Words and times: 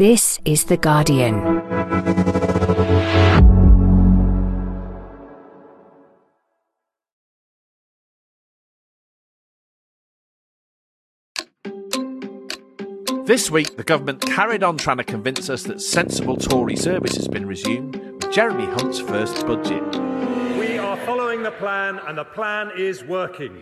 This 0.00 0.40
is 0.46 0.64
The 0.64 0.78
Guardian. 0.78 1.34
This 13.26 13.50
week, 13.50 13.76
the 13.76 13.84
government 13.84 14.22
carried 14.22 14.62
on 14.62 14.78
trying 14.78 14.96
to 14.96 15.04
convince 15.04 15.50
us 15.50 15.64
that 15.64 15.82
sensible 15.82 16.38
Tory 16.38 16.76
service 16.76 17.16
has 17.16 17.28
been 17.28 17.44
resumed 17.44 17.96
with 17.96 18.32
Jeremy 18.32 18.64
Hunt's 18.64 19.00
first 19.00 19.46
budget. 19.46 19.84
We 20.58 20.78
are 20.78 20.96
following 21.04 21.42
the 21.42 21.50
plan, 21.50 22.00
and 22.08 22.16
the 22.16 22.24
plan 22.24 22.70
is 22.74 23.04
working. 23.04 23.60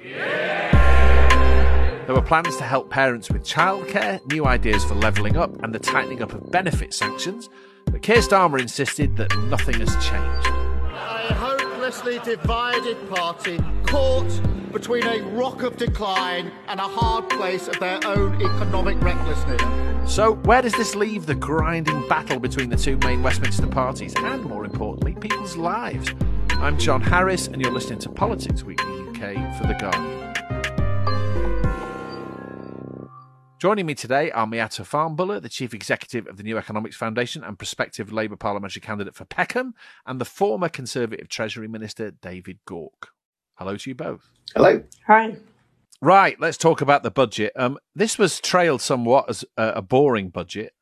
There 2.09 2.14
were 2.14 2.22
plans 2.22 2.56
to 2.56 2.64
help 2.64 2.88
parents 2.88 3.30
with 3.30 3.45
childcare, 3.45 4.27
new 4.32 4.46
ideas 4.46 4.82
for 4.82 4.95
levelling 4.95 5.36
up, 5.36 5.62
and 5.62 5.74
the 5.74 5.79
tightening 5.79 6.23
up 6.23 6.32
of 6.32 6.50
benefit 6.50 6.95
sanctions. 6.95 7.50
But 7.84 8.00
Keir 8.00 8.23
Starmer 8.23 8.59
insisted 8.59 9.15
that 9.19 9.37
nothing 9.51 9.78
has 9.80 9.92
changed. 9.96 10.46
A 10.46 11.34
hopelessly 11.34 12.18
divided 12.20 12.96
party 13.10 13.60
caught 13.84 14.41
between 14.73 15.05
a 15.05 15.20
rock 15.34 15.62
of 15.62 15.77
decline 15.77 16.51
and 16.68 16.80
a 16.80 16.84
hard 16.84 17.29
place 17.29 17.68
of 17.68 17.79
their 17.79 18.01
own 18.06 18.37
economic 18.37 18.98
recklessness. 19.02 19.60
So, 20.10 20.37
where 20.45 20.62
does 20.62 20.73
this 20.73 20.95
leave 20.95 21.27
the 21.27 21.34
grinding 21.34 22.09
battle 22.09 22.40
between 22.40 22.70
the 22.70 22.79
two 22.79 22.96
main 23.04 23.23
Westminster 23.23 23.66
parties 23.66 24.15
and, 24.16 24.45
more 24.45 24.65
importantly, 24.65 25.12
people's 25.12 25.59
lives? 25.59 26.15
I'm 26.52 26.79
John 26.79 27.02
Harris, 27.02 27.48
and 27.48 27.60
you're 27.60 27.70
listening 27.70 27.98
to 27.98 28.09
Politics 28.09 28.62
Weekly 28.62 28.98
UK 29.10 29.59
for 29.59 29.66
The 29.66 29.77
Guardian. 29.79 30.27
Joining 33.58 33.86
me 33.86 33.96
today 33.96 34.30
are 34.30 34.46
Miatta 34.46 34.86
Fahnbulleh, 34.86 35.42
the 35.42 35.48
Chief 35.48 35.74
Executive 35.74 36.28
of 36.28 36.36
the 36.36 36.44
New 36.44 36.56
Economics 36.56 36.94
Foundation 36.94 37.42
and 37.42 37.58
prospective 37.58 38.12
Labour 38.12 38.36
parliamentary 38.36 38.80
candidate 38.80 39.16
for 39.16 39.24
Peckham, 39.24 39.74
and 40.06 40.20
the 40.20 40.24
former 40.24 40.68
Conservative 40.68 41.28
Treasury 41.28 41.66
Minister 41.66 42.12
David 42.12 42.60
Gauke. 42.68 43.09
Hello 43.56 43.76
to 43.76 43.90
you 43.90 43.96
both. 43.96 44.30
Hello. 44.54 44.80
Hi. 45.09 45.38
Right, 46.00 46.38
let's 46.38 46.56
talk 46.56 46.80
about 46.80 47.02
the 47.02 47.10
budget. 47.10 47.52
Um, 47.56 47.78
this 47.96 48.16
was 48.16 48.38
trailed 48.38 48.80
somewhat 48.80 49.28
as 49.28 49.45
a, 49.56 49.70
a 49.70 49.82
boring 49.82 50.28
budget, 50.28 50.72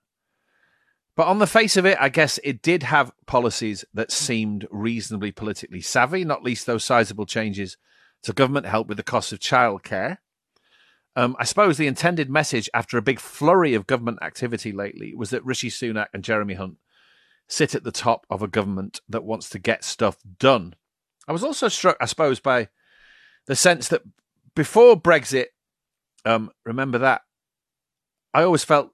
but 1.17 1.29
on 1.29 1.39
the 1.39 1.47
face 1.47 1.79
of 1.79 1.87
it, 1.87 1.97
I 1.99 2.11
guess 2.11 2.39
it 2.45 2.61
did 2.61 2.83
have 2.83 3.11
policies 3.27 3.87
that 3.95 4.13
seemed 4.13 4.69
reasonably 4.71 5.33
politically 5.33 5.81
savvy, 5.81 6.27
not 6.27 6.43
least 6.43 6.67
those 6.67 6.85
sizable 6.85 7.25
changes 7.25 7.79
to 8.25 8.35
government 8.35 8.67
help 8.67 8.87
with 8.89 8.99
the 8.99 9.03
cost 9.03 9.33
of 9.33 9.39
childcare. 9.39 10.19
Um, 11.17 11.35
I 11.39 11.45
suppose 11.45 11.79
the 11.79 11.87
intended 11.87 12.29
message 12.29 12.69
after 12.75 12.99
a 12.99 13.03
big 13.03 13.19
flurry 13.19 13.73
of 13.73 13.87
government 13.87 14.19
activity 14.21 14.71
lately 14.71 15.15
was 15.15 15.31
that 15.31 15.45
Rishi 15.45 15.71
Sunak 15.71 16.09
and 16.13 16.23
Jeremy 16.23 16.55
Hunt 16.55 16.77
sit 17.49 17.75
at 17.75 17.85
the 17.85 17.93
top 17.93 18.27
of 18.29 18.43
a 18.43 18.49
government 18.49 19.01
that 19.09 19.25
wants 19.25 19.49
to 19.51 19.59
get 19.59 19.83
stuff 19.83 20.19
done. 20.39 20.75
I 21.27 21.33
was 21.33 21.43
also 21.43 21.69
struck, 21.69 21.97
I 22.01 22.05
suppose, 22.05 22.39
by 22.39 22.69
the 23.47 23.57
sense 23.57 23.89
that 23.89 24.03
before 24.55 25.01
Brexit, 25.01 25.47
um, 26.27 26.51
remember 26.67 26.99
that, 26.99 27.23
I 28.35 28.43
always 28.43 28.65
felt 28.65 28.91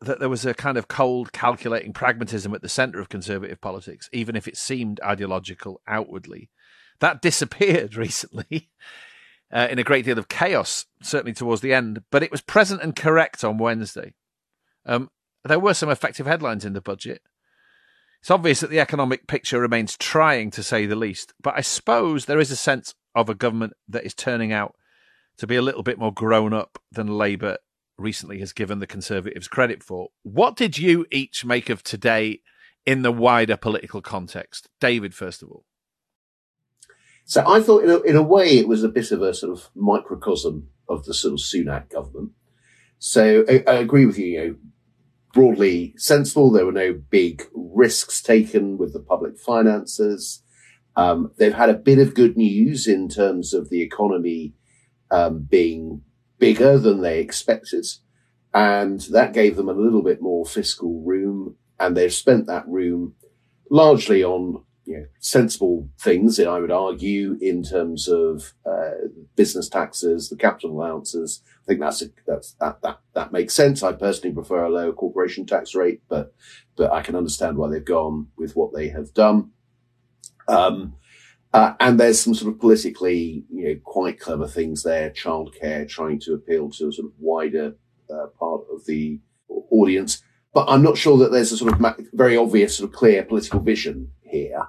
that 0.00 0.20
there 0.20 0.28
was 0.28 0.46
a 0.46 0.54
kind 0.54 0.78
of 0.78 0.86
cold, 0.86 1.32
calculating 1.32 1.92
pragmatism 1.92 2.54
at 2.54 2.62
the 2.62 2.68
centre 2.68 3.00
of 3.00 3.08
conservative 3.08 3.60
politics, 3.60 4.08
even 4.12 4.36
if 4.36 4.46
it 4.46 4.56
seemed 4.56 5.00
ideological 5.02 5.80
outwardly. 5.88 6.50
That 7.00 7.20
disappeared 7.22 7.96
recently 7.96 8.70
uh, 9.52 9.68
in 9.70 9.78
a 9.78 9.84
great 9.84 10.04
deal 10.04 10.18
of 10.18 10.28
chaos, 10.28 10.86
certainly 11.02 11.32
towards 11.32 11.60
the 11.60 11.72
end, 11.72 12.02
but 12.10 12.22
it 12.22 12.30
was 12.30 12.40
present 12.40 12.82
and 12.82 12.96
correct 12.96 13.44
on 13.44 13.58
Wednesday. 13.58 14.14
Um, 14.86 15.10
there 15.44 15.60
were 15.60 15.74
some 15.74 15.90
effective 15.90 16.26
headlines 16.26 16.64
in 16.64 16.72
the 16.72 16.80
budget. 16.80 17.22
It's 18.20 18.30
obvious 18.30 18.60
that 18.60 18.70
the 18.70 18.80
economic 18.80 19.26
picture 19.26 19.60
remains 19.60 19.98
trying, 19.98 20.50
to 20.52 20.62
say 20.62 20.86
the 20.86 20.96
least, 20.96 21.34
but 21.40 21.54
I 21.56 21.60
suppose 21.60 22.24
there 22.24 22.40
is 22.40 22.50
a 22.50 22.56
sense 22.56 22.94
of 23.14 23.28
a 23.28 23.34
government 23.34 23.74
that 23.88 24.04
is 24.04 24.14
turning 24.14 24.52
out 24.52 24.74
to 25.36 25.46
be 25.46 25.56
a 25.56 25.62
little 25.62 25.82
bit 25.82 25.98
more 25.98 26.12
grown 26.12 26.52
up 26.52 26.78
than 26.90 27.18
Labour 27.18 27.58
recently 27.98 28.40
has 28.40 28.52
given 28.52 28.78
the 28.78 28.86
Conservatives 28.86 29.48
credit 29.48 29.82
for. 29.82 30.08
What 30.22 30.56
did 30.56 30.78
you 30.78 31.06
each 31.10 31.44
make 31.44 31.68
of 31.68 31.82
today 31.82 32.40
in 32.86 33.02
the 33.02 33.12
wider 33.12 33.56
political 33.56 34.00
context? 34.00 34.68
David, 34.80 35.14
first 35.14 35.42
of 35.42 35.50
all. 35.50 35.64
So 37.24 37.42
I 37.46 37.60
thought, 37.60 37.84
in 37.84 37.90
a, 37.90 38.00
in 38.00 38.16
a 38.16 38.22
way, 38.22 38.58
it 38.58 38.68
was 38.68 38.84
a 38.84 38.88
bit 38.88 39.10
of 39.10 39.22
a 39.22 39.32
sort 39.32 39.52
of 39.58 39.70
microcosm 39.74 40.68
of 40.88 41.04
the 41.04 41.14
sort 41.14 41.32
of 41.32 41.38
Sunak 41.38 41.90
government. 41.90 42.32
So 42.98 43.44
I, 43.48 43.64
I 43.66 43.74
agree 43.74 44.06
with 44.06 44.18
you, 44.18 44.26
you 44.26 44.38
know, 44.38 44.56
broadly 45.32 45.94
sensible. 45.96 46.50
There 46.50 46.66
were 46.66 46.72
no 46.72 46.92
big 46.92 47.42
risks 47.54 48.22
taken 48.22 48.78
with 48.78 48.92
the 48.92 49.00
public 49.00 49.38
finances. 49.38 50.42
Um, 50.96 51.32
they've 51.38 51.54
had 51.54 51.70
a 51.70 51.74
bit 51.74 51.98
of 51.98 52.14
good 52.14 52.36
news 52.36 52.86
in 52.86 53.08
terms 53.08 53.52
of 53.52 53.68
the 53.68 53.82
economy 53.82 54.54
um, 55.10 55.40
being 55.40 56.02
bigger 56.38 56.78
than 56.78 57.00
they 57.00 57.20
expected. 57.20 57.86
And 58.52 59.00
that 59.10 59.32
gave 59.32 59.56
them 59.56 59.68
a 59.68 59.72
little 59.72 60.02
bit 60.02 60.22
more 60.22 60.46
fiscal 60.46 61.02
room. 61.02 61.56
And 61.80 61.96
they've 61.96 62.12
spent 62.12 62.46
that 62.46 62.68
room 62.68 63.14
largely 63.70 64.22
on 64.22 64.62
you 64.84 64.98
know, 64.98 65.06
sensible 65.18 65.88
things, 65.98 66.38
I 66.38 66.58
would 66.58 66.70
argue, 66.70 67.38
in 67.40 67.62
terms 67.62 68.08
of 68.08 68.52
uh, 68.66 69.08
business 69.34 69.68
taxes, 69.68 70.28
the 70.28 70.36
capital 70.36 70.72
allowances. 70.72 71.42
I 71.62 71.66
think 71.66 71.80
that's 71.80 72.02
a, 72.02 72.06
that's 72.26 72.52
that 72.60 72.82
that 72.82 73.00
that 73.14 73.32
makes 73.32 73.54
sense. 73.54 73.82
I 73.82 73.92
personally 73.92 74.34
prefer 74.34 74.64
a 74.64 74.70
lower 74.70 74.92
corporation 74.92 75.46
tax 75.46 75.74
rate, 75.74 76.02
but 76.08 76.34
but 76.76 76.92
I 76.92 77.02
can 77.02 77.16
understand 77.16 77.56
why 77.56 77.70
they've 77.70 77.84
gone 77.84 78.28
with 78.36 78.56
what 78.56 78.74
they 78.74 78.88
have 78.88 79.14
done. 79.14 79.50
Um, 80.48 80.96
uh, 81.54 81.74
and 81.80 81.98
there's 81.98 82.20
some 82.20 82.34
sort 82.34 82.52
of 82.52 82.60
politically, 82.60 83.44
you 83.48 83.68
know, 83.68 83.80
quite 83.84 84.18
clever 84.18 84.48
things 84.48 84.82
there. 84.82 85.10
Childcare, 85.10 85.88
trying 85.88 86.18
to 86.20 86.34
appeal 86.34 86.68
to 86.70 86.88
a 86.88 86.92
sort 86.92 87.06
of 87.06 87.12
wider 87.18 87.76
uh, 88.10 88.26
part 88.38 88.62
of 88.72 88.84
the 88.86 89.20
audience. 89.70 90.22
But 90.54 90.66
I'm 90.68 90.82
not 90.82 90.96
sure 90.96 91.18
that 91.18 91.32
there's 91.32 91.52
a 91.52 91.56
sort 91.56 91.74
of 91.74 91.96
very 92.12 92.36
obvious, 92.36 92.76
sort 92.76 92.88
of 92.90 92.96
clear 92.96 93.24
political 93.24 93.60
vision 93.60 94.12
here. 94.22 94.68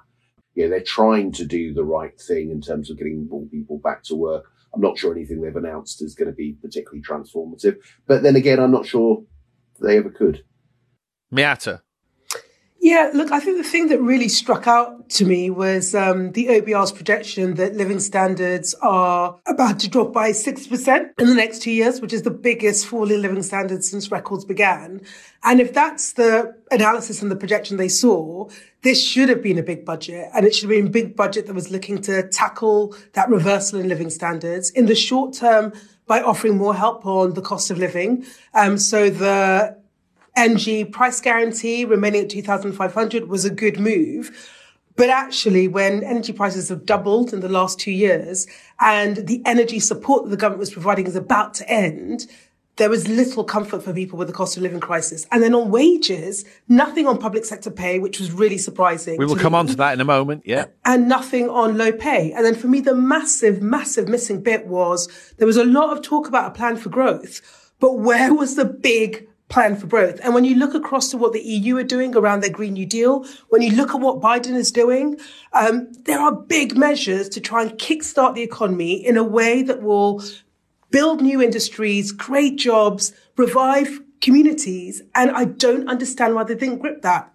Yeah, 0.54 0.66
they're 0.66 0.80
trying 0.80 1.32
to 1.32 1.44
do 1.44 1.72
the 1.72 1.84
right 1.84 2.18
thing 2.20 2.50
in 2.50 2.60
terms 2.60 2.90
of 2.90 2.98
getting 2.98 3.28
more 3.28 3.46
people 3.46 3.78
back 3.78 4.02
to 4.04 4.16
work. 4.16 4.44
I'm 4.74 4.80
not 4.80 4.98
sure 4.98 5.12
anything 5.14 5.40
they've 5.40 5.54
announced 5.54 6.02
is 6.02 6.14
going 6.14 6.30
to 6.30 6.34
be 6.34 6.56
particularly 6.60 7.02
transformative. 7.02 7.76
But 8.06 8.22
then 8.22 8.36
again, 8.36 8.58
I'm 8.58 8.72
not 8.72 8.86
sure 8.86 9.22
they 9.80 9.96
ever 9.96 10.10
could. 10.10 10.44
Miatta. 11.32 11.82
Yeah, 12.86 13.10
look, 13.12 13.32
I 13.32 13.40
think 13.40 13.56
the 13.56 13.68
thing 13.68 13.88
that 13.88 14.00
really 14.00 14.28
struck 14.28 14.68
out 14.68 15.08
to 15.08 15.24
me 15.24 15.50
was 15.50 15.92
um, 15.92 16.30
the 16.30 16.46
OBR's 16.46 16.92
projection 16.92 17.54
that 17.54 17.74
living 17.74 17.98
standards 17.98 18.76
are 18.80 19.40
about 19.44 19.80
to 19.80 19.88
drop 19.90 20.12
by 20.12 20.30
6% 20.30 21.10
in 21.18 21.26
the 21.26 21.34
next 21.34 21.62
two 21.62 21.72
years, 21.72 22.00
which 22.00 22.12
is 22.12 22.22
the 22.22 22.30
biggest 22.30 22.86
fall 22.86 23.10
in 23.10 23.20
living 23.22 23.42
standards 23.42 23.90
since 23.90 24.12
records 24.12 24.44
began. 24.44 25.00
And 25.42 25.60
if 25.60 25.72
that's 25.72 26.12
the 26.12 26.54
analysis 26.70 27.22
and 27.22 27.28
the 27.28 27.34
projection 27.34 27.76
they 27.76 27.88
saw, 27.88 28.48
this 28.82 29.04
should 29.04 29.30
have 29.30 29.42
been 29.42 29.58
a 29.58 29.64
big 29.64 29.84
budget 29.84 30.30
and 30.32 30.46
it 30.46 30.54
should 30.54 30.70
have 30.70 30.78
been 30.78 30.86
a 30.86 30.90
big 30.90 31.16
budget 31.16 31.46
that 31.46 31.54
was 31.54 31.72
looking 31.72 32.00
to 32.02 32.28
tackle 32.28 32.94
that 33.14 33.28
reversal 33.28 33.80
in 33.80 33.88
living 33.88 34.10
standards 34.10 34.70
in 34.70 34.86
the 34.86 34.94
short 34.94 35.34
term 35.34 35.72
by 36.06 36.22
offering 36.22 36.56
more 36.56 36.72
help 36.72 37.04
on 37.04 37.34
the 37.34 37.42
cost 37.42 37.68
of 37.68 37.78
living. 37.78 38.24
Um, 38.54 38.78
so 38.78 39.10
the 39.10 39.76
energy 40.36 40.84
price 40.84 41.20
guarantee 41.20 41.84
remaining 41.84 42.22
at 42.22 42.30
2,500 42.30 43.28
was 43.28 43.44
a 43.44 43.50
good 43.50 43.80
move. 43.80 44.52
But 44.96 45.10
actually, 45.10 45.68
when 45.68 46.02
energy 46.04 46.32
prices 46.32 46.70
have 46.70 46.86
doubled 46.86 47.32
in 47.32 47.40
the 47.40 47.50
last 47.50 47.78
two 47.78 47.90
years 47.90 48.46
and 48.80 49.16
the 49.26 49.42
energy 49.44 49.78
support 49.78 50.24
that 50.24 50.30
the 50.30 50.36
government 50.38 50.60
was 50.60 50.72
providing 50.72 51.06
is 51.06 51.16
about 51.16 51.52
to 51.54 51.68
end, 51.68 52.26
there 52.76 52.90
was 52.90 53.08
little 53.08 53.44
comfort 53.44 53.82
for 53.82 53.92
people 53.92 54.18
with 54.18 54.28
the 54.28 54.34
cost 54.34 54.56
of 54.56 54.62
living 54.62 54.80
crisis. 54.80 55.26
And 55.30 55.42
then 55.42 55.54
on 55.54 55.70
wages, 55.70 56.44
nothing 56.68 57.06
on 57.06 57.18
public 57.18 57.44
sector 57.44 57.70
pay, 57.70 57.98
which 57.98 58.18
was 58.18 58.32
really 58.32 58.58
surprising. 58.58 59.18
We 59.18 59.26
will 59.26 59.36
come 59.36 59.52
me. 59.52 59.58
on 59.58 59.66
to 59.68 59.76
that 59.76 59.94
in 59.94 60.00
a 60.00 60.04
moment. 60.04 60.42
Yeah. 60.44 60.66
And 60.84 61.08
nothing 61.08 61.48
on 61.48 61.76
low 61.76 61.92
pay. 61.92 62.32
And 62.32 62.44
then 62.44 62.54
for 62.54 62.68
me, 62.68 62.80
the 62.80 62.94
massive, 62.94 63.62
massive 63.62 64.08
missing 64.08 64.42
bit 64.42 64.66
was 64.66 65.08
there 65.38 65.46
was 65.46 65.56
a 65.56 65.64
lot 65.64 65.96
of 65.96 66.02
talk 66.02 66.28
about 66.28 66.50
a 66.50 66.54
plan 66.54 66.76
for 66.76 66.90
growth, 66.90 67.72
but 67.80 67.98
where 67.98 68.34
was 68.34 68.56
the 68.56 68.64
big 68.64 69.26
plan 69.48 69.76
for 69.76 69.86
growth. 69.86 70.18
And 70.22 70.34
when 70.34 70.44
you 70.44 70.56
look 70.56 70.74
across 70.74 71.10
to 71.10 71.16
what 71.16 71.32
the 71.32 71.42
EU 71.42 71.76
are 71.76 71.84
doing 71.84 72.16
around 72.16 72.42
their 72.42 72.50
Green 72.50 72.74
New 72.74 72.86
Deal, 72.86 73.24
when 73.48 73.62
you 73.62 73.72
look 73.72 73.90
at 73.90 74.00
what 74.00 74.20
Biden 74.20 74.54
is 74.54 74.72
doing, 74.72 75.18
um, 75.52 75.92
there 76.04 76.18
are 76.18 76.32
big 76.32 76.76
measures 76.76 77.28
to 77.30 77.40
try 77.40 77.62
and 77.62 77.72
kickstart 77.72 78.34
the 78.34 78.42
economy 78.42 78.94
in 78.94 79.16
a 79.16 79.24
way 79.24 79.62
that 79.62 79.82
will 79.82 80.22
build 80.90 81.20
new 81.20 81.40
industries, 81.40 82.12
create 82.12 82.56
jobs, 82.56 83.12
revive 83.36 84.00
communities. 84.20 85.02
And 85.14 85.30
I 85.30 85.44
don't 85.44 85.88
understand 85.88 86.34
why 86.34 86.44
they 86.44 86.54
didn't 86.54 86.78
grip 86.78 87.02
that. 87.02 87.32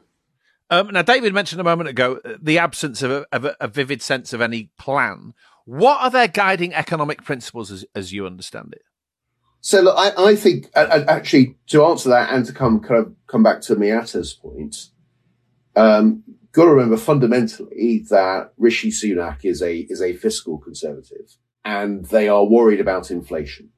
Um, 0.70 0.90
now, 0.92 1.02
David 1.02 1.34
mentioned 1.34 1.60
a 1.60 1.66
moment 1.66 1.90
ago 1.90 2.22
uh, 2.24 2.36
the 2.42 2.58
absence 2.58 3.02
of 3.02 3.12
a, 3.12 3.26
of 3.32 3.46
a, 3.46 3.56
a 3.60 3.68
vivid 3.68 4.02
sense 4.02 4.32
of 4.32 4.40
any 4.40 4.70
plan. 4.78 5.34
What 5.66 6.02
are 6.02 6.10
their 6.10 6.30
guiding 6.30 6.74
economic 6.74 7.24
principles 7.24 7.72
as, 7.72 7.86
as 7.94 8.14
you 8.14 8.26
understand 8.26 8.74
it? 8.74 8.84
So 9.62 9.82
look, 9.82 9.96
I, 9.98 10.12
I 10.32 10.36
think 10.36 10.70
uh, 10.76 11.04
actually 11.08 11.56
to 11.68 11.86
answer 11.86 12.10
that 12.10 12.34
and 12.34 12.46
to 12.48 12.54
come 12.54 12.80
kind 12.80 13.00
of 13.00 13.14
come 13.28 13.44
back 13.44 13.62
to 13.62 13.76
Miatta's 13.76 14.34
point, 14.34 14.88
um, 15.76 16.24
got 16.52 16.66
to 16.66 16.72
remember 16.72 16.98
fundamentally 16.98 18.04
that 18.10 18.54
Rishi 18.58 18.90
Sunak 18.90 19.46
is 19.46 19.62
a 19.62 19.78
is 19.78 20.02
a 20.02 20.14
fiscal 20.14 20.58
conservative, 20.58 21.38
and 21.64 22.06
they 22.06 22.28
are 22.28 22.44
worried 22.44 22.82
about 22.82 23.12
inflation. 23.12 23.70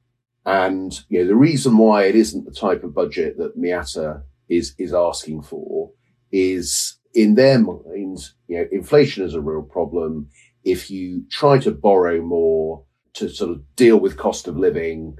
And 0.46 0.98
you 1.08 1.20
know 1.20 1.26
the 1.26 1.36
reason 1.36 1.76
why 1.76 2.04
it 2.04 2.14
isn't 2.14 2.46
the 2.46 2.50
type 2.50 2.82
of 2.82 2.94
budget 2.94 3.36
that 3.36 3.58
Miatta 3.58 4.22
is 4.48 4.74
is 4.78 4.94
asking 4.94 5.42
for 5.42 5.90
is 6.32 6.96
in 7.14 7.34
their 7.34 7.58
mind, 7.58 8.18
you 8.48 8.58
know, 8.58 8.66
inflation 8.72 9.24
is 9.24 9.34
a 9.34 9.40
real 9.40 9.62
problem. 9.62 10.28
If 10.64 10.90
you 10.90 11.24
try 11.30 11.58
to 11.58 11.70
borrow 11.70 12.20
more 12.20 12.84
to 13.14 13.28
sort 13.28 13.50
of 13.50 13.76
deal 13.76 13.98
with 13.98 14.16
cost 14.16 14.48
of 14.48 14.56
living, 14.56 15.16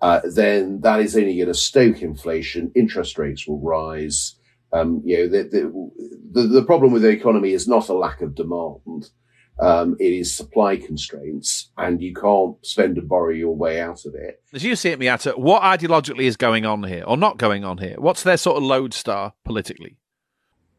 uh, 0.00 0.20
then 0.24 0.80
that 0.80 1.00
is 1.00 1.16
only 1.16 1.36
going 1.36 1.48
to 1.48 1.54
stoke 1.54 2.02
inflation. 2.02 2.70
Interest 2.74 3.18
rates 3.18 3.46
will 3.46 3.60
rise. 3.60 4.36
Um, 4.72 5.02
you 5.04 5.18
know, 5.18 5.28
the, 5.28 5.92
the, 6.32 6.42
the, 6.42 6.64
problem 6.64 6.92
with 6.92 7.02
the 7.02 7.08
economy 7.08 7.52
is 7.52 7.68
not 7.68 7.88
a 7.88 7.94
lack 7.94 8.20
of 8.20 8.34
demand. 8.34 9.10
Um, 9.58 9.96
it 9.98 10.12
is 10.12 10.36
supply 10.36 10.76
constraints 10.76 11.70
and 11.78 12.02
you 12.02 12.12
can't 12.12 12.56
spend 12.66 12.98
and 12.98 13.08
borrow 13.08 13.30
your 13.30 13.56
way 13.56 13.80
out 13.80 14.04
of 14.04 14.14
it. 14.14 14.42
As 14.52 14.62
you 14.62 14.76
see 14.76 14.90
it, 14.90 14.98
Miatta, 14.98 15.38
what 15.38 15.62
ideologically 15.62 16.24
is 16.24 16.36
going 16.36 16.66
on 16.66 16.82
here 16.84 17.04
or 17.06 17.16
not 17.16 17.38
going 17.38 17.64
on 17.64 17.78
here? 17.78 17.94
What's 17.96 18.22
their 18.22 18.36
sort 18.36 18.58
of 18.58 18.64
lodestar 18.64 19.32
politically? 19.44 19.96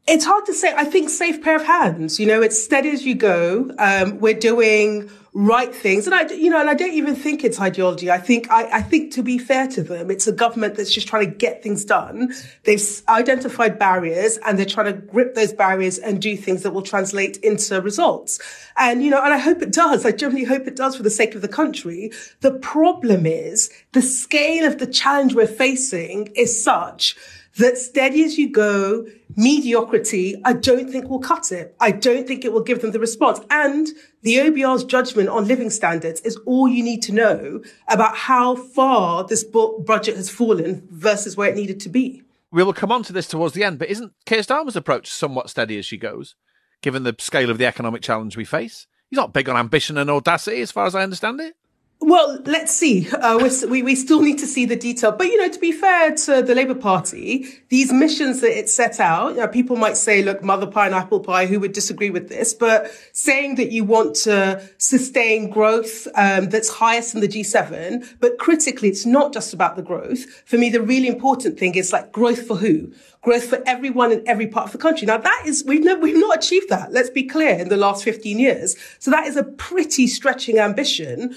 It's 0.07 0.23
hard 0.23 0.45
to 0.45 0.53
say. 0.53 0.73
I 0.73 0.85
think 0.85 1.09
safe 1.09 1.43
pair 1.43 1.57
of 1.57 1.65
hands. 1.65 2.17
You 2.17 2.27
know, 2.27 2.41
it's 2.41 2.61
steady 2.61 2.91
as 2.91 3.05
you 3.05 3.13
go. 3.13 3.69
Um, 3.77 4.19
we're 4.19 4.39
doing 4.39 5.09
right 5.33 5.75
things, 5.75 6.07
and 6.07 6.15
I, 6.15 6.27
you 6.29 6.49
know, 6.49 6.61
and 6.61 6.69
I 6.69 6.75
don't 6.75 6.93
even 6.93 7.13
think 7.13 7.43
it's 7.43 7.59
ideology. 7.59 8.09
I 8.09 8.17
think, 8.17 8.49
I, 8.49 8.77
I 8.77 8.81
think 8.81 9.13
to 9.13 9.21
be 9.21 9.37
fair 9.37 9.67
to 9.67 9.83
them, 9.83 10.09
it's 10.09 10.25
a 10.25 10.31
government 10.31 10.77
that's 10.77 10.93
just 10.93 11.09
trying 11.09 11.29
to 11.29 11.35
get 11.35 11.61
things 11.61 11.83
done. 11.83 12.33
They've 12.63 12.81
identified 13.09 13.77
barriers, 13.77 14.39
and 14.45 14.57
they're 14.57 14.65
trying 14.65 14.85
to 14.85 14.93
grip 14.93 15.35
those 15.35 15.51
barriers 15.51 15.99
and 15.99 16.21
do 16.21 16.37
things 16.37 16.63
that 16.63 16.71
will 16.71 16.81
translate 16.81 17.35
into 17.37 17.81
results. 17.81 18.39
And 18.77 19.03
you 19.03 19.11
know, 19.11 19.21
and 19.21 19.33
I 19.33 19.37
hope 19.37 19.61
it 19.61 19.73
does. 19.73 20.05
I 20.05 20.11
genuinely 20.11 20.47
hope 20.47 20.67
it 20.67 20.77
does 20.77 20.95
for 20.95 21.03
the 21.03 21.09
sake 21.09 21.35
of 21.35 21.41
the 21.41 21.49
country. 21.49 22.11
The 22.39 22.53
problem 22.53 23.25
is 23.25 23.69
the 23.91 24.01
scale 24.01 24.65
of 24.65 24.79
the 24.79 24.87
challenge 24.87 25.35
we're 25.35 25.47
facing 25.47 26.27
is 26.27 26.63
such 26.63 27.17
that 27.57 27.77
steady 27.77 28.23
as 28.23 28.37
you 28.37 28.49
go, 28.49 29.05
mediocrity, 29.35 30.39
I 30.45 30.53
don't 30.53 30.89
think 30.89 31.09
will 31.09 31.19
cut 31.19 31.51
it. 31.51 31.75
I 31.79 31.91
don't 31.91 32.27
think 32.27 32.45
it 32.45 32.53
will 32.53 32.63
give 32.63 32.81
them 32.81 32.91
the 32.91 32.99
response. 32.99 33.39
And 33.49 33.87
the 34.21 34.37
OBR's 34.37 34.83
judgment 34.83 35.29
on 35.29 35.47
living 35.47 35.69
standards 35.69 36.21
is 36.21 36.37
all 36.45 36.67
you 36.67 36.83
need 36.83 37.01
to 37.03 37.13
know 37.13 37.61
about 37.87 38.15
how 38.15 38.55
far 38.55 39.23
this 39.23 39.43
budget 39.43 40.15
has 40.15 40.29
fallen 40.29 40.87
versus 40.91 41.37
where 41.37 41.49
it 41.49 41.55
needed 41.55 41.79
to 41.81 41.89
be. 41.89 42.23
We 42.51 42.63
will 42.63 42.73
come 42.73 42.91
on 42.91 43.03
to 43.03 43.13
this 43.13 43.27
towards 43.27 43.53
the 43.53 43.63
end, 43.63 43.79
but 43.79 43.89
isn't 43.89 44.13
Keir 44.25 44.41
Starmer's 44.41 44.75
approach 44.75 45.11
somewhat 45.11 45.49
steady 45.49 45.77
as 45.77 45.85
she 45.85 45.97
goes, 45.97 46.35
given 46.81 47.03
the 47.03 47.15
scale 47.19 47.49
of 47.49 47.57
the 47.57 47.65
economic 47.65 48.01
challenge 48.01 48.37
we 48.37 48.45
face? 48.45 48.87
He's 49.09 49.17
not 49.17 49.33
big 49.33 49.49
on 49.49 49.57
ambition 49.57 49.97
and 49.97 50.09
audacity, 50.09 50.61
as 50.61 50.71
far 50.71 50.85
as 50.85 50.95
I 50.95 51.03
understand 51.03 51.41
it. 51.41 51.55
Well, 51.99 52.39
let's 52.45 52.71
see. 52.71 53.09
Uh, 53.09 53.49
we, 53.67 53.81
we 53.81 53.95
still 53.95 54.21
need 54.21 54.37
to 54.37 54.45
see 54.45 54.65
the 54.65 54.75
detail. 54.75 55.11
But, 55.11 55.27
you 55.27 55.37
know, 55.37 55.49
to 55.49 55.59
be 55.59 55.71
fair 55.71 56.13
to 56.13 56.43
the 56.43 56.53
Labour 56.53 56.75
Party, 56.75 57.47
these 57.69 57.91
missions 57.91 58.39
that 58.41 58.55
it 58.55 58.69
set 58.69 58.99
out, 58.99 59.31
you 59.31 59.37
know, 59.37 59.47
people 59.47 59.77
might 59.77 59.97
say, 59.97 60.21
look, 60.21 60.43
mother 60.43 60.67
pie 60.67 60.85
and 60.85 60.93
apple 60.93 61.19
pie, 61.19 61.47
who 61.47 61.59
would 61.59 61.73
disagree 61.73 62.11
with 62.11 62.29
this? 62.29 62.53
But 62.53 62.91
saying 63.13 63.55
that 63.55 63.71
you 63.71 63.83
want 63.83 64.15
to 64.17 64.61
sustain 64.77 65.49
growth 65.49 66.07
um, 66.13 66.49
that's 66.49 66.69
highest 66.69 67.15
in 67.15 67.21
the 67.21 67.27
G7, 67.27 68.07
but 68.19 68.37
critically, 68.37 68.89
it's 68.89 69.05
not 69.07 69.33
just 69.33 69.51
about 69.51 69.75
the 69.75 69.81
growth. 69.81 70.23
For 70.45 70.57
me, 70.57 70.69
the 70.69 70.81
really 70.81 71.07
important 71.07 71.57
thing 71.57 71.75
is 71.75 71.91
like 71.91 72.11
growth 72.11 72.45
for 72.45 72.57
who? 72.57 72.93
Growth 73.23 73.45
for 73.45 73.61
everyone 73.65 74.11
in 74.11 74.23
every 74.27 74.47
part 74.47 74.67
of 74.67 74.71
the 74.71 74.77
country. 74.77 75.07
Now, 75.07 75.17
that 75.17 75.43
is, 75.47 75.65
we've, 75.65 75.83
never, 75.83 75.99
we've 75.99 76.15
not 76.15 76.37
achieved 76.37 76.69
that. 76.69 76.93
Let's 76.93 77.09
be 77.09 77.23
clear 77.23 77.57
in 77.57 77.69
the 77.69 77.75
last 77.75 78.03
15 78.03 78.37
years. 78.37 78.77
So 78.99 79.09
that 79.09 79.25
is 79.25 79.35
a 79.35 79.43
pretty 79.43 80.05
stretching 80.05 80.59
ambition. 80.59 81.35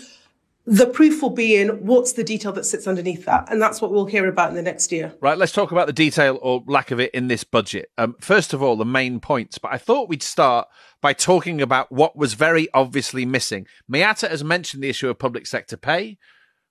The 0.71 0.87
proof 0.87 1.21
will 1.21 1.31
be 1.31 1.57
in 1.57 1.85
what's 1.85 2.13
the 2.13 2.23
detail 2.23 2.53
that 2.53 2.63
sits 2.65 2.87
underneath 2.87 3.25
that. 3.25 3.51
And 3.51 3.61
that's 3.61 3.83
what 3.83 3.91
we'll 3.91 4.07
hear 4.07 4.29
about 4.29 4.51
in 4.51 4.55
the 4.55 4.63
next 4.63 4.93
year. 4.93 5.13
Right. 5.21 5.37
Let's 5.37 5.51
talk 5.51 5.73
about 5.73 5.89
the 5.89 5.93
detail 5.93 6.39
or 6.41 6.63
lack 6.65 6.93
of 6.93 7.01
it 7.01 7.13
in 7.13 7.27
this 7.27 7.43
budget. 7.43 7.91
Um, 7.99 8.15
first 8.21 8.55
of 8.55 8.63
all, 8.63 8.77
the 8.77 8.85
main 8.85 9.19
points. 9.19 9.59
But 9.59 9.73
I 9.73 9.79
thought 9.79 10.09
we'd 10.09 10.23
start 10.23 10.69
by 11.01 11.13
talking 11.13 11.61
about 11.61 11.91
what 11.91 12.17
was 12.17 12.35
very 12.35 12.69
obviously 12.73 13.27
missing. 13.27 13.67
Miatta 13.91 14.31
has 14.31 14.45
mentioned 14.45 14.81
the 14.81 14.89
issue 14.89 15.09
of 15.09 15.19
public 15.19 15.49
sector 15.49 15.77
pay. 15.77 16.19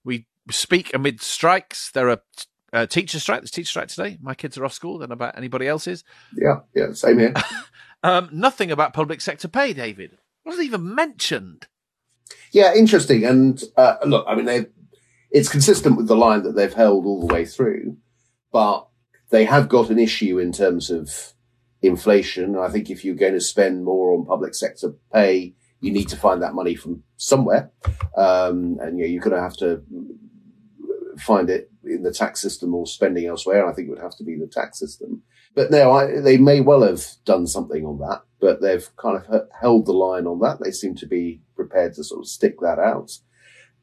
We 0.06 0.28
speak 0.50 0.94
amid 0.94 1.22
strikes. 1.22 1.92
There 1.92 2.10
are 2.10 2.22
uh, 2.72 2.86
teacher 2.86 3.20
strike. 3.20 3.42
There's 3.42 3.52
teacher 3.52 3.68
strike 3.68 3.90
today. 3.90 4.18
My 4.22 4.34
kids 4.34 4.58
are 4.58 4.64
off 4.64 4.72
school. 4.72 5.00
Don't 5.00 5.12
about 5.12 5.38
anybody 5.38 5.68
else's. 5.68 6.06
Yeah, 6.34 6.60
yeah, 6.74 6.94
same 6.94 7.20
here. 7.20 7.34
um, 8.04 8.30
nothing 8.32 8.72
about 8.72 8.94
public 8.94 9.20
sector 9.20 9.50
pay, 9.50 9.74
David. 9.74 10.18
Wasn't 10.46 10.66
even 10.66 10.96
mentioned. 10.96 11.68
Yeah, 12.52 12.74
interesting. 12.74 13.24
And 13.26 13.62
uh, 13.78 13.96
look, 14.06 14.26
I 14.28 14.36
mean, 14.36 14.46
they 14.46 14.66
it's 15.32 15.50
consistent 15.50 15.96
with 15.98 16.08
the 16.08 16.16
line 16.16 16.44
that 16.44 16.56
they've 16.56 16.74
held 16.74 17.06
all 17.06 17.26
the 17.26 17.34
way 17.34 17.46
through, 17.46 17.98
but 18.52 18.88
they 19.30 19.46
have 19.46 19.70
got 19.70 19.90
an 19.90 20.00
issue 20.00 20.40
in 20.40 20.52
terms 20.52 20.90
of 20.90 21.34
inflation. 21.82 22.58
I 22.58 22.70
think 22.70 22.90
if 22.90 23.06
you're 23.06 23.16
going 23.16 23.34
to 23.34 23.42
spend 23.42 23.84
more 23.84 24.14
on 24.14 24.26
public 24.26 24.56
sector 24.56 24.96
pay, 25.14 25.54
you 25.82 25.92
need 25.92 26.10
to 26.10 26.18
find 26.18 26.42
that 26.42 26.56
money 26.56 26.76
from 26.76 27.04
somewhere, 27.18 27.72
um, 28.18 28.80
and 28.82 28.98
you 28.98 29.06
know, 29.06 29.12
you're 29.12 29.22
going 29.22 29.36
to 29.36 29.42
have 29.42 29.58
to 29.58 29.84
find 31.18 31.50
it 31.50 31.72
in 31.84 32.04
the 32.04 32.14
tax 32.14 32.42
system 32.42 32.74
or 32.74 32.86
spending 32.86 33.26
elsewhere. 33.26 33.68
I 33.68 33.74
think 33.74 33.88
it 33.88 33.92
would 33.92 34.02
have 34.02 34.18
to 34.18 34.24
be 34.24 34.36
the 34.36 34.48
tax 34.48 34.80
system. 34.80 35.22
But 35.56 35.72
no, 35.72 35.92
I, 35.92 36.22
they 36.22 36.38
may 36.38 36.62
well 36.62 36.84
have 36.84 37.06
done 37.26 37.48
something 37.48 37.86
on 37.86 38.00
that, 38.00 38.22
but 38.40 38.62
they've 38.62 38.88
kind 38.98 39.18
of 39.18 39.48
held 39.60 39.86
the 39.86 39.94
line 39.94 40.28
on 40.28 40.40
that. 40.40 40.60
They 40.64 40.72
seem 40.72 40.96
to 40.96 41.08
be 41.08 41.42
prepared 41.60 41.94
to 41.96 42.04
sort 42.04 42.22
of 42.22 42.28
stick 42.28 42.60
that 42.62 42.80
out. 42.80 43.12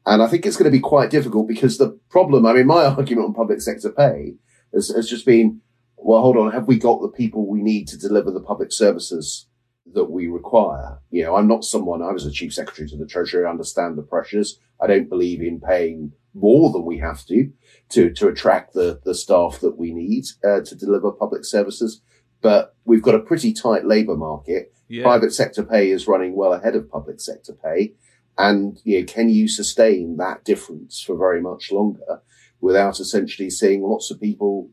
And 0.07 0.23
I 0.23 0.27
think 0.27 0.45
it's 0.45 0.57
going 0.57 0.71
to 0.71 0.77
be 0.77 0.89
quite 0.93 1.11
difficult 1.11 1.47
because 1.47 1.77
the 1.77 1.99
problem, 2.09 2.45
I 2.45 2.53
mean, 2.53 2.65
my 2.65 2.85
argument 2.97 3.27
on 3.27 3.33
public 3.33 3.61
sector 3.61 3.91
pay 3.91 4.35
has, 4.73 4.89
has 4.89 5.07
just 5.07 5.25
been, 5.25 5.61
well, 5.95 6.21
hold 6.21 6.37
on, 6.37 6.51
have 6.53 6.67
we 6.67 6.79
got 6.79 7.01
the 7.01 7.09
people 7.09 7.45
we 7.45 7.61
need 7.61 7.87
to 7.89 7.97
deliver 7.97 8.31
the 8.31 8.47
public 8.51 8.71
services 8.71 9.47
that 9.93 10.05
we 10.05 10.27
require? 10.27 10.99
You 11.11 11.23
know, 11.23 11.35
I'm 11.35 11.47
not 11.47 11.65
someone, 11.65 12.01
I 12.01 12.11
was 12.11 12.25
a 12.25 12.31
chief 12.31 12.53
secretary 12.53 12.89
to 12.89 12.97
the 12.97 13.05
treasury. 13.05 13.45
I 13.45 13.49
understand 13.49 13.97
the 13.97 14.01
pressures. 14.01 14.59
I 14.81 14.87
don't 14.87 15.09
believe 15.09 15.41
in 15.41 15.59
paying 15.59 16.13
more 16.33 16.71
than 16.71 16.85
we 16.85 16.97
have 16.99 17.25
to 17.25 17.51
to, 17.89 18.11
to 18.13 18.27
attract 18.27 18.73
the, 18.73 19.01
the 19.03 19.15
staff 19.15 19.59
that 19.59 19.77
we 19.77 19.91
need 19.93 20.25
uh, 20.43 20.61
to 20.61 20.75
deliver 20.75 21.11
public 21.11 21.45
services. 21.45 22.01
But 22.41 22.75
we've 22.85 23.01
got 23.01 23.15
a 23.15 23.19
pretty 23.19 23.53
tight 23.53 23.85
labour 23.85 24.15
market. 24.15 24.73
Yeah. 24.87 25.03
Private 25.03 25.33
sector 25.33 25.63
pay 25.63 25.91
is 25.91 26.07
running 26.07 26.35
well 26.35 26.53
ahead 26.53 26.75
of 26.75 26.89
public 26.89 27.19
sector 27.19 27.53
pay. 27.53 27.93
And, 28.37 28.79
you 28.83 28.99
know, 28.99 29.05
can 29.05 29.29
you 29.29 29.47
sustain 29.47 30.17
that 30.17 30.43
difference 30.43 31.01
for 31.01 31.17
very 31.17 31.41
much 31.41 31.71
longer 31.71 32.21
without 32.61 32.99
essentially 32.99 33.49
seeing 33.49 33.81
lots 33.81 34.11
of 34.11 34.21
people 34.21 34.69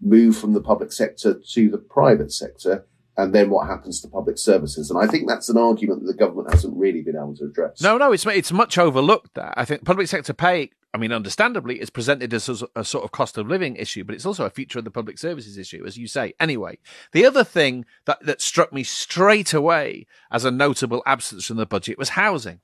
move 0.00 0.36
from 0.36 0.52
the 0.52 0.60
public 0.60 0.92
sector 0.92 1.40
to 1.52 1.70
the 1.70 1.78
private 1.78 2.32
sector 2.32 2.86
and 3.16 3.34
then 3.34 3.50
what 3.50 3.66
happens 3.66 4.00
to 4.00 4.08
public 4.08 4.38
services. 4.38 4.90
And 4.90 5.02
I 5.02 5.06
think 5.06 5.26
that's 5.28 5.48
an 5.48 5.56
argument 5.56 6.02
that 6.02 6.12
the 6.12 6.18
government 6.18 6.50
hasn't 6.50 6.76
really 6.76 7.02
been 7.02 7.16
able 7.16 7.34
to 7.36 7.46
address. 7.46 7.80
No, 7.80 7.96
no, 7.96 8.12
it's 8.12 8.26
it's 8.26 8.52
much 8.52 8.78
overlooked. 8.78 9.34
That 9.34 9.54
I 9.56 9.64
think 9.64 9.84
public 9.84 10.08
sector 10.08 10.32
pay. 10.32 10.70
I 10.94 10.98
mean, 10.98 11.12
understandably, 11.12 11.78
is 11.80 11.90
presented 11.90 12.32
as 12.32 12.48
a, 12.74 12.82
sort 12.82 13.04
of 13.04 13.12
cost 13.12 13.36
of 13.36 13.46
living 13.46 13.76
issue, 13.76 14.02
but 14.02 14.14
it's 14.14 14.24
also 14.24 14.46
a 14.46 14.50
feature 14.50 14.78
of 14.78 14.86
the 14.86 14.90
public 14.90 15.18
services 15.18 15.58
issue, 15.58 15.84
as 15.86 15.98
you 15.98 16.06
say. 16.06 16.32
Anyway, 16.40 16.78
the 17.12 17.26
other 17.26 17.44
thing 17.44 17.84
that 18.06 18.24
that 18.24 18.40
struck 18.40 18.72
me 18.72 18.82
straight 18.82 19.52
away 19.52 20.06
as 20.30 20.44
a 20.44 20.50
notable 20.50 21.02
absence 21.04 21.46
from 21.46 21.58
the 21.58 21.66
budget 21.66 21.98
was 21.98 22.10
housing. 22.10 22.60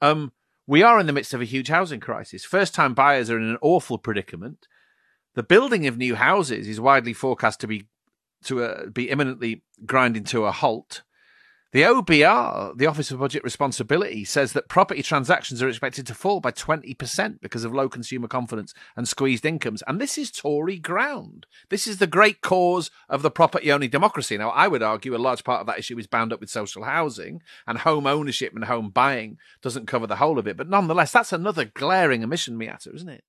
Um, 0.00 0.32
we 0.66 0.82
are 0.82 1.00
in 1.00 1.06
the 1.06 1.12
midst 1.12 1.34
of 1.34 1.40
a 1.40 1.46
huge 1.46 1.68
housing 1.68 2.00
crisis. 2.00 2.44
First 2.44 2.74
time 2.74 2.94
buyers 2.94 3.30
are 3.30 3.38
in 3.38 3.48
an 3.48 3.58
awful 3.60 3.98
predicament. 3.98 4.68
The 5.34 5.42
building 5.42 5.86
of 5.86 5.96
new 5.96 6.16
houses 6.16 6.68
is 6.68 6.80
widely 6.80 7.12
forecast 7.12 7.60
to 7.60 7.66
be 7.66 7.86
to 8.44 8.62
uh, 8.62 8.86
be 8.86 9.10
imminently 9.10 9.62
grinding 9.84 10.24
to 10.24 10.44
a 10.44 10.52
halt. 10.52 11.02
The 11.72 11.82
OBR, 11.82 12.76
the 12.76 12.86
Office 12.86 13.12
of 13.12 13.20
Budget 13.20 13.44
Responsibility, 13.44 14.24
says 14.24 14.54
that 14.54 14.68
property 14.68 15.04
transactions 15.04 15.62
are 15.62 15.68
expected 15.68 16.04
to 16.08 16.14
fall 16.14 16.40
by 16.40 16.50
20% 16.50 17.40
because 17.40 17.62
of 17.62 17.72
low 17.72 17.88
consumer 17.88 18.26
confidence 18.26 18.74
and 18.96 19.06
squeezed 19.06 19.46
incomes. 19.46 19.80
And 19.86 20.00
this 20.00 20.18
is 20.18 20.32
Tory 20.32 20.80
ground. 20.80 21.46
This 21.68 21.86
is 21.86 21.98
the 21.98 22.08
great 22.08 22.40
cause 22.40 22.90
of 23.08 23.22
the 23.22 23.30
property 23.30 23.70
owning 23.70 23.90
democracy. 23.90 24.36
Now, 24.36 24.50
I 24.50 24.66
would 24.66 24.82
argue 24.82 25.14
a 25.14 25.16
large 25.16 25.44
part 25.44 25.60
of 25.60 25.68
that 25.68 25.78
issue 25.78 25.96
is 25.96 26.08
bound 26.08 26.32
up 26.32 26.40
with 26.40 26.50
social 26.50 26.82
housing 26.82 27.40
and 27.68 27.78
home 27.78 28.08
ownership 28.08 28.52
and 28.52 28.64
home 28.64 28.90
buying 28.90 29.38
doesn't 29.62 29.86
cover 29.86 30.08
the 30.08 30.16
whole 30.16 30.40
of 30.40 30.48
it. 30.48 30.56
But 30.56 30.68
nonetheless, 30.68 31.12
that's 31.12 31.32
another 31.32 31.66
glaring 31.66 32.24
omission, 32.24 32.58
Miatta, 32.58 32.92
isn't 32.92 33.08
it? 33.08 33.22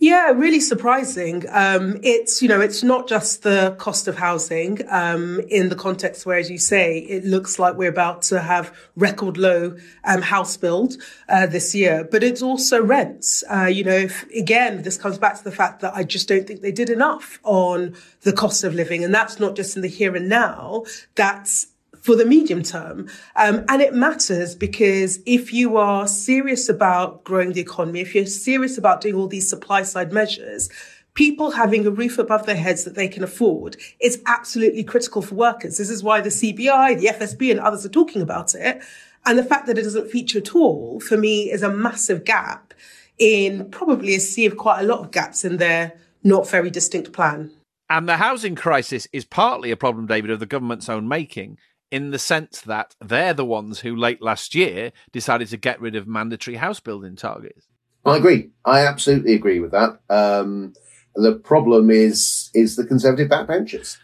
Yeah, 0.00 0.32
really 0.32 0.60
surprising. 0.60 1.44
Um, 1.48 1.98
it's, 2.02 2.42
you 2.42 2.48
know, 2.48 2.60
it's 2.60 2.82
not 2.82 3.08
just 3.08 3.42
the 3.42 3.74
cost 3.78 4.08
of 4.08 4.18
housing, 4.18 4.80
um, 4.90 5.40
in 5.48 5.68
the 5.68 5.76
context 5.76 6.26
where, 6.26 6.36
as 6.36 6.50
you 6.50 6.58
say, 6.58 6.98
it 6.98 7.24
looks 7.24 7.58
like 7.58 7.76
we're 7.76 7.90
about 7.90 8.20
to 8.22 8.40
have 8.40 8.76
record 8.96 9.38
low, 9.38 9.76
um, 10.04 10.20
house 10.20 10.56
build, 10.56 10.96
uh, 11.28 11.46
this 11.46 11.74
year, 11.74 12.06
but 12.10 12.22
it's 12.24 12.42
also 12.42 12.82
rents. 12.82 13.44
Uh, 13.48 13.66
you 13.66 13.84
know, 13.84 13.96
if, 13.96 14.28
again, 14.32 14.82
this 14.82 14.98
comes 14.98 15.16
back 15.16 15.38
to 15.38 15.44
the 15.44 15.52
fact 15.52 15.80
that 15.80 15.94
I 15.94 16.02
just 16.02 16.28
don't 16.28 16.46
think 16.46 16.60
they 16.60 16.72
did 16.72 16.90
enough 16.90 17.38
on 17.44 17.94
the 18.22 18.32
cost 18.32 18.64
of 18.64 18.74
living. 18.74 19.04
And 19.04 19.14
that's 19.14 19.38
not 19.38 19.54
just 19.54 19.76
in 19.76 19.82
the 19.82 19.88
here 19.88 20.16
and 20.16 20.28
now. 20.28 20.84
That's 21.14 21.68
for 22.04 22.14
the 22.14 22.26
medium 22.26 22.62
term. 22.62 23.08
Um, 23.34 23.64
and 23.66 23.80
it 23.80 23.94
matters 23.94 24.54
because 24.54 25.20
if 25.24 25.54
you 25.54 25.78
are 25.78 26.06
serious 26.06 26.68
about 26.68 27.24
growing 27.24 27.54
the 27.54 27.62
economy, 27.62 28.00
if 28.00 28.14
you're 28.14 28.26
serious 28.26 28.76
about 28.76 29.00
doing 29.00 29.14
all 29.14 29.26
these 29.26 29.48
supply 29.48 29.84
side 29.84 30.12
measures, 30.12 30.68
people 31.14 31.52
having 31.52 31.86
a 31.86 31.90
roof 31.90 32.18
above 32.18 32.44
their 32.44 32.56
heads 32.56 32.84
that 32.84 32.94
they 32.94 33.08
can 33.08 33.24
afford 33.24 33.78
is 34.00 34.22
absolutely 34.26 34.84
critical 34.84 35.22
for 35.22 35.34
workers. 35.34 35.78
This 35.78 35.88
is 35.88 36.02
why 36.02 36.20
the 36.20 36.28
CBI, 36.28 37.00
the 37.00 37.06
FSB 37.06 37.50
and 37.50 37.58
others 37.58 37.86
are 37.86 37.88
talking 37.90 38.20
about 38.20 38.54
it. 38.54 38.82
And 39.24 39.38
the 39.38 39.44
fact 39.44 39.66
that 39.66 39.78
it 39.78 39.84
doesn't 39.84 40.10
feature 40.10 40.40
at 40.40 40.54
all 40.54 41.00
for 41.00 41.16
me 41.16 41.50
is 41.50 41.62
a 41.62 41.72
massive 41.72 42.26
gap 42.26 42.74
in 43.16 43.70
probably 43.70 44.14
a 44.14 44.20
sea 44.20 44.44
of 44.44 44.58
quite 44.58 44.80
a 44.80 44.86
lot 44.86 45.00
of 45.00 45.10
gaps 45.10 45.42
in 45.42 45.56
their 45.56 45.94
not 46.22 46.46
very 46.50 46.68
distinct 46.68 47.14
plan. 47.14 47.50
And 47.88 48.06
the 48.06 48.18
housing 48.18 48.56
crisis 48.56 49.08
is 49.10 49.24
partly 49.24 49.70
a 49.70 49.76
problem, 49.76 50.06
David, 50.06 50.30
of 50.30 50.40
the 50.40 50.46
government's 50.46 50.90
own 50.90 51.08
making 51.08 51.56
in 51.90 52.10
the 52.10 52.18
sense 52.18 52.60
that 52.62 52.94
they're 53.00 53.34
the 53.34 53.44
ones 53.44 53.80
who 53.80 53.94
late 53.94 54.22
last 54.22 54.54
year 54.54 54.92
decided 55.12 55.48
to 55.48 55.56
get 55.56 55.80
rid 55.80 55.94
of 55.94 56.06
mandatory 56.06 56.56
house 56.56 56.80
building 56.80 57.16
targets. 57.16 57.66
I 58.04 58.16
agree. 58.16 58.50
I 58.64 58.86
absolutely 58.86 59.34
agree 59.34 59.60
with 59.60 59.72
that. 59.72 60.00
Um, 60.10 60.74
the 61.14 61.34
problem 61.34 61.90
is 61.90 62.50
is 62.54 62.76
the 62.76 62.84
conservative 62.84 63.30
backbenchers. 63.30 63.96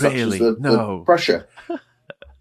Really? 0.00 0.38
The, 0.38 0.56
no 0.58 0.98
the 0.98 1.04
pressure. 1.04 1.48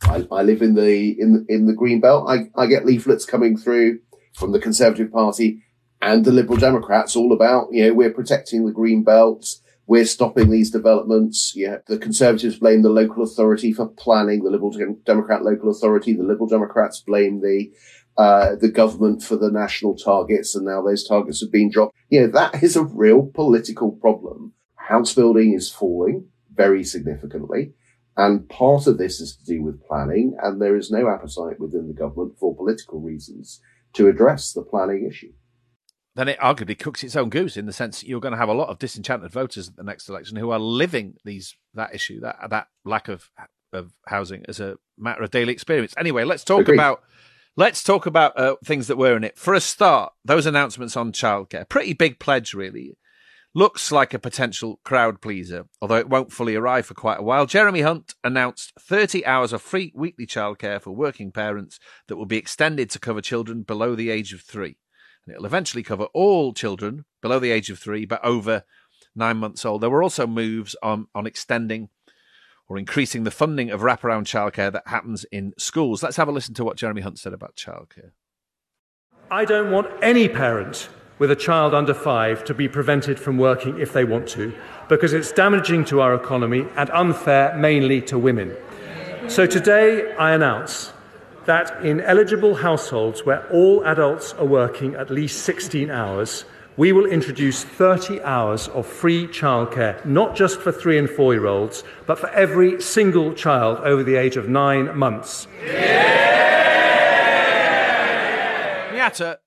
I, 0.03 0.27
I, 0.31 0.43
live 0.43 0.61
in 0.61 0.75
the 0.75 1.15
in 1.19 1.45
in 1.47 1.67
the 1.67 1.73
green 1.73 2.01
belt. 2.01 2.27
I, 2.27 2.49
I 2.55 2.67
get 2.67 2.85
leaflets 2.85 3.25
coming 3.25 3.57
through 3.57 3.99
from 4.33 4.51
the 4.51 4.59
Conservative 4.59 5.11
Party 5.11 5.61
and 6.01 6.25
the 6.25 6.31
Liberal 6.31 6.57
Democrats 6.57 7.15
all 7.15 7.31
about 7.31 7.67
you 7.71 7.85
know 7.85 7.93
we're 7.93 8.11
protecting 8.11 8.65
the 8.65 8.71
green 8.71 9.03
belts 9.03 9.61
we're 9.85 10.05
stopping 10.05 10.49
these 10.49 10.71
developments. 10.71 11.53
Yeah, 11.55 11.77
the 11.87 11.97
Conservatives 11.97 12.59
blame 12.59 12.81
the 12.81 12.89
local 12.89 13.23
authority 13.23 13.73
for 13.73 13.87
planning, 13.87 14.43
the 14.43 14.49
Liberal 14.49 14.73
Democrat 15.05 15.43
local 15.43 15.69
authority. 15.69 16.13
The 16.13 16.23
Liberal 16.23 16.47
Democrats 16.47 17.01
blame 17.01 17.41
the 17.41 17.71
uh, 18.15 18.55
the 18.55 18.69
government 18.69 19.23
for 19.23 19.35
the 19.35 19.51
national 19.51 19.95
targets, 19.95 20.55
and 20.55 20.65
now 20.65 20.81
those 20.81 21.07
targets 21.07 21.41
have 21.41 21.51
been 21.51 21.69
dropped. 21.69 21.95
Yeah, 22.09 22.27
that 22.27 22.61
is 22.63 22.75
a 22.75 22.83
real 22.83 23.25
political 23.33 23.91
problem. 23.91 24.53
House 24.75 25.13
building 25.13 25.53
is 25.53 25.71
falling 25.71 26.27
very 26.53 26.83
significantly. 26.83 27.73
And 28.15 28.47
part 28.47 28.85
of 28.85 28.99
this 28.99 29.19
is 29.19 29.35
to 29.37 29.45
do 29.45 29.63
with 29.63 29.83
planning, 29.83 30.37
and 30.41 30.61
there 30.61 30.77
is 30.77 30.91
no 30.91 31.09
appetite 31.09 31.59
within 31.59 31.87
the 31.87 31.95
government 31.95 32.37
for 32.37 32.55
political 32.55 33.01
reasons 33.01 33.59
to 33.93 34.07
address 34.07 34.53
the 34.53 34.61
planning 34.61 35.07
issue 35.09 35.33
then 36.15 36.27
it 36.27 36.39
arguably 36.39 36.77
cooks 36.77 37.03
its 37.03 37.15
own 37.15 37.29
goose 37.29 37.57
in 37.57 37.65
the 37.65 37.73
sense 37.73 38.03
you're 38.03 38.19
going 38.19 38.33
to 38.33 38.37
have 38.37 38.49
a 38.49 38.53
lot 38.53 38.69
of 38.69 38.79
disenchanted 38.79 39.31
voters 39.31 39.67
at 39.67 39.75
the 39.75 39.83
next 39.83 40.09
election 40.09 40.37
who 40.37 40.51
are 40.51 40.59
living 40.59 41.15
these 41.25 41.55
that 41.73 41.93
issue 41.93 42.19
that 42.19 42.37
that 42.49 42.67
lack 42.85 43.07
of 43.07 43.29
of 43.73 43.91
housing 44.07 44.45
as 44.47 44.59
a 44.59 44.75
matter 44.97 45.23
of 45.23 45.31
daily 45.31 45.51
experience. 45.51 45.93
Anyway, 45.97 46.23
let's 46.23 46.43
talk 46.43 46.61
Agreed. 46.61 46.75
about 46.75 47.01
let's 47.57 47.83
talk 47.83 48.05
about 48.05 48.37
uh, 48.39 48.55
things 48.63 48.87
that 48.87 48.97
were 48.97 49.17
in 49.17 49.23
it. 49.23 49.37
For 49.37 49.53
a 49.53 49.59
start, 49.59 50.13
those 50.23 50.45
announcements 50.45 50.95
on 50.95 51.11
childcare, 51.11 51.67
pretty 51.67 51.93
big 51.93 52.19
pledge, 52.19 52.53
really. 52.53 52.97
Looks 53.55 53.91
like 53.91 54.15
a 54.15 54.19
potential 54.19 54.79
crowd 54.83 55.21
pleaser, 55.21 55.67
although 55.79 55.97
it 55.97 56.09
won't 56.09 56.31
fully 56.31 56.55
arrive 56.55 56.87
for 56.87 56.95
quite 56.95 57.19
a 57.19 57.23
while. 57.23 57.45
Jeremy 57.45 57.81
Hunt 57.81 58.15
announced 58.23 58.73
30 58.79 59.23
hours 59.27 59.53
of 59.53 59.61
free 59.61 59.91
weekly 59.93 60.25
childcare 60.25 60.81
for 60.81 60.89
working 60.89 61.31
parents 61.31 61.79
that 62.07 62.15
will 62.15 62.25
be 62.25 62.37
extended 62.37 62.89
to 62.89 62.99
cover 62.99 63.21
children 63.21 63.61
below 63.61 63.93
the 63.93 64.09
age 64.09 64.33
of 64.33 64.41
three 64.41 64.77
and 65.25 65.33
it'll 65.33 65.45
eventually 65.45 65.83
cover 65.83 66.05
all 66.13 66.53
children 66.53 67.05
below 67.21 67.39
the 67.39 67.51
age 67.51 67.69
of 67.69 67.79
three, 67.79 68.05
but 68.05 68.23
over 68.23 68.63
nine 69.15 69.37
months 69.37 69.65
old. 69.65 69.81
There 69.81 69.89
were 69.89 70.03
also 70.03 70.27
moves 70.27 70.75
on, 70.83 71.07
on 71.13 71.25
extending 71.25 71.89
or 72.67 72.77
increasing 72.77 73.23
the 73.23 73.31
funding 73.31 73.69
of 73.69 73.81
wraparound 73.81 74.23
childcare 74.23 74.71
that 74.71 74.87
happens 74.87 75.25
in 75.31 75.53
schools. 75.57 76.01
Let's 76.01 76.17
have 76.17 76.27
a 76.27 76.31
listen 76.31 76.53
to 76.55 76.63
what 76.63 76.77
Jeremy 76.77 77.01
Hunt 77.01 77.19
said 77.19 77.33
about 77.33 77.55
childcare. 77.55 78.11
I 79.29 79.45
don't 79.45 79.71
want 79.71 79.87
any 80.01 80.27
parent 80.27 80.89
with 81.19 81.31
a 81.31 81.35
child 81.35 81.73
under 81.73 81.93
five 81.93 82.43
to 82.45 82.53
be 82.53 82.67
prevented 82.67 83.19
from 83.19 83.37
working 83.37 83.79
if 83.79 83.93
they 83.93 84.03
want 84.03 84.27
to, 84.29 84.53
because 84.89 85.13
it's 85.13 85.31
damaging 85.31 85.85
to 85.85 86.01
our 86.01 86.15
economy 86.15 86.67
and 86.75 86.89
unfair 86.89 87.55
mainly 87.57 88.01
to 88.01 88.17
women. 88.17 88.55
So 89.27 89.45
today 89.45 90.13
I 90.15 90.33
announce 90.33 90.91
that 91.45 91.85
in 91.85 92.01
eligible 92.01 92.55
households 92.55 93.25
where 93.25 93.47
all 93.51 93.83
adults 93.85 94.33
are 94.33 94.45
working 94.45 94.95
at 94.95 95.09
least 95.09 95.43
16 95.43 95.89
hours, 95.89 96.45
we 96.77 96.91
will 96.91 97.05
introduce 97.05 97.63
30 97.63 98.21
hours 98.21 98.67
of 98.69 98.85
free 98.85 99.27
childcare, 99.27 100.03
not 100.05 100.35
just 100.35 100.59
for 100.59 100.71
three 100.71 100.97
and 100.97 101.09
four 101.09 101.33
year 101.33 101.45
olds, 101.45 101.83
but 102.07 102.17
for 102.17 102.29
every 102.29 102.81
single 102.81 103.33
child 103.33 103.77
over 103.79 104.03
the 104.03 104.15
age 104.15 104.37
of 104.37 104.49
nine 104.49 104.97
months. 104.97 105.47
Yeah! 105.65 106.23
Miatta, 108.93 109.37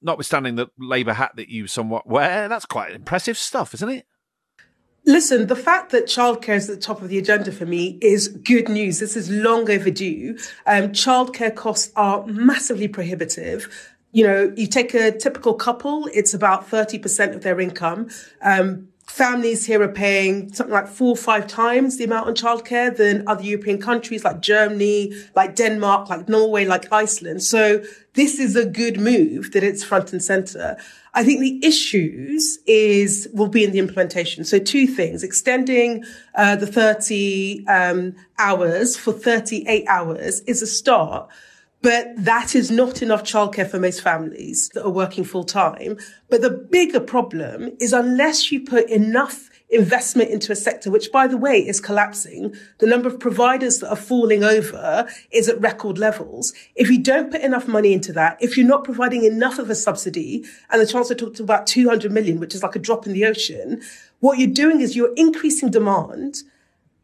notwithstanding 0.00 0.56
the 0.56 0.68
Labour 0.78 1.12
hat 1.12 1.32
that 1.36 1.48
you 1.48 1.66
somewhat 1.66 2.06
wear, 2.06 2.48
that's 2.48 2.66
quite 2.66 2.92
impressive 2.92 3.36
stuff, 3.36 3.74
isn't 3.74 3.88
it? 3.88 4.06
Listen, 5.04 5.48
the 5.48 5.56
fact 5.56 5.90
that 5.90 6.04
childcare 6.04 6.54
is 6.54 6.70
at 6.70 6.76
the 6.76 6.80
top 6.80 7.02
of 7.02 7.08
the 7.08 7.18
agenda 7.18 7.50
for 7.50 7.66
me 7.66 7.98
is 8.00 8.28
good 8.28 8.68
news. 8.68 9.00
This 9.00 9.16
is 9.16 9.28
long 9.28 9.68
overdue. 9.68 10.38
Um, 10.64 10.90
childcare 10.90 11.54
costs 11.54 11.92
are 11.96 12.24
massively 12.26 12.86
prohibitive. 12.86 13.68
You 14.12 14.26
know, 14.26 14.52
you 14.56 14.68
take 14.68 14.94
a 14.94 15.10
typical 15.10 15.54
couple, 15.54 16.08
it's 16.14 16.34
about 16.34 16.68
30% 16.68 17.34
of 17.34 17.42
their 17.42 17.58
income. 17.58 18.10
Um, 18.42 18.88
families 19.06 19.66
here 19.66 19.82
are 19.82 19.88
paying 19.88 20.52
something 20.52 20.72
like 20.72 20.88
four 20.88 21.10
or 21.10 21.16
five 21.16 21.46
times 21.46 21.98
the 21.98 22.04
amount 22.04 22.28
on 22.28 22.34
childcare 22.34 22.96
than 22.96 23.26
other 23.26 23.42
European 23.42 23.80
countries 23.80 24.24
like 24.24 24.40
Germany, 24.40 25.12
like 25.34 25.56
Denmark, 25.56 26.08
like 26.08 26.28
Norway, 26.28 26.64
like 26.64 26.90
Iceland. 26.92 27.42
So 27.42 27.82
this 28.14 28.38
is 28.38 28.56
a 28.56 28.64
good 28.64 29.00
move 29.00 29.52
that 29.52 29.62
it's 29.62 29.82
front 29.82 30.12
and 30.12 30.22
center. 30.22 30.76
I 31.14 31.24
think 31.24 31.40
the 31.40 31.64
issues 31.66 32.58
is 32.66 33.28
will 33.34 33.48
be 33.48 33.64
in 33.64 33.72
the 33.72 33.78
implementation. 33.78 34.44
So 34.44 34.58
two 34.58 34.86
things: 34.86 35.22
extending 35.22 36.04
uh, 36.34 36.56
the 36.56 36.66
30 36.66 37.66
um, 37.66 38.14
hours 38.38 38.96
for 38.96 39.12
38 39.12 39.84
hours 39.88 40.40
is 40.42 40.62
a 40.62 40.66
start. 40.66 41.28
But 41.82 42.12
that 42.16 42.54
is 42.54 42.70
not 42.70 43.02
enough 43.02 43.24
childcare 43.24 43.68
for 43.68 43.80
most 43.80 44.02
families 44.02 44.70
that 44.74 44.84
are 44.84 44.90
working 44.90 45.24
full 45.24 45.44
time. 45.44 45.98
But 46.30 46.40
the 46.40 46.50
bigger 46.50 47.00
problem 47.00 47.76
is 47.80 47.92
unless 47.92 48.52
you 48.52 48.64
put 48.64 48.88
enough 48.88 49.50
investment 49.72 50.28
into 50.30 50.52
a 50.52 50.56
sector, 50.56 50.90
which 50.90 51.10
by 51.10 51.26
the 51.26 51.36
way 51.36 51.58
is 51.66 51.80
collapsing. 51.80 52.54
The 52.78 52.86
number 52.86 53.08
of 53.08 53.18
providers 53.18 53.78
that 53.78 53.88
are 53.88 53.96
falling 53.96 54.44
over 54.44 55.08
is 55.30 55.48
at 55.48 55.60
record 55.60 55.98
levels. 55.98 56.52
If 56.76 56.90
you 56.90 57.02
don't 57.02 57.32
put 57.32 57.40
enough 57.40 57.66
money 57.66 57.94
into 57.94 58.12
that, 58.12 58.36
if 58.40 58.56
you're 58.56 58.66
not 58.66 58.84
providing 58.84 59.24
enough 59.24 59.58
of 59.58 59.70
a 59.70 59.74
subsidy, 59.74 60.44
and 60.70 60.80
the 60.80 60.86
Chancellor 60.86 61.16
talked 61.16 61.40
about 61.40 61.66
200 61.66 62.12
million, 62.12 62.38
which 62.38 62.54
is 62.54 62.62
like 62.62 62.76
a 62.76 62.78
drop 62.78 63.06
in 63.06 63.14
the 63.14 63.24
ocean, 63.24 63.80
what 64.20 64.38
you're 64.38 64.48
doing 64.48 64.82
is 64.82 64.94
you're 64.94 65.14
increasing 65.16 65.70
demand 65.70 66.42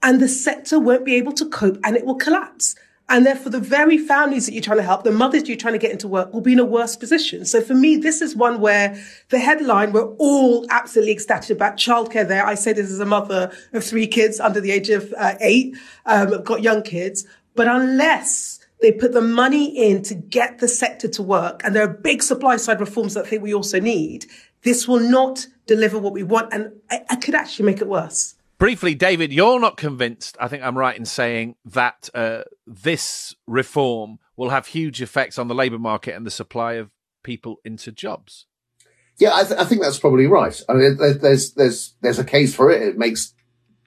and 0.03 0.21
the 0.21 0.29
sector 0.29 0.79
won't 0.79 1.07
be 1.07 1.15
able 1.15 1.33
to 1.33 1.49
cope 1.49 1.79
and 1.83 1.97
it 1.97 2.05
will 2.05 2.17
collapse. 2.17 2.77
And 3.11 3.25
therefore, 3.25 3.51
the 3.51 3.61
very 3.61 3.97
families 3.97 4.45
that 4.45 4.53
you're 4.53 4.63
trying 4.63 4.79
to 4.79 4.83
help, 4.83 5.03
the 5.03 5.11
mothers 5.11 5.49
you're 5.49 5.57
trying 5.57 5.73
to 5.73 5.79
get 5.79 5.93
into 5.93 6.07
work, 6.07 6.33
will 6.33 6.43
be 6.43 6.53
in 6.53 6.59
a 6.59 6.65
worse 6.65 6.95
position. 6.95 7.47
So 7.47 7.63
for 7.63 7.75
me, 7.75 7.97
this 7.97 8.21
is 8.21 8.37
one 8.37 8.61
where 8.61 9.03
the 9.31 9.39
headline, 9.39 9.93
we're 9.93 10.15
all 10.17 10.67
absolutely 10.69 11.13
ecstatic 11.13 11.51
about 11.51 11.79
childcare 11.79 12.29
there. 12.29 12.47
I 12.47 12.55
say 12.55 12.75
this 12.75 12.91
as 12.91 13.01
a 13.01 13.07
mother 13.07 13.51
of 13.73 13.83
three 13.83 14.07
kids 14.07 14.41
under 14.41 14.61
the 14.61 14.71
age 14.71 14.91
of 14.91 15.15
uh, 15.17 15.37
eight, 15.41 15.75
um, 16.05 16.35
I've 16.35 16.45
got 16.45 16.63
young 16.63 16.83
kids. 16.83 17.27
But 17.55 17.67
unless 17.67 18.61
they 18.83 18.93
put 18.93 19.13
the 19.13 19.23
money 19.23 19.91
in 19.91 20.03
to 20.03 20.15
get 20.15 20.59
the 20.59 20.69
sector 20.69 21.09
to 21.09 21.23
work, 21.23 21.63
and 21.65 21.75
there 21.75 21.85
are 21.85 21.89
big 21.89 22.23
supply 22.23 22.57
side 22.59 22.79
reforms 22.79 23.15
that 23.15 23.25
I 23.25 23.29
think 23.29 23.43
we 23.43 23.55
also 23.55 23.81
need, 23.81 24.27
this 24.65 24.87
will 24.87 25.01
not 25.01 25.47
deliver 25.67 25.99
what 25.99 26.13
we 26.13 26.25
want. 26.25 26.53
And 26.53 26.73
I, 26.91 27.05
I 27.09 27.17
could 27.17 27.35
actually 27.35 27.67
make 27.67 27.81
it 27.81 27.89
worse. 27.89 28.35
Briefly, 28.59 28.97
David, 28.97 29.33
you're 29.33 29.61
not 29.61 29.77
convinced, 29.77 30.37
I 30.41 30.49
think 30.49 30.65
I'm 30.65 30.77
right 30.77 30.97
in 30.97 31.05
saying, 31.05 31.55
that 31.65 32.11
uh, 32.13 32.43
this 32.67 33.37
reform 33.47 34.19
will 34.37 34.51
have 34.51 34.67
huge 34.67 35.01
effects 35.01 35.39
on 35.39 35.47
the 35.47 35.55
labour 35.55 35.79
market 35.79 36.17
and 36.17 36.27
the 36.27 36.31
supply 36.31 36.75
of 36.75 36.91
people 37.23 37.61
into 37.65 37.93
jobs. 37.93 38.47
Yeah, 39.19 39.35
I, 39.35 39.45
th- 39.45 39.61
I 39.61 39.65
think 39.65 39.83
that's 39.83 39.99
probably 39.99 40.27
right. 40.27 40.61
I 40.69 40.73
mean, 40.75 40.97
there's 40.97 41.53
there's 41.55 41.95
there's 42.01 42.19
a 42.19 42.25
case 42.25 42.55
for 42.55 42.71
it. 42.71 42.83
It 42.83 42.99
makes 42.99 43.35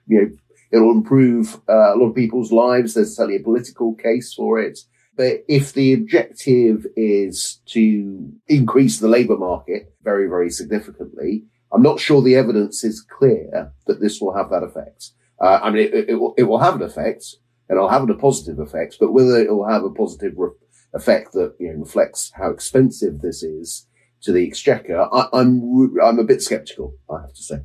you 0.07 0.21
know 0.21 0.29
it'll 0.71 0.91
improve 0.91 1.55
uh, 1.69 1.93
a 1.93 1.97
lot 1.97 2.09
of 2.09 2.15
people's 2.15 2.51
lives. 2.51 2.93
There's 2.93 3.15
certainly 3.15 3.37
a 3.37 3.43
political 3.43 3.95
case 3.95 4.33
for 4.33 4.59
it. 4.59 4.79
But 5.15 5.43
if 5.47 5.73
the 5.73 5.93
objective 5.93 6.85
is 6.95 7.61
to 7.67 8.31
increase 8.47 8.99
the 8.99 9.07
labour 9.07 9.37
market 9.37 9.93
very 10.03 10.27
very 10.27 10.49
significantly, 10.49 11.45
I'm 11.73 11.81
not 11.81 11.99
sure 11.99 12.21
the 12.21 12.35
evidence 12.35 12.83
is 12.83 13.01
clear 13.01 13.71
that 13.87 14.01
this 14.01 14.19
will 14.19 14.35
have 14.35 14.49
that 14.49 14.63
effect. 14.63 15.11
Uh, 15.39 15.59
I 15.63 15.71
mean, 15.71 15.87
it, 15.87 16.09
it, 16.09 16.15
will, 16.15 16.33
it 16.37 16.43
will 16.43 16.59
have 16.59 16.75
an 16.75 16.81
effect 16.83 17.25
and 17.69 17.77
it'll 17.77 17.89
have 17.89 18.07
a 18.09 18.13
positive 18.15 18.59
effect, 18.59 18.97
but 18.99 19.13
whether 19.13 19.37
it 19.37 19.49
will 19.49 19.67
have 19.67 19.83
a 19.83 19.89
positive 19.89 20.33
re- 20.35 20.51
effect 20.93 21.33
that, 21.33 21.55
you 21.59 21.71
know, 21.71 21.79
reflects 21.79 22.31
how 22.35 22.49
expensive 22.49 23.21
this 23.21 23.41
is 23.41 23.87
to 24.21 24.31
the 24.31 24.45
exchequer, 24.45 25.07
I, 25.11 25.27
I'm, 25.33 25.97
I'm 26.03 26.19
a 26.19 26.23
bit 26.23 26.41
skeptical, 26.41 26.95
I 27.09 27.21
have 27.21 27.33
to 27.33 27.43
say. 27.43 27.61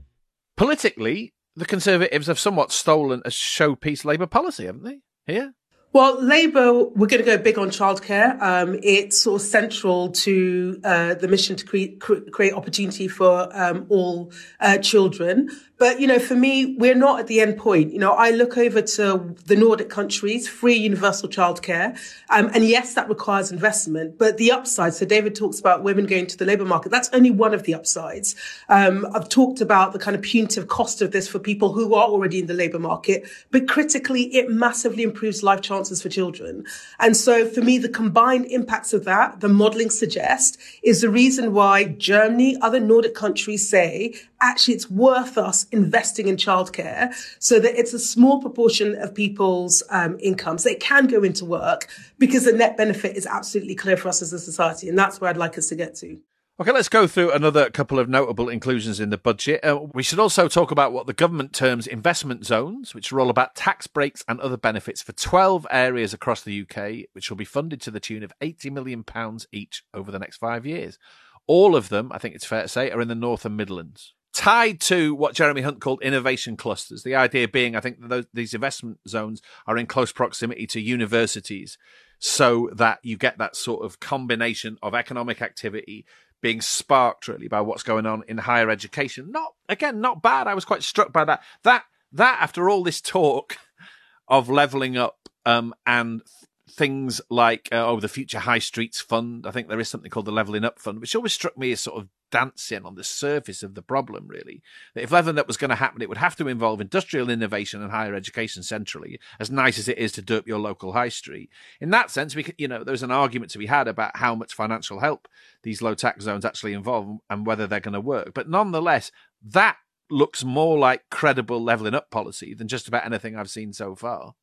Politically, 0.57 1.35
the 1.55 1.67
Conservatives 1.67 2.29
have 2.29 2.39
somewhat 2.39 2.73
stolen 2.73 3.21
a 3.25 3.31
showpiece 3.31 4.05
Labour 4.05 4.27
policy, 4.27 4.67
haven't 4.67 4.85
they? 4.85 5.01
Here? 5.27 5.55
Well, 5.97 6.23
Labour, 6.23 6.75
we're 6.75 7.07
going 7.07 7.25
to 7.25 7.25
go 7.25 7.38
big 7.38 7.57
on 7.57 7.71
childcare. 7.71 8.38
Um, 8.43 8.79
it's 8.83 9.19
sort 9.19 9.41
of 9.41 9.49
central 9.49 10.11
to 10.11 10.79
uh, 10.85 11.15
the 11.15 11.26
mission 11.26 11.57
to 11.57 11.65
create, 11.65 12.00
create 12.00 12.53
opportunity 12.53 13.09
for 13.09 13.49
um, 13.59 13.87
all 13.88 14.31
uh, 14.61 14.76
children. 14.76 15.49
But, 15.79 16.00
you 16.00 16.07
know, 16.07 16.19
for 16.19 16.35
me, 16.35 16.75
we're 16.79 16.95
not 16.95 17.21
at 17.21 17.26
the 17.26 17.41
end 17.41 17.59
point. 17.59 17.93
You 17.93 17.99
know, 17.99 18.12
I 18.12 18.31
look 18.31 18.57
over 18.57 18.81
to 18.81 19.35
the 19.45 19.57
Nordic 19.57 19.91
countries, 19.91 20.49
free 20.49 20.75
universal 20.75 21.29
childcare. 21.29 21.99
Um, 22.31 22.50
and 22.55 22.65
yes, 22.65 22.95
that 22.95 23.11
requires 23.11 23.53
investment, 23.53 24.19
but 24.19 24.38
the 24.38 24.53
upside. 24.53 24.95
So 24.95 25.05
David 25.05 25.35
talks 25.35 25.61
about 25.61 25.83
women 25.83 26.07
going 26.07 26.26
to 26.29 26.37
the 26.37 26.47
labour 26.47 26.65
market. 26.65 26.91
That's 26.91 27.11
only 27.12 27.31
one 27.31 27.53
of 27.53 27.65
the 27.65 27.75
upsides. 27.75 28.37
Um, 28.71 29.07
I've 29.15 29.29
talked 29.29 29.61
about 29.61 29.93
the 29.93 29.99
kind 29.99 30.15
of 30.15 30.23
punitive 30.23 30.69
cost 30.69 31.03
of 31.03 31.12
this 31.12 31.29
for 31.29 31.38
people 31.38 31.73
who 31.73 31.95
are 31.95 32.07
already 32.07 32.41
in 32.41 32.47
the 32.47 32.55
labour 32.55 32.79
market, 32.79 33.29
but 33.50 33.69
critically, 33.69 34.35
it 34.35 34.50
massively 34.50 35.03
improves 35.03 35.43
life 35.43 35.61
chances 35.61 35.86
for 35.90 36.09
children. 36.09 36.64
And 36.99 37.16
so 37.16 37.47
for 37.47 37.61
me, 37.61 37.78
the 37.78 37.88
combined 37.88 38.47
impacts 38.47 38.93
of 38.93 39.05
that, 39.05 39.40
the 39.40 39.49
modelling 39.49 39.90
suggest, 39.90 40.59
is 40.83 41.00
the 41.00 41.09
reason 41.09 41.52
why 41.52 41.85
Germany, 41.85 42.57
other 42.61 42.81
Nordic 42.81 43.14
countries 43.14 43.69
say, 43.69 44.14
actually 44.40 44.75
it's 44.75 44.90
worth 44.90 45.38
us 45.38 45.64
investing 45.71 46.28
in 46.28 46.37
childcare 46.37 47.14
so 47.38 47.59
that 47.59 47.78
it's 47.78 47.93
a 47.93 47.99
small 47.99 48.40
proportion 48.40 48.95
of 48.97 49.14
people's 49.14 49.83
um, 49.90 50.16
incomes 50.21 50.64
that 50.64 50.81
can 50.81 51.07
go 51.07 51.23
into 51.23 51.45
work 51.45 51.88
because 52.19 52.45
the 52.45 52.52
net 52.52 52.76
benefit 52.76 53.16
is 53.16 53.26
absolutely 53.26 53.75
clear 53.75 53.97
for 53.97 54.09
us 54.09 54.23
as 54.23 54.33
a 54.33 54.38
society. 54.38 54.88
And 54.88 54.99
that's 54.99 55.21
where 55.21 55.31
I'd 55.31 55.37
like 55.37 55.57
us 55.59 55.69
to 55.69 55.76
get 55.76 55.95
to. 55.97 56.19
Okay, 56.59 56.73
let's 56.73 56.89
go 56.89 57.07
through 57.07 57.33
another 57.33 57.69
couple 57.69 57.99
of 57.99 58.09
notable 58.09 58.49
inclusions 58.49 58.99
in 58.99 59.11
the 59.11 59.19
budget. 59.19 59.63
Uh, 59.63 59.79
we 59.93 60.03
should 60.03 60.19
also 60.19 60.49
talk 60.49 60.71
about 60.71 60.91
what 60.91 61.07
the 61.07 61.13
government 61.13 61.53
terms 61.53 61.87
investment 61.87 62.47
zones, 62.47 62.95
which 62.95 63.13
are 63.13 63.21
all 63.21 63.29
about 63.29 63.55
tax 63.55 63.87
breaks 63.87 64.25
and 64.27 64.41
other 64.41 64.57
benefits 64.57 65.03
for 65.03 65.13
12 65.13 65.67
areas 65.71 66.15
across 66.15 66.41
the 66.41 66.63
UK, 66.63 67.09
which 67.13 67.29
will 67.29 67.37
be 67.37 67.45
funded 67.45 67.83
to 67.83 67.91
the 67.91 68.01
tune 68.01 68.23
of 68.23 68.33
£80 68.41 68.73
million 68.73 69.05
each 69.53 69.83
over 69.93 70.11
the 70.11 70.19
next 70.19 70.39
five 70.39 70.65
years. 70.65 70.99
All 71.47 71.77
of 71.77 71.91
them, 71.91 72.11
I 72.11 72.17
think 72.17 72.35
it's 72.35 72.47
fair 72.47 72.63
to 72.63 72.69
say, 72.69 72.91
are 72.91 73.03
in 73.03 73.09
the 73.09 73.15
North 73.15 73.45
and 73.45 73.55
Midlands 73.55 74.15
tied 74.33 74.79
to 74.83 75.15
what 75.15 75.35
Jeremy 75.35 75.63
Hunt 75.63 75.81
called 75.81 76.03
innovation 76.03 76.59
clusters. 76.59 77.03
The 77.03 77.15
idea 77.15 77.49
being, 77.49 77.75
I 77.75 77.81
think, 77.81 78.01
that 78.01 78.09
those, 78.09 78.27
these 78.35 78.53
investment 78.53 78.99
zones 79.09 79.41
are 79.67 79.79
in 79.79 79.87
close 79.87 80.13
proximity 80.13 80.67
to 80.69 80.81
universities 80.81 81.79
so 82.19 82.71
that 82.75 82.99
you 83.03 83.17
get 83.17 83.39
that 83.39 83.57
sort 83.57 83.85
of 83.85 83.99
combination 83.99 84.77
of 84.83 84.95
economic 84.95 85.41
activity 85.41 86.05
being 86.43 86.61
sparked 86.61 87.28
really 87.28 87.49
by 87.49 87.61
what's 87.61 87.83
going 87.83 88.07
on 88.07 88.23
in 88.28 88.38
higher 88.38 88.71
education. 88.71 89.31
Not, 89.31 89.55
again, 89.69 90.00
not 90.00 90.23
bad. 90.23 90.47
I 90.47 90.55
was 90.55 90.64
quite 90.64 90.83
struck 90.83 91.12
by 91.12 91.25
that. 91.25 91.43
That, 91.62 91.85
that 92.12 92.38
after 92.40 92.69
all 92.69 92.83
this 92.83 93.00
talk 93.00 93.59
of 94.28 94.49
leveling 94.49 94.97
up 94.97 95.28
um, 95.45 95.75
and 95.87 96.23
things 96.69 97.21
like 97.31 97.69
uh, 97.73 97.87
oh 97.87 98.00
the 98.00 98.09
future 98.09 98.40
high 98.40 98.59
streets 98.59 99.00
fund 99.00 99.47
i 99.47 99.52
think 99.52 99.69
there 99.69 99.78
is 99.78 99.88
something 99.88 100.11
called 100.11 100.26
the 100.26 100.33
leveling 100.33 100.64
up 100.64 100.81
fund 100.81 101.00
which 101.00 101.14
always 101.14 101.33
struck 101.33 101.57
me 101.57 101.71
as 101.71 101.81
sort 101.81 101.99
of 102.02 102.09
dancing 102.30 102.85
on 102.85 102.95
the 102.95 103.04
surface 103.04 103.62
of 103.62 103.75
the 103.75 103.83
problem, 103.83 104.26
really. 104.26 104.62
That 104.95 105.04
if 105.04 105.12
leveling 105.12 105.38
up 105.38 105.47
was 105.47 105.56
going 105.56 105.71
to 105.71 105.76
happen, 105.76 106.02
it 106.02 106.09
would 106.09 106.18
have 106.18 106.37
to 106.37 106.49
involve 106.49 106.80
industrial 106.80 107.30
innovation 107.30 107.83
and 107.83 107.90
higher 107.90 108.14
education 108.14 108.62
centrally, 108.62 109.18
as 109.40 109.50
nice 109.50 109.78
as 109.78 109.88
it 109.88 109.99
is 109.99 110.12
to 110.12 110.37
up 110.37 110.47
your 110.47 110.59
local 110.59 110.92
high 110.92 111.09
street. 111.09 111.50
In 111.80 111.90
that 111.90 112.11
sense, 112.11 112.35
we 112.35 112.47
you 112.59 112.68
know, 112.68 112.85
there's 112.85 113.02
an 113.02 113.11
argument 113.11 113.52
to 113.52 113.59
be 113.59 113.66
had 113.66 113.88
about 113.88 114.16
how 114.16 114.35
much 114.35 114.54
financial 114.54 115.00
help 115.00 115.28
these 115.62 115.83
low 115.83 115.95
tax 115.95 116.25
zones 116.25 116.45
actually 116.45 116.73
involve 116.73 117.18
and 117.30 117.47
whether 117.47 117.66
they're 117.66 117.80
going 117.80 117.95
to 117.95 118.00
work. 118.00 118.35
But 118.35 118.49
nonetheless, 118.49 119.11
that 119.42 119.76
looks 120.11 120.45
more 120.45 120.78
like 120.78 121.02
credible 121.11 121.62
leveling 121.62 121.95
up 121.95 122.11
policy 122.11 122.54
than 122.54 122.68
just 122.68 122.88
about 122.88 123.04
anything 123.04 123.37
I've 123.37 123.50
seen 123.50 123.73
so 123.73 123.95
far. 123.95 124.35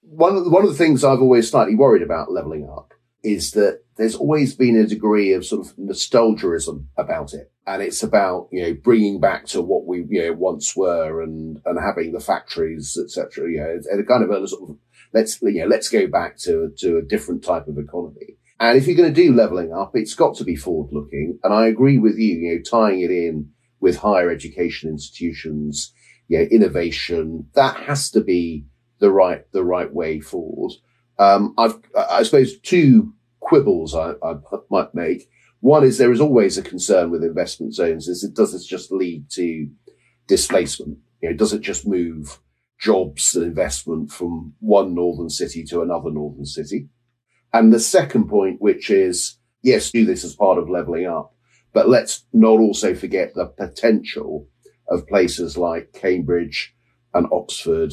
One 0.00 0.36
of 0.36 0.44
the, 0.44 0.50
one 0.50 0.64
of 0.64 0.70
the 0.70 0.76
things 0.76 1.04
I've 1.04 1.20
always 1.20 1.48
slightly 1.48 1.76
worried 1.76 2.02
about 2.02 2.32
leveling 2.32 2.68
up 2.68 2.94
is 3.22 3.52
that 3.52 3.82
there's 3.96 4.14
always 4.14 4.54
been 4.54 4.76
a 4.76 4.86
degree 4.86 5.32
of 5.32 5.44
sort 5.44 5.66
of 5.66 5.76
nostalgiaism 5.76 6.86
about 6.96 7.34
it. 7.34 7.52
And 7.66 7.82
it's 7.82 8.02
about, 8.02 8.48
you 8.50 8.62
know, 8.62 8.74
bringing 8.74 9.20
back 9.20 9.46
to 9.48 9.62
what 9.62 9.86
we, 9.86 10.04
you 10.08 10.26
know, 10.26 10.32
once 10.32 10.74
were 10.74 11.22
and, 11.22 11.60
and 11.64 11.78
having 11.78 12.12
the 12.12 12.20
factories, 12.20 12.98
etc. 13.00 13.50
You 13.50 13.60
know, 13.60 14.00
a 14.00 14.04
kind 14.04 14.24
of 14.24 14.30
a 14.30 14.48
sort 14.48 14.70
of, 14.70 14.76
let's, 15.12 15.40
you 15.42 15.60
know, 15.60 15.66
let's 15.66 15.88
go 15.88 16.08
back 16.08 16.36
to, 16.38 16.72
to 16.78 16.96
a 16.98 17.02
different 17.02 17.44
type 17.44 17.68
of 17.68 17.78
economy. 17.78 18.38
And 18.58 18.78
if 18.78 18.86
you're 18.86 18.96
going 18.96 19.12
to 19.12 19.22
do 19.22 19.34
leveling 19.34 19.72
up, 19.72 19.92
it's 19.94 20.14
got 20.14 20.36
to 20.36 20.44
be 20.44 20.56
forward 20.56 20.92
looking. 20.92 21.38
And 21.42 21.52
I 21.52 21.66
agree 21.66 21.98
with 21.98 22.16
you, 22.16 22.38
you 22.38 22.54
know, 22.54 22.62
tying 22.62 23.00
it 23.00 23.10
in 23.10 23.50
with 23.80 23.98
higher 23.98 24.30
education 24.30 24.88
institutions, 24.88 25.92
you 26.28 26.38
know, 26.38 26.44
innovation, 26.44 27.48
that 27.54 27.76
has 27.76 28.10
to 28.12 28.20
be 28.20 28.64
the 29.00 29.10
right, 29.10 29.44
the 29.52 29.64
right 29.64 29.92
way 29.92 30.20
forward. 30.20 30.72
Um, 31.18 31.54
I've, 31.58 31.78
I 31.96 32.22
suppose 32.22 32.58
two 32.60 33.12
quibbles 33.40 33.94
I, 33.94 34.14
I, 34.26 34.34
might 34.70 34.94
make. 34.94 35.28
One 35.60 35.84
is 35.84 35.98
there 35.98 36.12
is 36.12 36.20
always 36.20 36.58
a 36.58 36.62
concern 36.62 37.10
with 37.10 37.22
investment 37.22 37.74
zones 37.74 38.08
is 38.08 38.24
it 38.24 38.34
does 38.34 38.54
it 38.54 38.66
just 38.66 38.90
lead 38.90 39.30
to 39.30 39.68
displacement? 40.26 40.98
You 41.20 41.30
know, 41.30 41.36
does 41.36 41.52
it 41.52 41.60
just 41.60 41.86
move 41.86 42.40
jobs 42.80 43.36
and 43.36 43.44
investment 43.44 44.10
from 44.10 44.54
one 44.58 44.94
northern 44.94 45.30
city 45.30 45.64
to 45.64 45.82
another 45.82 46.10
northern 46.10 46.46
city? 46.46 46.88
And 47.52 47.72
the 47.72 47.80
second 47.80 48.28
point, 48.28 48.60
which 48.60 48.90
is, 48.90 49.38
yes, 49.62 49.90
do 49.90 50.04
this 50.04 50.24
as 50.24 50.34
part 50.34 50.58
of 50.58 50.70
leveling 50.70 51.06
up, 51.06 51.34
but 51.72 51.88
let's 51.88 52.24
not 52.32 52.58
also 52.58 52.94
forget 52.94 53.34
the 53.34 53.46
potential 53.46 54.48
of 54.88 55.06
places 55.06 55.56
like 55.56 55.92
Cambridge 55.92 56.74
and 57.14 57.26
Oxford 57.30 57.92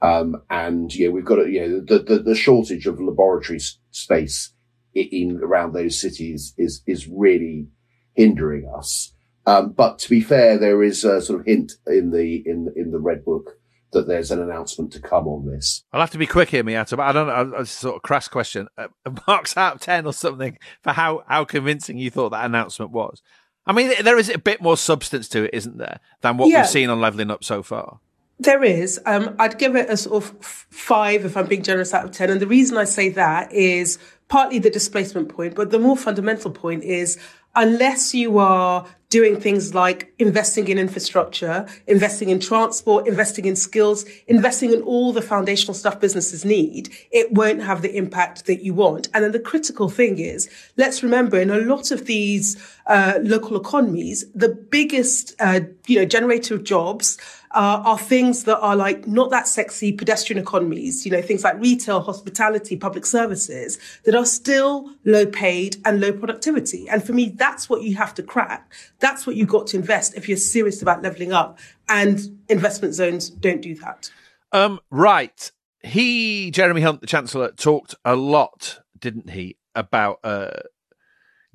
um, 0.00 0.42
and 0.48 0.94
yeah, 0.94 1.08
we've 1.08 1.24
got 1.24 1.40
a, 1.40 1.50
you 1.50 1.60
know, 1.60 1.80
the, 1.80 1.98
the, 1.98 2.18
the 2.20 2.34
shortage 2.34 2.86
of 2.86 3.00
laboratory 3.00 3.60
space 3.90 4.52
in, 4.94 5.08
in, 5.10 5.40
around 5.42 5.72
those 5.72 6.00
cities 6.00 6.54
is, 6.56 6.82
is 6.86 7.08
really 7.08 7.68
hindering 8.14 8.70
us. 8.76 9.12
Um, 9.46 9.72
but 9.72 9.98
to 10.00 10.10
be 10.10 10.20
fair, 10.20 10.58
there 10.58 10.82
is 10.82 11.04
a 11.04 11.20
sort 11.22 11.40
of 11.40 11.46
hint 11.46 11.72
in 11.86 12.10
the, 12.10 12.42
in, 12.46 12.72
in 12.76 12.90
the 12.90 12.98
red 12.98 13.24
book 13.24 13.58
that 13.92 14.06
there's 14.06 14.30
an 14.30 14.42
announcement 14.42 14.92
to 14.92 15.00
come 15.00 15.26
on 15.26 15.46
this. 15.46 15.82
I'll 15.92 16.00
have 16.00 16.10
to 16.10 16.18
be 16.18 16.26
quick 16.26 16.50
here, 16.50 16.62
Miatta, 16.62 16.96
but 16.96 17.04
I 17.04 17.12
don't 17.12 17.26
know, 17.26 17.56
a 17.56 17.64
sort 17.64 17.96
of 17.96 18.02
crass 18.02 18.28
question. 18.28 18.68
Uh, 18.76 18.88
marks 19.26 19.56
out 19.56 19.76
of 19.76 19.80
10 19.80 20.06
or 20.06 20.12
something 20.12 20.58
for 20.82 20.92
how, 20.92 21.24
how 21.26 21.44
convincing 21.44 21.98
you 21.98 22.10
thought 22.10 22.30
that 22.30 22.44
announcement 22.44 22.92
was. 22.92 23.22
I 23.66 23.72
mean, 23.72 23.92
there 24.02 24.18
is 24.18 24.30
a 24.30 24.38
bit 24.38 24.62
more 24.62 24.76
substance 24.76 25.28
to 25.30 25.44
it, 25.44 25.50
isn't 25.52 25.78
there, 25.78 26.00
than 26.22 26.36
what 26.36 26.48
yeah. 26.48 26.60
we've 26.60 26.70
seen 26.70 26.88
on 26.88 27.00
Leveling 27.00 27.30
Up 27.30 27.44
so 27.44 27.62
far? 27.62 28.00
There 28.40 28.62
is. 28.62 29.00
Um, 29.04 29.34
I'd 29.38 29.58
give 29.58 29.74
it 29.74 29.90
a 29.90 29.96
sort 29.96 30.22
of 30.22 30.44
five 30.44 31.24
if 31.24 31.36
I'm 31.36 31.46
being 31.46 31.62
generous 31.62 31.92
out 31.92 32.04
of 32.04 32.12
10. 32.12 32.30
And 32.30 32.40
the 32.40 32.46
reason 32.46 32.76
I 32.76 32.84
say 32.84 33.08
that 33.10 33.52
is 33.52 33.98
partly 34.28 34.58
the 34.58 34.70
displacement 34.70 35.28
point, 35.28 35.54
but 35.54 35.70
the 35.70 35.78
more 35.78 35.96
fundamental 35.96 36.50
point 36.50 36.84
is 36.84 37.18
unless 37.56 38.14
you 38.14 38.38
are 38.38 38.86
doing 39.10 39.40
things 39.40 39.74
like 39.74 40.12
investing 40.18 40.68
in 40.68 40.78
infrastructure, 40.78 41.66
investing 41.86 42.28
in 42.28 42.38
transport, 42.38 43.08
investing 43.08 43.46
in 43.46 43.56
skills, 43.56 44.04
investing 44.26 44.72
in 44.72 44.82
all 44.82 45.12
the 45.12 45.22
foundational 45.22 45.72
stuff 45.72 45.98
businesses 45.98 46.44
need, 46.44 46.94
it 47.10 47.32
won't 47.32 47.62
have 47.62 47.80
the 47.80 47.96
impact 47.96 48.44
that 48.44 48.62
you 48.62 48.74
want. 48.74 49.08
And 49.14 49.24
then 49.24 49.32
the 49.32 49.40
critical 49.40 49.88
thing 49.88 50.18
is, 50.18 50.48
let's 50.76 51.02
remember 51.02 51.40
in 51.40 51.50
a 51.50 51.58
lot 51.58 51.90
of 51.90 52.04
these 52.04 52.56
uh, 52.86 53.14
local 53.22 53.56
economies, 53.56 54.26
the 54.34 54.50
biggest, 54.50 55.34
uh, 55.40 55.60
you 55.86 55.98
know, 55.98 56.04
generator 56.04 56.54
of 56.54 56.64
jobs 56.64 57.18
uh, 57.52 57.82
are 57.84 57.98
things 57.98 58.44
that 58.44 58.58
are 58.58 58.76
like 58.76 59.06
not 59.06 59.30
that 59.30 59.48
sexy 59.48 59.92
pedestrian 59.92 60.40
economies, 60.40 61.04
you 61.04 61.12
know, 61.12 61.22
things 61.22 61.44
like 61.44 61.58
retail, 61.60 62.00
hospitality, 62.00 62.76
public 62.76 63.06
services 63.06 63.78
that 64.04 64.14
are 64.14 64.26
still 64.26 64.90
low 65.04 65.26
paid 65.26 65.76
and 65.84 66.00
low 66.00 66.12
productivity. 66.12 66.88
And 66.88 67.02
for 67.02 67.12
me, 67.12 67.30
that's 67.30 67.68
what 67.68 67.82
you 67.82 67.96
have 67.96 68.14
to 68.14 68.22
crack. 68.22 68.72
That's 69.00 69.26
what 69.26 69.36
you've 69.36 69.48
got 69.48 69.66
to 69.68 69.76
invest 69.76 70.14
if 70.16 70.28
you're 70.28 70.38
serious 70.38 70.82
about 70.82 71.02
leveling 71.02 71.32
up. 71.32 71.58
And 71.88 72.38
investment 72.48 72.94
zones 72.94 73.30
don't 73.30 73.62
do 73.62 73.74
that. 73.76 74.10
Um, 74.52 74.80
right. 74.90 75.50
He, 75.82 76.50
Jeremy 76.50 76.80
Hunt, 76.80 77.00
the 77.00 77.06
Chancellor, 77.06 77.52
talked 77.52 77.94
a 78.04 78.16
lot, 78.16 78.80
didn't 78.98 79.30
he, 79.30 79.56
about 79.74 80.18
uh, 80.24 80.50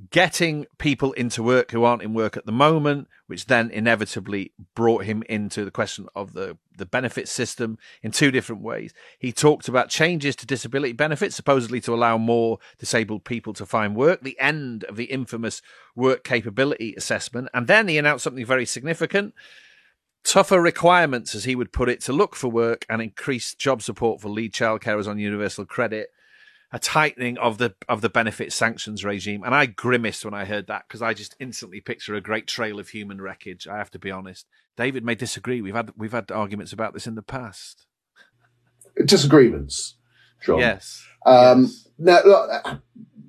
getting 0.09 0.65
people 0.77 1.13
into 1.13 1.43
work 1.43 1.71
who 1.71 1.83
aren't 1.83 2.01
in 2.01 2.13
work 2.13 2.35
at 2.35 2.45
the 2.45 2.51
moment, 2.51 3.07
which 3.27 3.45
then 3.45 3.69
inevitably 3.69 4.51
brought 4.75 5.05
him 5.05 5.23
into 5.29 5.63
the 5.63 5.71
question 5.71 6.07
of 6.15 6.33
the, 6.33 6.57
the 6.77 6.85
benefit 6.85 7.27
system 7.27 7.77
in 8.01 8.11
two 8.11 8.31
different 8.31 8.61
ways. 8.61 8.93
He 9.19 9.31
talked 9.31 9.67
about 9.67 9.89
changes 9.89 10.35
to 10.37 10.45
disability 10.45 10.93
benefits, 10.93 11.35
supposedly 11.35 11.79
to 11.81 11.93
allow 11.93 12.17
more 12.17 12.59
disabled 12.79 13.23
people 13.23 13.53
to 13.53 13.65
find 13.65 13.95
work, 13.95 14.21
the 14.21 14.39
end 14.39 14.83
of 14.85 14.95
the 14.95 15.05
infamous 15.05 15.61
work 15.95 16.23
capability 16.23 16.93
assessment. 16.95 17.49
And 17.53 17.67
then 17.67 17.87
he 17.87 17.97
announced 17.97 18.23
something 18.23 18.45
very 18.45 18.65
significant 18.65 19.33
tougher 20.23 20.61
requirements, 20.61 21.35
as 21.35 21.43
he 21.43 21.55
would 21.55 21.71
put 21.73 21.89
it, 21.89 22.01
to 22.01 22.13
look 22.13 22.35
for 22.35 22.47
work 22.47 22.85
and 22.89 23.01
increased 23.01 23.59
job 23.59 23.81
support 23.81 24.21
for 24.21 24.29
lead 24.29 24.53
child 24.53 24.81
carers 24.81 25.07
on 25.07 25.19
universal 25.19 25.65
credit 25.65 26.09
a 26.73 26.79
tightening 26.79 27.37
of 27.37 27.59
the 27.59 27.75
of 27.87 28.01
the 28.01 28.09
benefit 28.09 28.51
sanctions 28.51 29.05
regime, 29.05 29.43
and 29.43 29.53
I 29.53 29.67
grimaced 29.67 30.25
when 30.25 30.33
I 30.33 30.45
heard 30.45 30.65
that 30.67 30.85
because 30.87 31.03
I 31.03 31.13
just 31.13 31.35
instantly 31.39 31.79
picture 31.79 32.15
a 32.15 32.21
great 32.21 32.47
trail 32.47 32.79
of 32.79 32.89
human 32.89 33.21
wreckage. 33.21 33.67
I 33.67 33.77
have 33.77 33.91
to 33.91 33.99
be 33.99 34.09
honest. 34.09 34.47
David 34.75 35.05
may 35.05 35.13
disagree. 35.13 35.61
We've 35.61 35.75
had 35.75 35.91
we've 35.95 36.11
had 36.11 36.31
arguments 36.31 36.73
about 36.73 36.95
this 36.95 37.05
in 37.05 37.13
the 37.13 37.21
past. 37.21 37.85
Disagreements, 39.05 39.97
John. 40.43 40.59
Yes. 40.59 41.05
Um, 41.27 41.63
yes. 41.63 41.87
Now, 41.99 42.21
look, 42.25 42.81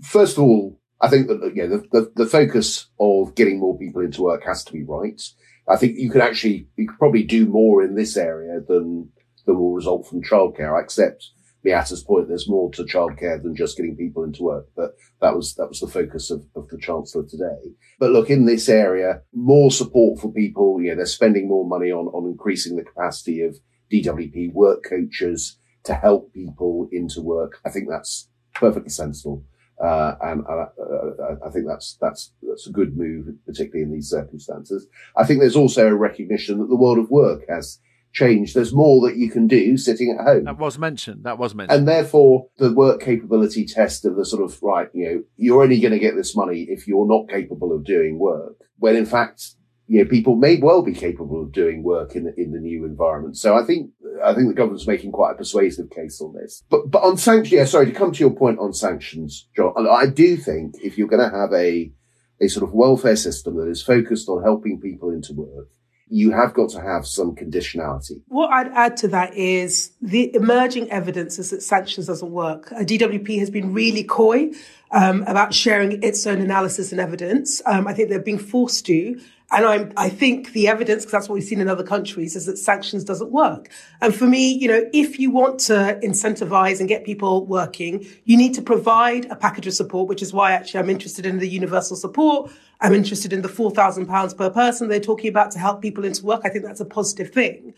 first 0.02 0.38
of 0.38 0.42
all, 0.42 0.80
I 1.02 1.08
think 1.08 1.28
that 1.28 1.52
you 1.54 1.68
know, 1.68 1.76
the, 1.76 2.00
the, 2.00 2.24
the 2.24 2.26
focus 2.26 2.86
of 2.98 3.34
getting 3.34 3.60
more 3.60 3.78
people 3.78 4.00
into 4.00 4.22
work 4.22 4.44
has 4.46 4.64
to 4.64 4.72
be 4.72 4.84
right. 4.84 5.20
I 5.68 5.76
think 5.76 5.98
you 5.98 6.10
could 6.10 6.22
actually 6.22 6.68
you 6.76 6.88
could 6.88 6.98
probably 6.98 7.24
do 7.24 7.44
more 7.44 7.82
in 7.82 7.94
this 7.94 8.16
area 8.16 8.60
than 8.66 9.10
than 9.44 9.58
will 9.58 9.74
result 9.74 10.06
from 10.06 10.22
childcare. 10.22 10.74
I 10.74 10.80
accept 10.80 11.28
Miatta's 11.64 12.02
point, 12.02 12.28
there's 12.28 12.48
more 12.48 12.70
to 12.72 12.84
childcare 12.84 13.42
than 13.42 13.56
just 13.56 13.76
getting 13.76 13.96
people 13.96 14.22
into 14.22 14.42
work. 14.42 14.66
But 14.76 14.96
that 15.20 15.34
was, 15.34 15.54
that 15.54 15.68
was 15.68 15.80
the 15.80 15.88
focus 15.88 16.30
of, 16.30 16.44
of 16.54 16.68
the 16.68 16.78
Chancellor 16.78 17.24
today. 17.24 17.72
But 17.98 18.10
look, 18.10 18.30
in 18.30 18.44
this 18.44 18.68
area, 18.68 19.22
more 19.32 19.70
support 19.70 20.20
for 20.20 20.32
people. 20.32 20.80
You 20.80 20.90
know, 20.90 20.96
they're 20.96 21.06
spending 21.06 21.48
more 21.48 21.66
money 21.66 21.90
on, 21.90 22.06
on 22.08 22.30
increasing 22.30 22.76
the 22.76 22.84
capacity 22.84 23.42
of 23.42 23.56
DWP 23.92 24.52
work 24.52 24.84
coaches 24.84 25.58
to 25.84 25.94
help 25.94 26.32
people 26.32 26.88
into 26.92 27.22
work. 27.22 27.60
I 27.64 27.70
think 27.70 27.88
that's 27.88 28.28
perfectly 28.54 28.90
sensible. 28.90 29.44
Uh, 29.82 30.14
and, 30.20 30.44
uh, 30.48 30.66
uh, 30.80 31.36
I 31.44 31.50
think 31.50 31.66
that's, 31.66 31.98
that's, 32.00 32.32
that's 32.42 32.68
a 32.68 32.72
good 32.72 32.96
move, 32.96 33.26
particularly 33.44 33.82
in 33.82 33.92
these 33.92 34.08
circumstances. 34.08 34.86
I 35.16 35.24
think 35.24 35.40
there's 35.40 35.56
also 35.56 35.88
a 35.88 35.94
recognition 35.94 36.58
that 36.58 36.68
the 36.68 36.76
world 36.76 36.98
of 36.98 37.10
work 37.10 37.42
has 37.48 37.80
change. 38.14 38.54
There's 38.54 38.72
more 38.72 39.06
that 39.06 39.16
you 39.16 39.28
can 39.28 39.46
do 39.46 39.76
sitting 39.76 40.16
at 40.16 40.24
home. 40.24 40.44
That 40.44 40.58
was 40.58 40.78
mentioned. 40.78 41.24
That 41.24 41.36
was 41.36 41.54
mentioned. 41.54 41.78
And 41.78 41.88
therefore, 41.88 42.46
the 42.58 42.72
work 42.72 43.02
capability 43.02 43.66
test 43.66 44.04
of 44.04 44.16
the 44.16 44.24
sort 44.24 44.42
of, 44.42 44.62
right, 44.62 44.88
you 44.94 45.04
know, 45.04 45.22
you're 45.36 45.62
only 45.62 45.80
going 45.80 45.92
to 45.92 45.98
get 45.98 46.14
this 46.16 46.34
money 46.34 46.66
if 46.70 46.86
you're 46.86 47.06
not 47.06 47.28
capable 47.28 47.74
of 47.74 47.84
doing 47.84 48.18
work. 48.18 48.56
When 48.78 48.96
in 48.96 49.04
fact, 49.04 49.54
you 49.86 50.02
know, 50.02 50.08
people 50.08 50.36
may 50.36 50.56
well 50.56 50.82
be 50.82 50.94
capable 50.94 51.42
of 51.42 51.52
doing 51.52 51.82
work 51.82 52.14
in 52.14 52.24
the, 52.24 52.34
in 52.40 52.52
the 52.52 52.60
new 52.60 52.86
environment. 52.86 53.36
So 53.36 53.54
I 53.54 53.64
think, 53.64 53.90
I 54.24 54.32
think 54.32 54.48
the 54.48 54.54
government's 54.54 54.86
making 54.86 55.12
quite 55.12 55.32
a 55.32 55.36
persuasive 55.36 55.90
case 55.90 56.20
on 56.22 56.34
this. 56.34 56.62
But, 56.70 56.90
but 56.90 57.02
on 57.02 57.18
sanctions, 57.18 57.52
yeah, 57.52 57.64
sorry, 57.66 57.86
to 57.86 57.92
come 57.92 58.12
to 58.12 58.20
your 58.20 58.34
point 58.34 58.58
on 58.58 58.72
sanctions, 58.72 59.48
John, 59.54 59.74
I 59.76 60.06
do 60.06 60.36
think 60.36 60.76
if 60.82 60.96
you're 60.96 61.08
going 61.08 61.28
to 61.28 61.36
have 61.36 61.52
a, 61.52 61.92
a 62.40 62.48
sort 62.48 62.66
of 62.66 62.72
welfare 62.72 63.16
system 63.16 63.56
that 63.56 63.68
is 63.68 63.82
focused 63.82 64.28
on 64.28 64.42
helping 64.42 64.80
people 64.80 65.10
into 65.10 65.34
work, 65.34 65.68
you 66.08 66.32
have 66.32 66.52
got 66.52 66.70
to 66.70 66.80
have 66.80 67.06
some 67.06 67.34
conditionality. 67.34 68.22
What 68.28 68.50
I'd 68.50 68.68
add 68.68 68.96
to 68.98 69.08
that 69.08 69.34
is 69.34 69.92
the 70.02 70.34
emerging 70.34 70.90
evidence 70.90 71.38
is 71.38 71.50
that 71.50 71.62
sanctions 71.62 72.06
doesn't 72.06 72.30
work. 72.30 72.68
DWP 72.70 73.38
has 73.38 73.50
been 73.50 73.72
really 73.72 74.04
coy 74.04 74.50
um, 74.90 75.22
about 75.22 75.54
sharing 75.54 76.02
its 76.02 76.26
own 76.26 76.40
analysis 76.40 76.92
and 76.92 77.00
evidence. 77.00 77.62
Um, 77.66 77.86
I 77.86 77.94
think 77.94 78.10
they're 78.10 78.20
being 78.20 78.38
forced 78.38 78.86
to. 78.86 79.20
And 79.54 79.64
I'm, 79.66 79.92
I 79.96 80.08
think 80.08 80.52
the 80.52 80.66
evidence, 80.66 81.04
because 81.04 81.12
that's 81.12 81.28
what 81.28 81.34
we've 81.34 81.44
seen 81.44 81.60
in 81.60 81.68
other 81.68 81.84
countries, 81.84 82.34
is 82.34 82.46
that 82.46 82.58
sanctions 82.58 83.04
doesn't 83.04 83.30
work. 83.30 83.70
And 84.00 84.12
for 84.12 84.26
me, 84.26 84.52
you 84.52 84.66
know, 84.66 84.82
if 84.92 85.20
you 85.20 85.30
want 85.30 85.60
to 85.60 86.00
incentivize 86.02 86.80
and 86.80 86.88
get 86.88 87.04
people 87.04 87.46
working, 87.46 88.04
you 88.24 88.36
need 88.36 88.52
to 88.54 88.62
provide 88.62 89.26
a 89.26 89.36
package 89.36 89.68
of 89.68 89.74
support, 89.74 90.08
which 90.08 90.22
is 90.22 90.32
why 90.32 90.50
actually 90.50 90.80
I'm 90.80 90.90
interested 90.90 91.24
in 91.24 91.38
the 91.38 91.48
universal 91.48 91.96
support. 91.96 92.50
I'm 92.80 92.94
interested 92.94 93.32
in 93.32 93.42
the 93.42 93.48
£4,000 93.48 94.36
per 94.36 94.50
person 94.50 94.88
they're 94.88 94.98
talking 94.98 95.30
about 95.30 95.52
to 95.52 95.60
help 95.60 95.80
people 95.80 96.04
into 96.04 96.26
work. 96.26 96.40
I 96.44 96.48
think 96.48 96.64
that's 96.64 96.80
a 96.80 96.84
positive 96.84 97.30
thing. 97.30 97.74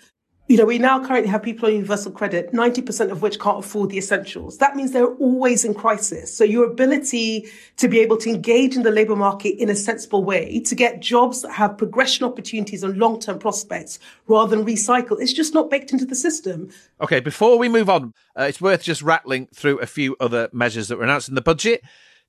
You 0.48 0.56
know, 0.56 0.64
we 0.64 0.78
now 0.78 1.04
currently 1.04 1.28
have 1.28 1.42
people 1.42 1.66
on 1.66 1.74
universal 1.74 2.12
credit, 2.12 2.52
90% 2.52 3.10
of 3.10 3.20
which 3.20 3.40
can't 3.40 3.58
afford 3.58 3.90
the 3.90 3.98
essentials. 3.98 4.58
That 4.58 4.76
means 4.76 4.92
they're 4.92 5.14
always 5.14 5.64
in 5.64 5.74
crisis. 5.74 6.32
So 6.32 6.44
your 6.44 6.64
ability 6.64 7.46
to 7.78 7.88
be 7.88 7.98
able 7.98 8.16
to 8.18 8.30
engage 8.30 8.76
in 8.76 8.84
the 8.84 8.92
labor 8.92 9.16
market 9.16 9.60
in 9.60 9.68
a 9.70 9.74
sensible 9.74 10.22
way, 10.22 10.60
to 10.60 10.76
get 10.76 11.00
jobs 11.00 11.42
that 11.42 11.50
have 11.50 11.76
progression 11.76 12.24
opportunities 12.24 12.84
and 12.84 12.96
long-term 12.96 13.40
prospects 13.40 13.98
rather 14.28 14.54
than 14.54 14.64
recycle, 14.64 15.20
it's 15.20 15.32
just 15.32 15.52
not 15.52 15.68
baked 15.68 15.92
into 15.92 16.06
the 16.06 16.14
system. 16.14 16.70
Okay, 17.00 17.18
before 17.18 17.58
we 17.58 17.68
move 17.68 17.90
on, 17.90 18.12
uh, 18.38 18.44
it's 18.44 18.60
worth 18.60 18.84
just 18.84 19.02
rattling 19.02 19.48
through 19.52 19.80
a 19.80 19.86
few 19.86 20.14
other 20.20 20.48
measures 20.52 20.86
that 20.86 20.96
were 20.96 21.04
announced 21.04 21.28
in 21.28 21.34
the 21.34 21.40
budget 21.40 21.82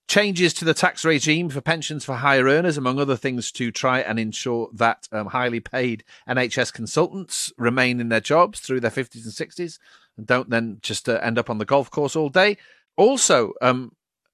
changes 0.07 0.53
to 0.53 0.65
the 0.65 0.73
tax 0.73 1.03
regime 1.03 1.49
for 1.49 1.61
pensions 1.61 2.05
for 2.05 2.15
higher 2.15 2.45
earners, 2.45 2.77
among 2.77 2.99
other 2.99 3.17
things, 3.17 3.51
to 3.51 3.71
try 3.71 3.99
and 3.99 4.19
ensure 4.19 4.69
that 4.73 5.07
um, 5.11 5.27
highly 5.27 5.59
paid 5.59 6.03
NHS 6.27 6.73
consultants 6.73 7.51
remain 7.57 7.99
in 7.99 8.09
their 8.09 8.21
jobs 8.21 8.59
through 8.59 8.79
their 8.79 8.91
50s 8.91 9.25
and 9.25 9.33
60s 9.33 9.79
and 10.17 10.25
don't 10.25 10.49
then 10.49 10.79
just 10.81 11.07
uh, 11.07 11.19
end 11.21 11.37
up 11.37 11.49
on 11.49 11.57
the 11.57 11.65
golf 11.65 11.91
course 11.91 12.15
all 12.15 12.29
day. 12.29 12.57
Also, 12.95 13.53
um, 13.61 13.91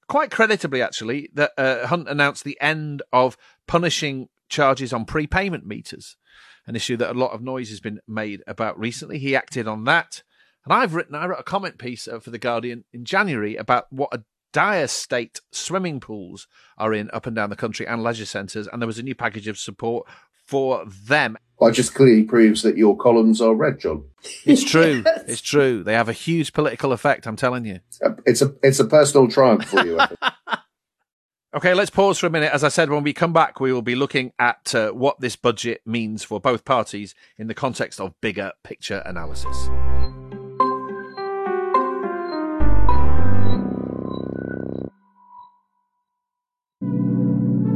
quite 0.08 0.30
creditably, 0.30 0.80
actually, 0.80 1.28
that 1.34 1.52
uh, 1.58 1.86
Hunt 1.86 2.08
announced 2.08 2.44
the 2.44 2.60
end 2.60 3.02
of 3.12 3.36
punishing 3.66 4.28
charges 4.48 4.92
on 4.92 5.04
prepayment 5.04 5.66
meters, 5.66 6.16
an 6.66 6.76
issue 6.76 6.96
that 6.96 7.10
a 7.10 7.18
lot 7.18 7.32
of 7.32 7.42
noise 7.42 7.68
has 7.70 7.80
been 7.80 8.00
made 8.06 8.42
about 8.46 8.78
recently. 8.78 9.18
He 9.18 9.36
acted 9.36 9.68
on 9.68 9.84
that. 9.84 10.22
And 10.64 10.72
I've 10.72 10.94
written, 10.94 11.14
I 11.14 11.26
wrote 11.26 11.40
a 11.40 11.44
comment 11.44 11.78
piece 11.78 12.08
uh, 12.08 12.20
for 12.20 12.30
The 12.30 12.38
Guardian 12.38 12.84
in 12.92 13.04
January 13.04 13.56
about 13.56 13.92
what 13.92 14.14
a 14.14 14.22
dire 14.54 14.86
state 14.86 15.42
swimming 15.50 16.00
pools 16.00 16.46
are 16.78 16.94
in 16.94 17.10
up 17.12 17.26
and 17.26 17.36
down 17.36 17.50
the 17.50 17.56
country 17.56 17.86
and 17.86 18.02
leisure 18.02 18.24
centres, 18.24 18.66
and 18.66 18.80
there 18.80 18.86
was 18.86 18.98
a 18.98 19.02
new 19.02 19.14
package 19.14 19.48
of 19.48 19.58
support 19.58 20.06
for 20.46 20.86
them. 20.86 21.36
Well, 21.58 21.70
it 21.70 21.74
just 21.74 21.94
clearly 21.94 22.22
proves 22.22 22.62
that 22.62 22.78
your 22.78 22.96
columns 22.96 23.40
are 23.42 23.54
red, 23.54 23.80
John. 23.80 24.04
It's 24.44 24.64
true. 24.64 25.02
yes. 25.06 25.24
It's 25.26 25.40
true. 25.40 25.82
They 25.82 25.92
have 25.92 26.08
a 26.08 26.14
huge 26.14 26.52
political 26.52 26.92
effect. 26.92 27.26
I'm 27.26 27.36
telling 27.36 27.66
you. 27.66 27.80
It's 28.24 28.40
a 28.40 28.54
it's 28.62 28.80
a 28.80 28.84
personal 28.84 29.28
triumph 29.28 29.64
for 29.66 29.84
you. 29.84 29.98
okay, 31.54 31.74
let's 31.74 31.90
pause 31.90 32.18
for 32.18 32.26
a 32.26 32.30
minute. 32.30 32.52
As 32.52 32.64
I 32.64 32.68
said, 32.68 32.90
when 32.90 33.02
we 33.02 33.12
come 33.12 33.32
back, 33.32 33.60
we 33.60 33.72
will 33.72 33.82
be 33.82 33.94
looking 33.94 34.32
at 34.38 34.74
uh, 34.74 34.90
what 34.92 35.20
this 35.20 35.36
budget 35.36 35.82
means 35.84 36.22
for 36.22 36.40
both 36.40 36.64
parties 36.64 37.14
in 37.36 37.48
the 37.48 37.54
context 37.54 38.00
of 38.00 38.20
bigger 38.20 38.52
picture 38.62 39.02
analysis. 39.04 39.68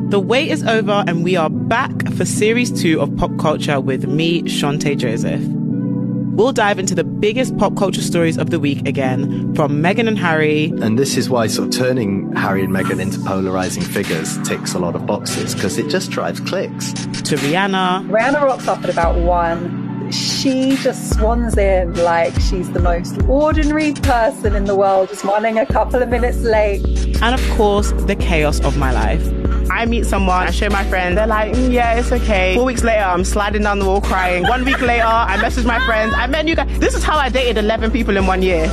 The 0.09 0.19
wait 0.19 0.51
is 0.51 0.63
over 0.65 1.05
and 1.07 1.23
we 1.23 1.37
are 1.37 1.51
back 1.51 1.93
for 2.15 2.25
series 2.25 2.73
two 2.73 2.99
of 2.99 3.15
Pop 3.19 3.39
Culture 3.39 3.79
with 3.79 4.07
me, 4.07 4.41
Shante 4.45 4.97
Joseph. 4.97 5.43
We'll 5.43 6.53
dive 6.53 6.79
into 6.79 6.95
the 6.95 7.05
biggest 7.05 7.59
pop 7.59 7.77
culture 7.77 8.01
stories 8.01 8.39
of 8.39 8.49
the 8.49 8.59
week 8.59 8.89
again, 8.89 9.55
from 9.55 9.83
Meghan 9.83 10.09
and 10.09 10.19
Harry. 10.19 10.73
And 10.81 10.99
this 10.99 11.19
is 11.19 11.29
why 11.29 11.47
sort 11.47 11.69
of 11.69 11.79
turning 11.79 12.35
Harry 12.37 12.65
and 12.65 12.73
Meghan 12.73 13.01
into 13.01 13.21
polarizing 13.21 13.83
figures 13.83 14.39
ticks 14.49 14.73
a 14.73 14.79
lot 14.79 14.95
of 14.97 15.05
boxes, 15.05 15.55
because 15.55 15.77
it 15.77 15.91
just 15.91 16.11
drives 16.11 16.41
clicks. 16.41 16.95
To 16.95 17.37
Rihanna. 17.37 18.09
Rihanna 18.09 18.41
rocks 18.41 18.67
up 18.67 18.83
at 18.85 18.89
about 18.89 19.19
one. 19.19 19.88
She 20.11 20.77
just 20.77 21.15
swans 21.15 21.57
in 21.59 21.95
like 21.95 22.33
she's 22.41 22.71
the 22.73 22.81
most 22.81 23.21
ordinary 23.29 23.93
person 23.93 24.55
in 24.55 24.65
the 24.65 24.75
world, 24.75 25.11
just 25.11 25.25
running 25.25 25.59
a 25.59 25.67
couple 25.67 26.03
of 26.03 26.09
minutes 26.09 26.39
late. 26.39 26.83
And 27.21 27.35
of 27.35 27.51
course, 27.57 27.93
the 27.93 28.17
chaos 28.17 28.61
of 28.61 28.77
my 28.79 28.93
life. 28.93 29.23
I 29.71 29.85
meet 29.85 30.07
someone, 30.07 30.47
I 30.47 30.51
show 30.51 30.71
my 30.71 30.85
friends, 30.85 31.17
they're 31.17 31.27
like, 31.27 31.53
mm, 31.53 31.71
yeah, 31.73 31.99
it's 31.99 32.11
okay. 32.11 32.55
Four 32.55 32.65
weeks 32.65 32.83
later, 32.83 33.05
I'm 33.05 33.25
sliding 33.25 33.63
down 33.63 33.81
the 33.81 33.85
wall 33.85 34.01
crying. 34.01 34.45
One 34.45 34.65
week 34.65 34.81
later, 34.81 35.05
I 35.05 35.37
message 35.43 35.67
my 35.67 35.85
friends, 35.85 36.15
I 36.17 36.27
met 36.27 36.49
you 36.49 36.57
guys. 36.57 36.79
This 36.79 36.95
is 36.95 37.05
how 37.05 37.19
I 37.19 37.29
dated 37.29 37.59
11 37.59 37.91
people 37.91 38.17
in 38.17 38.27
one 38.27 38.41
year. 38.41 38.67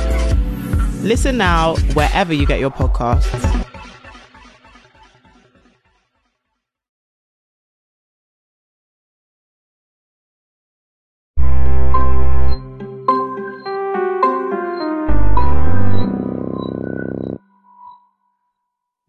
Listen 1.02 1.36
now, 1.36 1.76
wherever 1.92 2.32
you 2.32 2.46
get 2.46 2.60
your 2.60 2.70
podcasts. 2.70 3.65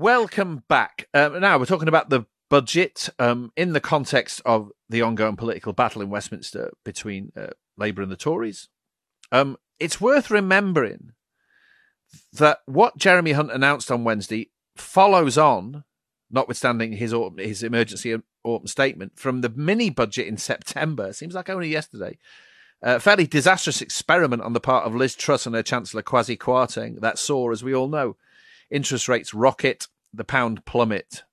Welcome 0.07 0.63
back. 0.69 1.09
Um, 1.13 1.41
now 1.41 1.57
we're 1.57 1.65
talking 1.65 1.89
about 1.89 2.09
the 2.09 2.23
budget 2.49 3.09
um, 3.19 3.51
in 3.57 3.73
the 3.73 3.81
context 3.81 4.41
of 4.45 4.71
the 4.87 5.01
ongoing 5.01 5.35
political 5.35 5.73
battle 5.73 6.01
in 6.01 6.09
Westminster 6.09 6.71
between 6.85 7.33
uh, 7.35 7.47
Labour 7.75 8.03
and 8.03 8.09
the 8.09 8.15
Tories. 8.15 8.69
Um, 9.33 9.57
it's 9.81 9.99
worth 9.99 10.31
remembering 10.31 11.11
that 12.31 12.59
what 12.65 12.95
Jeremy 12.95 13.33
Hunt 13.33 13.51
announced 13.51 13.91
on 13.91 14.05
Wednesday 14.05 14.49
follows 14.77 15.37
on 15.37 15.83
notwithstanding 16.31 16.93
his 16.93 17.13
autumn, 17.13 17.39
his 17.39 17.61
emergency 17.61 18.15
autumn 18.45 18.67
statement 18.67 19.19
from 19.19 19.41
the 19.41 19.49
mini 19.49 19.89
budget 19.89 20.25
in 20.25 20.37
September. 20.37 21.11
Seems 21.11 21.35
like 21.35 21.49
only 21.49 21.67
yesterday. 21.67 22.17
A 22.81 23.01
fairly 23.01 23.27
disastrous 23.27 23.81
experiment 23.81 24.41
on 24.41 24.53
the 24.53 24.61
part 24.61 24.85
of 24.85 24.95
Liz 24.95 25.15
Truss 25.15 25.45
and 25.45 25.53
her 25.53 25.63
Chancellor 25.63 26.01
Kwasi 26.01 26.37
Kwarteng 26.37 27.01
that 27.01 27.19
saw, 27.19 27.51
as 27.51 27.61
we 27.61 27.75
all 27.75 27.89
know, 27.89 28.15
interest 28.71 29.09
rates 29.09 29.33
rocket, 29.33 29.87
the 30.13 30.23
pound 30.23 30.65
plummet, 30.65 31.23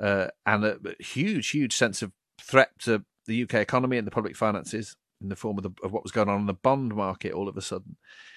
uh, 0.00 0.28
and 0.46 0.64
a 0.64 0.78
huge, 0.98 1.50
huge 1.50 1.76
sense 1.76 2.02
of 2.02 2.12
threat 2.40 2.70
to 2.80 3.04
the 3.26 3.42
UK 3.42 3.54
economy 3.54 3.98
and 3.98 4.06
the 4.06 4.12
public 4.12 4.36
finances 4.36 4.96
in 5.20 5.28
the 5.28 5.36
form 5.36 5.58
of, 5.58 5.62
the, 5.62 5.70
of 5.82 5.92
what 5.92 6.02
was 6.02 6.12
going 6.12 6.28
on 6.28 6.40
in 6.40 6.46
the 6.46 6.54
bond 6.54 6.94
market 6.94 7.32
all 7.32 7.48
of 7.48 7.56
a 7.56 7.62
sudden. 7.62 7.96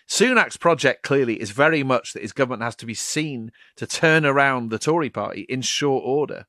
Sunak's 0.10 0.58
project 0.58 1.04
clearly 1.04 1.40
is 1.40 1.52
very 1.52 1.82
much 1.82 2.14
that 2.14 2.22
his 2.22 2.34
government 2.34 2.62
has 2.62 2.76
to 2.76 2.86
be 2.86 2.94
seen 2.94 3.52
to 3.78 3.88
turn 3.88 4.26
around 4.26 4.70
the 4.70 4.80
Tory 4.80 5.10
party 5.10 5.42
in 5.48 5.62
short 5.62 6.04
order. 6.06 6.46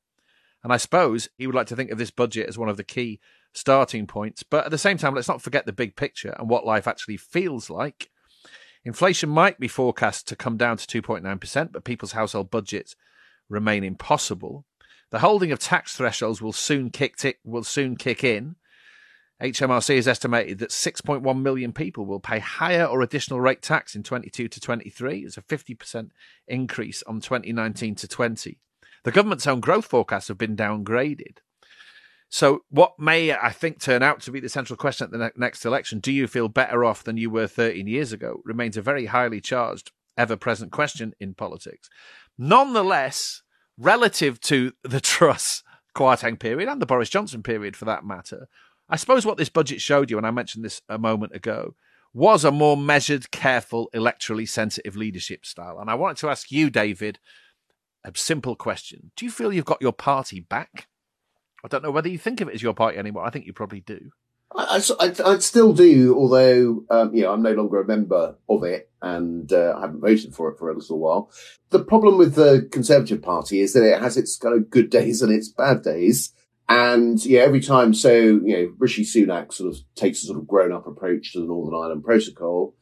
And 0.63 0.73
I 0.73 0.77
suppose 0.77 1.29
he 1.37 1.47
would 1.47 1.55
like 1.55 1.67
to 1.67 1.75
think 1.75 1.91
of 1.91 1.97
this 1.97 2.11
budget 2.11 2.49
as 2.49 2.57
one 2.57 2.69
of 2.69 2.77
the 2.77 2.83
key 2.83 3.19
starting 3.53 4.07
points. 4.07 4.43
But 4.43 4.65
at 4.65 4.71
the 4.71 4.77
same 4.77 4.97
time, 4.97 5.15
let's 5.15 5.27
not 5.27 5.41
forget 5.41 5.65
the 5.65 5.73
big 5.73 5.95
picture 5.95 6.35
and 6.37 6.49
what 6.49 6.65
life 6.65 6.87
actually 6.87 7.17
feels 7.17 7.69
like. 7.69 8.09
Inflation 8.85 9.29
might 9.29 9.59
be 9.59 9.67
forecast 9.67 10.27
to 10.27 10.35
come 10.35 10.57
down 10.57 10.77
to 10.77 11.01
2.9%, 11.01 11.71
but 11.71 11.83
people's 11.83 12.11
household 12.11 12.51
budgets 12.51 12.95
remain 13.49 13.83
impossible. 13.83 14.63
The 15.09 15.19
holding 15.19 15.51
of 15.51 15.59
tax 15.59 15.95
thresholds 15.95 16.41
will 16.41 16.53
soon 16.53 16.91
kick 16.91 17.17
tick, 17.17 17.39
will 17.43 17.63
soon 17.63 17.95
kick 17.95 18.23
in. 18.23 18.55
HMRC 19.41 19.95
has 19.95 20.07
estimated 20.07 20.59
that 20.59 20.69
6.1 20.69 21.41
million 21.41 21.73
people 21.73 22.05
will 22.05 22.19
pay 22.19 22.39
higher 22.39 22.85
or 22.85 23.01
additional 23.01 23.41
rate 23.41 23.61
tax 23.61 23.95
in 23.95 24.03
22 24.03 24.47
to 24.47 24.59
23. 24.59 25.19
It's 25.19 25.37
a 25.37 25.41
50% 25.41 26.11
increase 26.47 27.03
on 27.03 27.19
2019 27.19 27.95
to 27.95 28.07
20. 28.07 28.59
The 29.03 29.11
government's 29.11 29.47
own 29.47 29.59
growth 29.59 29.85
forecasts 29.85 30.29
have 30.29 30.37
been 30.37 30.55
downgraded. 30.55 31.39
So, 32.35 32.65
what 32.67 32.99
may, 32.99 33.31
I 33.31 33.49
think, 33.49 33.79
turn 33.79 34.03
out 34.03 34.19
to 34.23 34.31
be 34.31 34.41
the 34.41 34.49
central 34.49 34.75
question 34.75 35.05
at 35.05 35.11
the 35.11 35.17
ne- 35.17 35.31
next 35.37 35.63
election 35.63 35.99
do 35.99 36.11
you 36.11 36.27
feel 36.27 36.49
better 36.49 36.83
off 36.83 37.01
than 37.01 37.15
you 37.15 37.29
were 37.29 37.47
13 37.47 37.87
years 37.87 38.11
ago? 38.11 38.41
remains 38.43 38.75
a 38.75 38.81
very 38.81 39.05
highly 39.05 39.39
charged, 39.39 39.93
ever 40.17 40.35
present 40.35 40.73
question 40.73 41.13
in 41.17 41.33
politics. 41.33 41.89
Nonetheless, 42.37 43.41
relative 43.77 44.41
to 44.41 44.73
the 44.83 44.99
Truss 44.99 45.63
Kwarteng 45.95 46.37
period 46.37 46.67
and 46.67 46.81
the 46.81 46.85
Boris 46.85 47.07
Johnson 47.07 47.41
period 47.41 47.77
for 47.77 47.85
that 47.85 48.03
matter, 48.03 48.49
I 48.89 48.97
suppose 48.97 49.25
what 49.25 49.37
this 49.37 49.47
budget 49.47 49.79
showed 49.79 50.11
you, 50.11 50.17
and 50.17 50.27
I 50.27 50.31
mentioned 50.31 50.65
this 50.65 50.81
a 50.89 50.97
moment 50.97 51.33
ago, 51.33 51.75
was 52.13 52.43
a 52.43 52.51
more 52.51 52.75
measured, 52.75 53.31
careful, 53.31 53.89
electorally 53.95 54.45
sensitive 54.45 54.97
leadership 54.97 55.45
style. 55.45 55.79
And 55.79 55.89
I 55.89 55.95
wanted 55.95 56.17
to 56.17 56.29
ask 56.29 56.51
you, 56.51 56.69
David, 56.69 57.17
a 58.03 58.11
simple 58.13 58.57
question. 58.57 59.13
Do 59.15 59.23
you 59.23 59.31
feel 59.31 59.53
you've 59.53 59.63
got 59.63 59.81
your 59.81 59.93
party 59.93 60.41
back? 60.41 60.89
I 61.65 61.67
don't 61.67 61.83
know 61.83 61.91
whether 61.91 62.09
you 62.09 62.19
think 62.19 62.41
of 62.41 62.47
it 62.47 62.53
as 62.53 62.61
your 62.61 62.75
party 62.75 62.97
anymore. 62.97 63.25
I 63.25 63.31
think 63.31 63.47
you 63.47 63.53
probably 63.53 63.81
do. 63.81 64.11
I, 64.55 64.81
I, 64.99 65.13
I 65.25 65.37
still 65.39 65.73
do, 65.73 66.15
although 66.15 66.85
um, 66.91 67.13
you 67.13 67.23
know 67.23 67.33
I'm 67.33 67.41
no 67.41 67.53
longer 67.53 67.81
a 67.81 67.87
member 67.87 68.35
of 68.47 68.63
it, 68.63 68.91
and 69.01 69.51
uh, 69.51 69.73
I 69.75 69.81
haven't 69.81 69.99
voted 69.99 70.35
for 70.35 70.51
it 70.51 70.59
for 70.59 70.69
a 70.69 70.75
little 70.75 70.99
while. 70.99 71.31
The 71.71 71.83
problem 71.83 72.19
with 72.19 72.35
the 72.35 72.69
Conservative 72.71 73.21
Party 73.21 73.61
is 73.61 73.73
that 73.73 73.83
it 73.83 73.99
has 73.99 74.15
its 74.15 74.37
kind 74.37 74.55
of 74.55 74.69
good 74.69 74.91
days 74.91 75.23
and 75.23 75.33
its 75.33 75.49
bad 75.49 75.81
days, 75.81 76.31
and 76.69 77.23
yeah, 77.25 77.41
every 77.41 77.61
time, 77.61 77.95
so 77.95 78.11
you 78.11 78.41
know, 78.55 78.73
Rishi 78.77 79.03
Sunak 79.03 79.51
sort 79.51 79.73
of 79.73 79.79
takes 79.95 80.23
a 80.23 80.27
sort 80.27 80.37
of 80.37 80.47
grown-up 80.47 80.85
approach 80.85 81.33
to 81.33 81.39
the 81.39 81.47
Northern 81.47 81.73
Ireland 81.73 82.03
Protocol, 82.03 82.75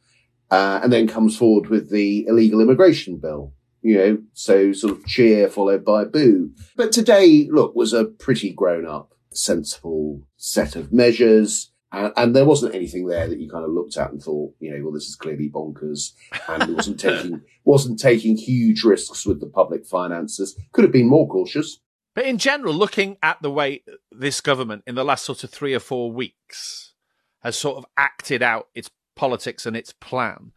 uh, 0.50 0.80
and 0.82 0.92
then 0.92 1.08
comes 1.08 1.36
forward 1.36 1.70
with 1.70 1.90
the 1.90 2.26
illegal 2.26 2.60
immigration 2.60 3.16
bill. 3.16 3.54
You 3.84 3.98
know, 3.98 4.18
so 4.32 4.72
sort 4.72 4.96
of 4.96 5.06
cheer 5.06 5.48
followed 5.48 5.84
by 5.84 6.04
boo. 6.04 6.52
But 6.74 6.90
today, 6.90 7.46
look, 7.50 7.76
was 7.76 7.92
a 7.92 8.06
pretty 8.06 8.50
grown-up 8.50 9.12
sensible 9.30 10.22
set 10.36 10.74
of 10.74 10.90
measures. 10.90 11.70
And, 11.92 12.12
and, 12.16 12.34
there 12.34 12.46
wasn't 12.46 12.74
anything 12.74 13.06
there 13.06 13.28
that 13.28 13.38
you 13.38 13.48
kind 13.48 13.64
of 13.64 13.70
looked 13.70 13.98
at 13.98 14.10
and 14.10 14.20
thought, 14.20 14.54
you 14.58 14.70
know, 14.72 14.82
well, 14.82 14.92
this 14.92 15.06
is 15.06 15.14
clearly 15.14 15.50
bonkers, 15.50 16.12
and 16.48 16.62
it 16.62 16.74
wasn't 16.74 16.98
taking 17.08 17.42
wasn't 17.64 17.98
taking 18.00 18.36
huge 18.36 18.84
risks 18.84 19.26
with 19.26 19.40
the 19.40 19.46
public 19.46 19.86
finances. 19.86 20.58
Could 20.72 20.84
have 20.84 20.92
been 20.92 21.08
more 21.08 21.28
cautious. 21.28 21.78
But 22.14 22.26
in 22.26 22.38
general, 22.38 22.74
looking 22.74 23.16
at 23.22 23.42
the 23.42 23.50
way 23.50 23.82
this 24.10 24.40
government 24.40 24.84
in 24.86 24.94
the 24.94 25.04
last 25.04 25.24
sort 25.24 25.44
of 25.44 25.50
three 25.50 25.74
or 25.74 25.80
four 25.80 26.10
weeks 26.10 26.94
has 27.42 27.56
sort 27.56 27.76
of 27.76 27.84
acted 27.96 28.42
out 28.42 28.68
its 28.74 28.88
politics 29.16 29.66
and 29.66 29.76
its 29.76 29.92
plan, 29.92 30.52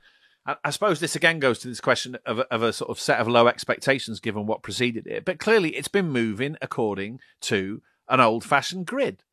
I 0.63 0.69
suppose 0.69 0.99
this 0.99 1.15
again 1.15 1.39
goes 1.39 1.59
to 1.59 1.67
this 1.67 1.81
question 1.81 2.17
of 2.25 2.39
of 2.39 2.63
a 2.63 2.71
sort 2.71 2.89
of 2.89 2.99
set 2.99 3.19
of 3.19 3.27
low 3.27 3.47
expectations 3.47 4.21
given 4.21 4.45
what 4.45 4.63
preceded 4.63 5.05
it. 5.05 5.25
But 5.25 5.39
clearly, 5.39 5.75
it's 5.75 5.89
been 5.89 6.09
moving 6.09 6.55
according 6.61 7.19
to 7.41 7.81
an 8.07 8.21
old 8.21 8.45
fashioned 8.45 8.85
grid. 8.85 9.23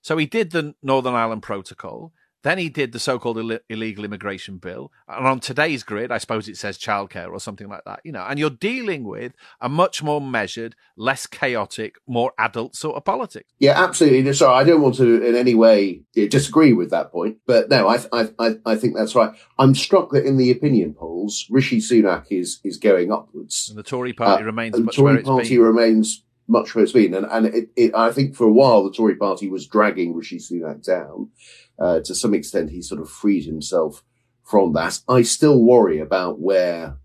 So 0.00 0.16
he 0.16 0.26
did 0.26 0.50
the 0.50 0.74
Northern 0.82 1.14
Ireland 1.14 1.42
Protocol. 1.42 2.12
Then 2.42 2.58
he 2.58 2.68
did 2.68 2.92
the 2.92 2.98
so-called 2.98 3.38
Ill- 3.38 3.58
illegal 3.68 4.04
immigration 4.04 4.58
bill, 4.58 4.90
and 5.08 5.26
on 5.26 5.40
today's 5.40 5.82
grid, 5.82 6.10
I 6.10 6.18
suppose 6.18 6.48
it 6.48 6.56
says 6.56 6.78
childcare 6.78 7.30
or 7.30 7.38
something 7.40 7.68
like 7.68 7.82
that. 7.86 8.00
You 8.04 8.12
know, 8.12 8.24
and 8.28 8.38
you're 8.38 8.50
dealing 8.50 9.04
with 9.04 9.32
a 9.60 9.68
much 9.68 10.02
more 10.02 10.20
measured, 10.20 10.74
less 10.96 11.26
chaotic, 11.26 11.96
more 12.06 12.32
adult 12.38 12.74
sort 12.74 12.96
of 12.96 13.04
politics. 13.04 13.48
Yeah, 13.58 13.82
absolutely. 13.82 14.32
Sorry, 14.32 14.54
I 14.54 14.64
don't 14.64 14.82
want 14.82 14.96
to 14.96 15.22
in 15.24 15.34
any 15.36 15.54
way 15.54 16.02
disagree 16.14 16.72
with 16.72 16.90
that 16.90 17.12
point, 17.12 17.38
but 17.46 17.68
no, 17.68 17.88
I 17.88 18.00
I 18.38 18.56
I 18.66 18.76
think 18.76 18.96
that's 18.96 19.14
right. 19.14 19.32
I'm 19.58 19.74
struck 19.74 20.10
that 20.10 20.24
in 20.24 20.36
the 20.36 20.50
opinion 20.50 20.94
polls, 20.94 21.46
Rishi 21.50 21.78
Sunak 21.78 22.26
is 22.30 22.60
is 22.64 22.76
going 22.76 23.12
upwards, 23.12 23.68
and 23.68 23.78
the 23.78 23.82
Tory 23.82 24.12
party 24.12 24.42
uh, 24.42 24.46
remains. 24.46 24.76
the 24.76 24.90
Tory 24.90 25.22
party 25.22 25.56
been. 25.56 25.60
remains 25.64 26.22
much 26.48 26.74
it's 26.76 26.92
been. 26.92 27.14
And, 27.14 27.26
and 27.26 27.46
it, 27.46 27.70
it, 27.76 27.94
I 27.94 28.12
think 28.12 28.34
for 28.34 28.44
a 28.44 28.52
while, 28.52 28.84
the 28.84 28.92
Tory 28.92 29.16
party 29.16 29.48
was 29.48 29.66
dragging 29.66 30.14
Rishi 30.14 30.38
Sunak 30.38 30.84
down. 30.84 31.30
Uh, 31.78 32.00
to 32.00 32.14
some 32.14 32.34
extent, 32.34 32.70
he 32.70 32.82
sort 32.82 33.00
of 33.00 33.10
freed 33.10 33.44
himself 33.44 34.04
from 34.42 34.72
that. 34.74 35.00
I 35.08 35.22
still 35.22 35.62
worry 35.62 35.98
about 35.98 36.40
where, 36.40 36.98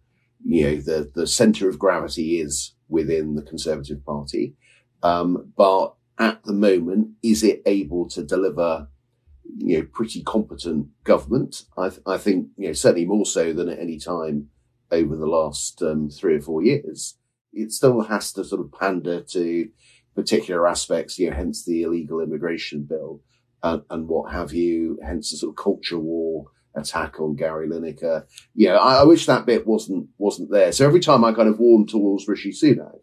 you 0.43 0.63
know, 0.63 0.75
the, 0.77 1.11
the 1.13 1.27
center 1.27 1.69
of 1.69 1.79
gravity 1.79 2.39
is 2.39 2.73
within 2.89 3.35
the 3.35 3.41
Conservative 3.41 4.03
Party. 4.05 4.55
Um, 5.03 5.53
but 5.55 5.95
at 6.17 6.43
the 6.43 6.53
moment, 6.53 7.11
is 7.21 7.43
it 7.43 7.61
able 7.65 8.09
to 8.09 8.23
deliver, 8.23 8.87
you 9.57 9.79
know, 9.79 9.87
pretty 9.93 10.23
competent 10.23 10.87
government? 11.03 11.63
I, 11.77 11.89
th- 11.89 12.01
I 12.05 12.17
think, 12.17 12.47
you 12.57 12.67
know, 12.67 12.73
certainly 12.73 13.05
more 13.05 13.25
so 13.25 13.53
than 13.53 13.69
at 13.69 13.79
any 13.79 13.99
time 13.99 14.49
over 14.91 15.15
the 15.15 15.27
last 15.27 15.81
um, 15.81 16.09
three 16.09 16.35
or 16.35 16.41
four 16.41 16.63
years 16.63 17.16
it 17.57 17.71
still 17.71 18.01
has 18.01 18.31
to 18.33 18.43
sort 18.43 18.61
of 18.61 18.71
pander 18.71 19.21
to 19.21 19.69
particular 20.15 20.67
aspects, 20.67 21.19
you 21.19 21.29
know, 21.29 21.35
hence 21.35 21.65
the 21.65 21.83
illegal 21.83 22.21
immigration 22.21 22.83
bill 22.83 23.21
and, 23.63 23.83
and 23.89 24.07
what 24.07 24.31
have 24.31 24.53
you, 24.53 24.99
hence 25.03 25.31
the 25.31 25.37
sort 25.37 25.51
of 25.51 25.63
culture 25.63 25.99
war 25.99 26.47
attack 26.75 27.19
on 27.19 27.35
Gary 27.35 27.67
Lineker. 27.67 28.25
Yeah, 28.53 28.75
I, 28.75 29.01
I, 29.01 29.03
wish 29.03 29.25
that 29.25 29.45
bit 29.45 29.65
wasn't 29.65 30.09
wasn't 30.17 30.51
there. 30.51 30.71
So 30.71 30.85
every 30.85 30.99
time 30.99 31.23
I 31.23 31.33
kind 31.33 31.49
of 31.49 31.59
warm 31.59 31.87
towards 31.87 32.27
Rishi 32.27 32.51
Sunak, 32.51 32.99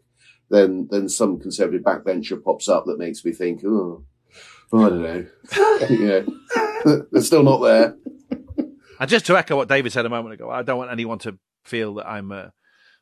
then 0.49 0.87
then 0.89 1.09
some 1.09 1.39
conservative 1.39 1.81
backbencher 1.81 2.41
pops 2.41 2.69
up 2.69 2.85
that 2.85 2.99
makes 2.99 3.23
me 3.25 3.33
think, 3.33 3.61
oh, 3.65 4.05
oh 4.71 4.85
I 4.85 4.89
don't 4.89 5.03
know, 5.03 5.25
yeah, 5.89 7.01
they're 7.11 7.21
still 7.21 7.43
not 7.43 7.59
there. 7.59 7.95
And 8.97 9.09
just 9.09 9.25
to 9.25 9.37
echo 9.37 9.57
what 9.57 9.67
David 9.67 9.91
said 9.91 10.05
a 10.05 10.09
moment 10.09 10.35
ago, 10.35 10.49
I 10.49 10.61
don't 10.61 10.77
want 10.77 10.89
anyone 10.89 11.19
to 11.19 11.37
feel 11.65 11.95
that 11.95 12.07
I'm. 12.07 12.31
Uh, 12.31 12.47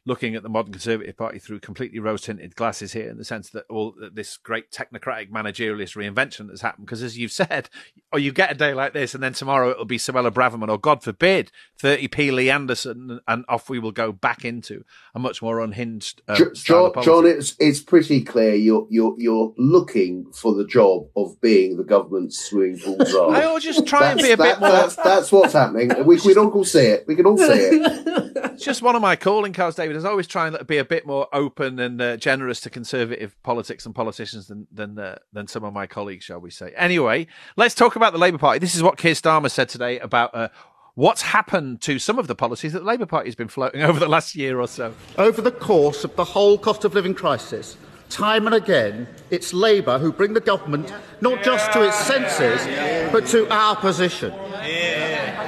looking 0.05 0.35
at 0.35 0.43
the 0.43 0.49
modern 0.49 0.73
Conservative 0.73 1.15
Party 1.15 1.39
through 1.39 1.59
completely 1.59 1.99
rose 1.99 2.21
tinted 2.21 2.55
glasses 2.55 2.93
here, 2.93 3.09
in 3.09 3.17
the 3.17 3.23
sense 3.23 3.49
that 3.51 3.65
all 3.69 3.95
this 4.13 4.37
great 4.37 4.71
technocratic 4.71 5.31
managerialist 5.31 5.95
reinvention 5.95 6.47
that's 6.47 6.61
happened. 6.61 6.85
Because 6.85 7.01
as 7.01 7.17
you've 7.17 7.31
said, 7.31 7.69
or 8.11 8.19
you 8.19 8.31
get 8.31 8.51
a 8.51 8.55
day 8.55 8.73
like 8.73 8.93
this, 8.93 9.13
and 9.13 9.23
then 9.23 9.33
tomorrow 9.33 9.69
it'll 9.69 9.85
be 9.85 9.97
Suella 9.97 10.31
Braverman, 10.31 10.69
or 10.69 10.77
God 10.77 11.03
forbid, 11.03 11.51
30p 11.81 12.33
Lee 12.33 12.49
Anderson, 12.49 13.21
and 13.27 13.45
off 13.47 13.69
we 13.69 13.79
will 13.79 13.91
go 13.91 14.11
back 14.11 14.43
into 14.43 14.83
a 15.15 15.19
much 15.19 15.41
more 15.41 15.61
unhinged. 15.61 16.21
Uh, 16.27 16.37
John, 16.53 16.91
John, 17.01 17.25
it's 17.25 17.55
it's 17.59 17.79
pretty 17.79 18.21
clear 18.21 18.55
you're 18.55 18.87
you're 18.89 19.15
you're 19.17 19.53
looking 19.57 20.31
for 20.33 20.53
the 20.53 20.65
job 20.65 21.07
of 21.15 21.39
being 21.39 21.77
the 21.77 21.83
government's 21.83 22.37
swimming 22.37 22.79
pool 22.79 22.97
czar. 23.05 23.31
I 23.35 23.45
will 23.45 23.59
just 23.59 23.87
try 23.87 24.11
and 24.11 24.21
be 24.21 24.31
a 24.31 24.37
that, 24.37 24.55
bit 24.55 24.59
more. 24.59 24.69
That's, 24.69 24.95
that's 24.95 25.31
what's 25.31 25.53
happening. 25.53 25.89
We 26.05 26.19
we 26.25 26.33
don't 26.33 26.53
all 26.53 26.65
see 26.65 26.87
it. 26.87 27.05
We 27.07 27.15
can 27.15 27.25
all 27.25 27.37
see 27.37 27.45
it. 27.45 28.33
It's 28.53 28.63
just 28.63 28.81
one 28.83 28.95
of 28.95 29.01
my 29.01 29.15
calling 29.15 29.51
cards, 29.51 29.75
David. 29.75 29.92
Is 29.93 30.05
always 30.05 30.27
trying 30.27 30.53
to 30.53 30.63
be 30.63 30.77
a 30.77 30.85
bit 30.85 31.05
more 31.05 31.27
open 31.33 31.79
and 31.79 32.01
uh, 32.01 32.17
generous 32.17 32.61
to 32.61 32.69
conservative 32.69 33.35
politics 33.43 33.85
and 33.85 33.93
politicians 33.93 34.47
than 34.47 34.67
than 34.71 34.97
uh, 34.97 35.17
than 35.31 35.47
some 35.47 35.63
of 35.63 35.73
my 35.73 35.87
colleagues, 35.87 36.25
shall 36.25 36.39
we 36.39 36.49
say? 36.49 36.73
Anyway, 36.75 37.27
let's 37.55 37.75
talk 37.75 37.95
about 37.95 38.13
the 38.13 38.19
Labour 38.19 38.37
Party. 38.37 38.59
This 38.59 38.75
is 38.75 38.83
what 38.83 38.97
Keir 38.97 39.13
Starmer 39.13 39.51
said 39.51 39.69
today 39.69 39.99
about. 39.99 40.33
Uh, 40.33 40.49
what's 40.95 41.23
happened 41.23 41.81
to 41.81 41.97
some 41.97 42.19
of 42.19 42.27
the 42.27 42.35
policies 42.35 42.73
that 42.73 42.79
the 42.79 42.85
Labour 42.85 43.05
Party 43.05 43.27
has 43.27 43.35
been 43.35 43.47
floating 43.47 43.81
over 43.89 43.99
the 43.99 44.07
last 44.07 44.35
year 44.35 44.59
or 44.59 44.67
so? 44.67 44.93
Over 45.17 45.41
the 45.41 45.51
course 45.51 46.03
of 46.03 46.15
the 46.15 46.25
whole 46.25 46.57
cost 46.57 46.85
of 46.85 46.93
living 46.93 47.15
crisis, 47.15 47.77
time 48.09 48.45
and 48.45 48.55
again, 48.55 49.07
it's 49.31 49.53
Labour 49.53 49.97
who 49.97 50.11
bring 50.11 50.33
the 50.33 50.41
government 50.41 50.93
not 51.21 51.43
just 51.43 51.71
to 51.73 51.81
its 51.81 51.97
senses, 51.97 52.65
but 53.11 53.25
to 53.27 53.51
our 53.51 53.75
position. 53.75 54.31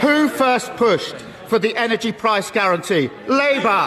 Who 0.01 0.29
first 0.29 0.75
pushed 0.75 1.15
for 1.47 1.60
the 1.60 1.75
energy 1.75 2.12
price 2.12 2.51
guarantee? 2.51 3.10
Labour. 3.27 3.86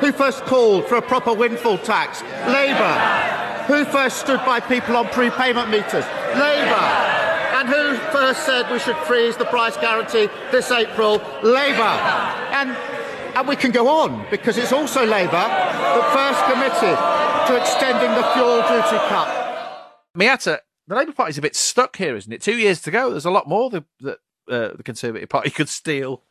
Who 0.00 0.12
first 0.12 0.44
called 0.44 0.86
for 0.86 0.96
a 0.96 1.02
proper 1.02 1.32
windfall 1.32 1.78
tax? 1.78 2.22
Labour. 2.46 2.94
Who 3.66 3.84
first 3.84 4.18
stood 4.18 4.40
by 4.46 4.60
people 4.60 4.96
on 4.96 5.08
prepayment 5.08 5.70
meters? 5.70 6.04
Labour. 6.34 7.06
And 7.56 7.68
who 7.68 7.96
first 8.12 8.44
said 8.44 8.70
we 8.70 8.78
should 8.78 8.96
freeze 8.98 9.36
the 9.36 9.46
price 9.46 9.76
guarantee 9.76 10.28
this 10.52 10.70
April? 10.70 11.14
Labour. 11.42 11.96
And, 12.52 12.70
and 13.34 13.48
we 13.48 13.56
can 13.56 13.70
go 13.70 13.88
on 13.88 14.26
because 14.30 14.58
it's 14.58 14.72
also 14.72 15.04
Labour 15.06 15.32
that 15.32 16.12
first 16.12 16.44
committed 16.44 16.98
to 17.48 17.60
extending 17.60 18.10
the 18.14 18.22
fuel 18.34 18.60
duty 18.62 19.02
cut. 19.08 19.28
Miatta, 20.16 20.58
the 20.86 20.94
Labour 20.94 21.12
Party's 21.12 21.38
a 21.38 21.42
bit 21.42 21.56
stuck 21.56 21.96
here, 21.96 22.14
isn't 22.16 22.32
it? 22.32 22.42
Two 22.42 22.56
years 22.56 22.80
to 22.82 22.90
go. 22.90 23.10
There's 23.10 23.24
a 23.24 23.30
lot 23.30 23.48
more 23.48 23.70
that, 23.70 23.84
uh, 24.02 24.76
the 24.76 24.82
Conservative 24.84 25.28
Party 25.28 25.50
could 25.50 25.68
steal. 25.68 26.22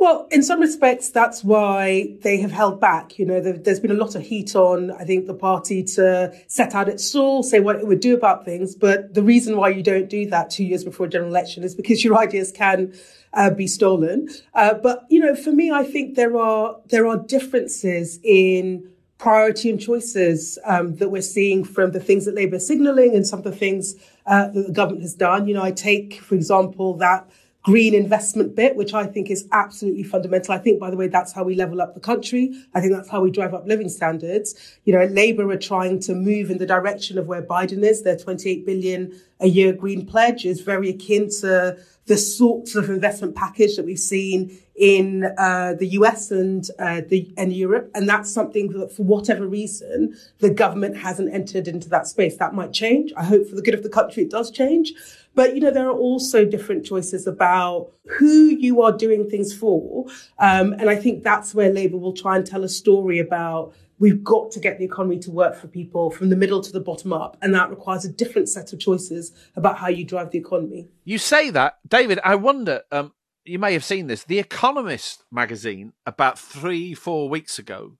Well, 0.00 0.28
in 0.30 0.44
some 0.44 0.60
respects, 0.60 1.10
that's 1.10 1.42
why 1.42 2.14
they 2.22 2.36
have 2.38 2.52
held 2.52 2.80
back. 2.80 3.18
You 3.18 3.26
know, 3.26 3.40
there, 3.40 3.60
has 3.66 3.80
been 3.80 3.90
a 3.90 3.94
lot 3.94 4.14
of 4.14 4.22
heat 4.22 4.54
on, 4.54 4.92
I 4.92 5.04
think, 5.04 5.26
the 5.26 5.34
party 5.34 5.82
to 5.82 6.32
set 6.46 6.72
out 6.76 6.88
its 6.88 7.04
stall, 7.04 7.42
say 7.42 7.58
what 7.58 7.76
it 7.76 7.86
would 7.86 7.98
do 7.98 8.14
about 8.14 8.44
things. 8.44 8.76
But 8.76 9.14
the 9.14 9.24
reason 9.24 9.56
why 9.56 9.70
you 9.70 9.82
don't 9.82 10.08
do 10.08 10.24
that 10.30 10.50
two 10.50 10.62
years 10.62 10.84
before 10.84 11.06
a 11.06 11.08
general 11.08 11.30
election 11.30 11.64
is 11.64 11.74
because 11.74 12.04
your 12.04 12.16
ideas 12.26 12.52
can 12.52 12.94
uh, 13.32 13.50
be 13.50 13.66
stolen. 13.66 14.28
Uh, 14.54 14.74
but, 14.74 15.04
you 15.10 15.18
know, 15.18 15.34
for 15.34 15.50
me, 15.50 15.72
I 15.72 15.82
think 15.82 16.14
there 16.14 16.38
are, 16.38 16.76
there 16.86 17.08
are 17.08 17.18
differences 17.18 18.20
in 18.22 18.88
priority 19.18 19.68
and 19.68 19.80
choices 19.80 20.60
um, 20.64 20.94
that 20.96 21.10
we're 21.10 21.20
seeing 21.20 21.64
from 21.64 21.90
the 21.90 21.98
things 21.98 22.24
that 22.24 22.36
Labour 22.36 22.56
is 22.56 22.66
signalling 22.68 23.16
and 23.16 23.26
some 23.26 23.40
of 23.40 23.44
the 23.44 23.50
things 23.50 23.96
uh, 24.26 24.46
that 24.46 24.66
the 24.68 24.72
government 24.72 25.02
has 25.02 25.14
done. 25.14 25.48
You 25.48 25.54
know, 25.54 25.62
I 25.62 25.72
take, 25.72 26.20
for 26.20 26.36
example, 26.36 26.94
that 26.98 27.28
green 27.62 27.94
investment 27.94 28.54
bit, 28.54 28.76
which 28.76 28.94
I 28.94 29.04
think 29.04 29.30
is 29.30 29.46
absolutely 29.52 30.04
fundamental. 30.04 30.54
I 30.54 30.58
think, 30.58 30.78
by 30.78 30.90
the 30.90 30.96
way, 30.96 31.08
that's 31.08 31.32
how 31.32 31.44
we 31.44 31.54
level 31.54 31.82
up 31.82 31.94
the 31.94 32.00
country. 32.00 32.54
I 32.72 32.80
think 32.80 32.92
that's 32.92 33.08
how 33.08 33.20
we 33.20 33.30
drive 33.30 33.52
up 33.52 33.66
living 33.66 33.88
standards. 33.88 34.54
You 34.84 34.94
know, 34.94 35.04
Labour 35.04 35.50
are 35.50 35.58
trying 35.58 36.00
to 36.00 36.14
move 36.14 36.50
in 36.50 36.58
the 36.58 36.66
direction 36.66 37.18
of 37.18 37.26
where 37.26 37.42
Biden 37.42 37.82
is. 37.82 38.02
Their 38.02 38.16
28 38.16 38.64
billion 38.64 39.20
a 39.40 39.48
year 39.48 39.72
green 39.72 40.06
pledge 40.06 40.44
is 40.44 40.60
very 40.60 40.90
akin 40.90 41.28
to 41.40 41.78
the 42.06 42.16
sorts 42.16 42.74
of 42.74 42.88
investment 42.88 43.36
package 43.36 43.76
that 43.76 43.84
we've 43.84 43.98
seen 43.98 44.58
in 44.78 45.24
uh, 45.36 45.74
the 45.78 45.88
US 45.88 46.30
and 46.30 46.68
uh, 46.78 47.02
the 47.06 47.32
and 47.36 47.52
Europe, 47.52 47.90
and 47.94 48.08
that's 48.08 48.32
something 48.32 48.68
that, 48.72 48.92
for 48.92 49.02
whatever 49.02 49.46
reason, 49.46 50.16
the 50.38 50.50
government 50.50 50.96
hasn't 50.96 51.34
entered 51.34 51.68
into 51.68 51.88
that 51.88 52.06
space. 52.06 52.36
That 52.36 52.54
might 52.54 52.72
change. 52.72 53.12
I 53.16 53.24
hope 53.24 53.48
for 53.48 53.56
the 53.56 53.62
good 53.62 53.74
of 53.74 53.82
the 53.82 53.88
country, 53.88 54.22
it 54.22 54.30
does 54.30 54.50
change. 54.50 54.92
But, 55.34 55.54
you 55.54 55.60
know, 55.60 55.70
there 55.70 55.88
are 55.88 55.96
also 55.96 56.44
different 56.44 56.84
choices 56.84 57.26
about 57.26 57.92
who 58.18 58.46
you 58.48 58.82
are 58.82 58.90
doing 58.90 59.30
things 59.30 59.54
for. 59.54 60.06
Um, 60.40 60.72
and 60.72 60.90
I 60.90 60.96
think 60.96 61.22
that's 61.22 61.54
where 61.54 61.72
Labour 61.72 61.96
will 61.96 62.12
try 62.12 62.36
and 62.36 62.44
tell 62.44 62.64
a 62.64 62.68
story 62.68 63.20
about 63.20 63.72
we've 64.00 64.24
got 64.24 64.50
to 64.52 64.60
get 64.60 64.78
the 64.78 64.84
economy 64.84 65.18
to 65.20 65.30
work 65.30 65.54
for 65.54 65.68
people 65.68 66.10
from 66.10 66.30
the 66.30 66.36
middle 66.36 66.60
to 66.60 66.72
the 66.72 66.80
bottom 66.80 67.12
up. 67.12 67.36
And 67.42 67.54
that 67.54 67.70
requires 67.70 68.04
a 68.04 68.12
different 68.12 68.48
set 68.48 68.72
of 68.72 68.80
choices 68.80 69.32
about 69.54 69.78
how 69.78 69.88
you 69.88 70.04
drive 70.04 70.30
the 70.30 70.38
economy. 70.38 70.88
You 71.04 71.18
say 71.18 71.50
that, 71.50 71.78
David, 71.86 72.18
I 72.24 72.34
wonder, 72.34 72.82
um, 72.90 73.12
you 73.48 73.58
may 73.58 73.72
have 73.72 73.84
seen 73.84 74.06
this. 74.06 74.24
The 74.24 74.38
Economist 74.38 75.24
magazine, 75.30 75.92
about 76.06 76.38
three, 76.38 76.94
four 76.94 77.28
weeks 77.28 77.58
ago, 77.58 77.96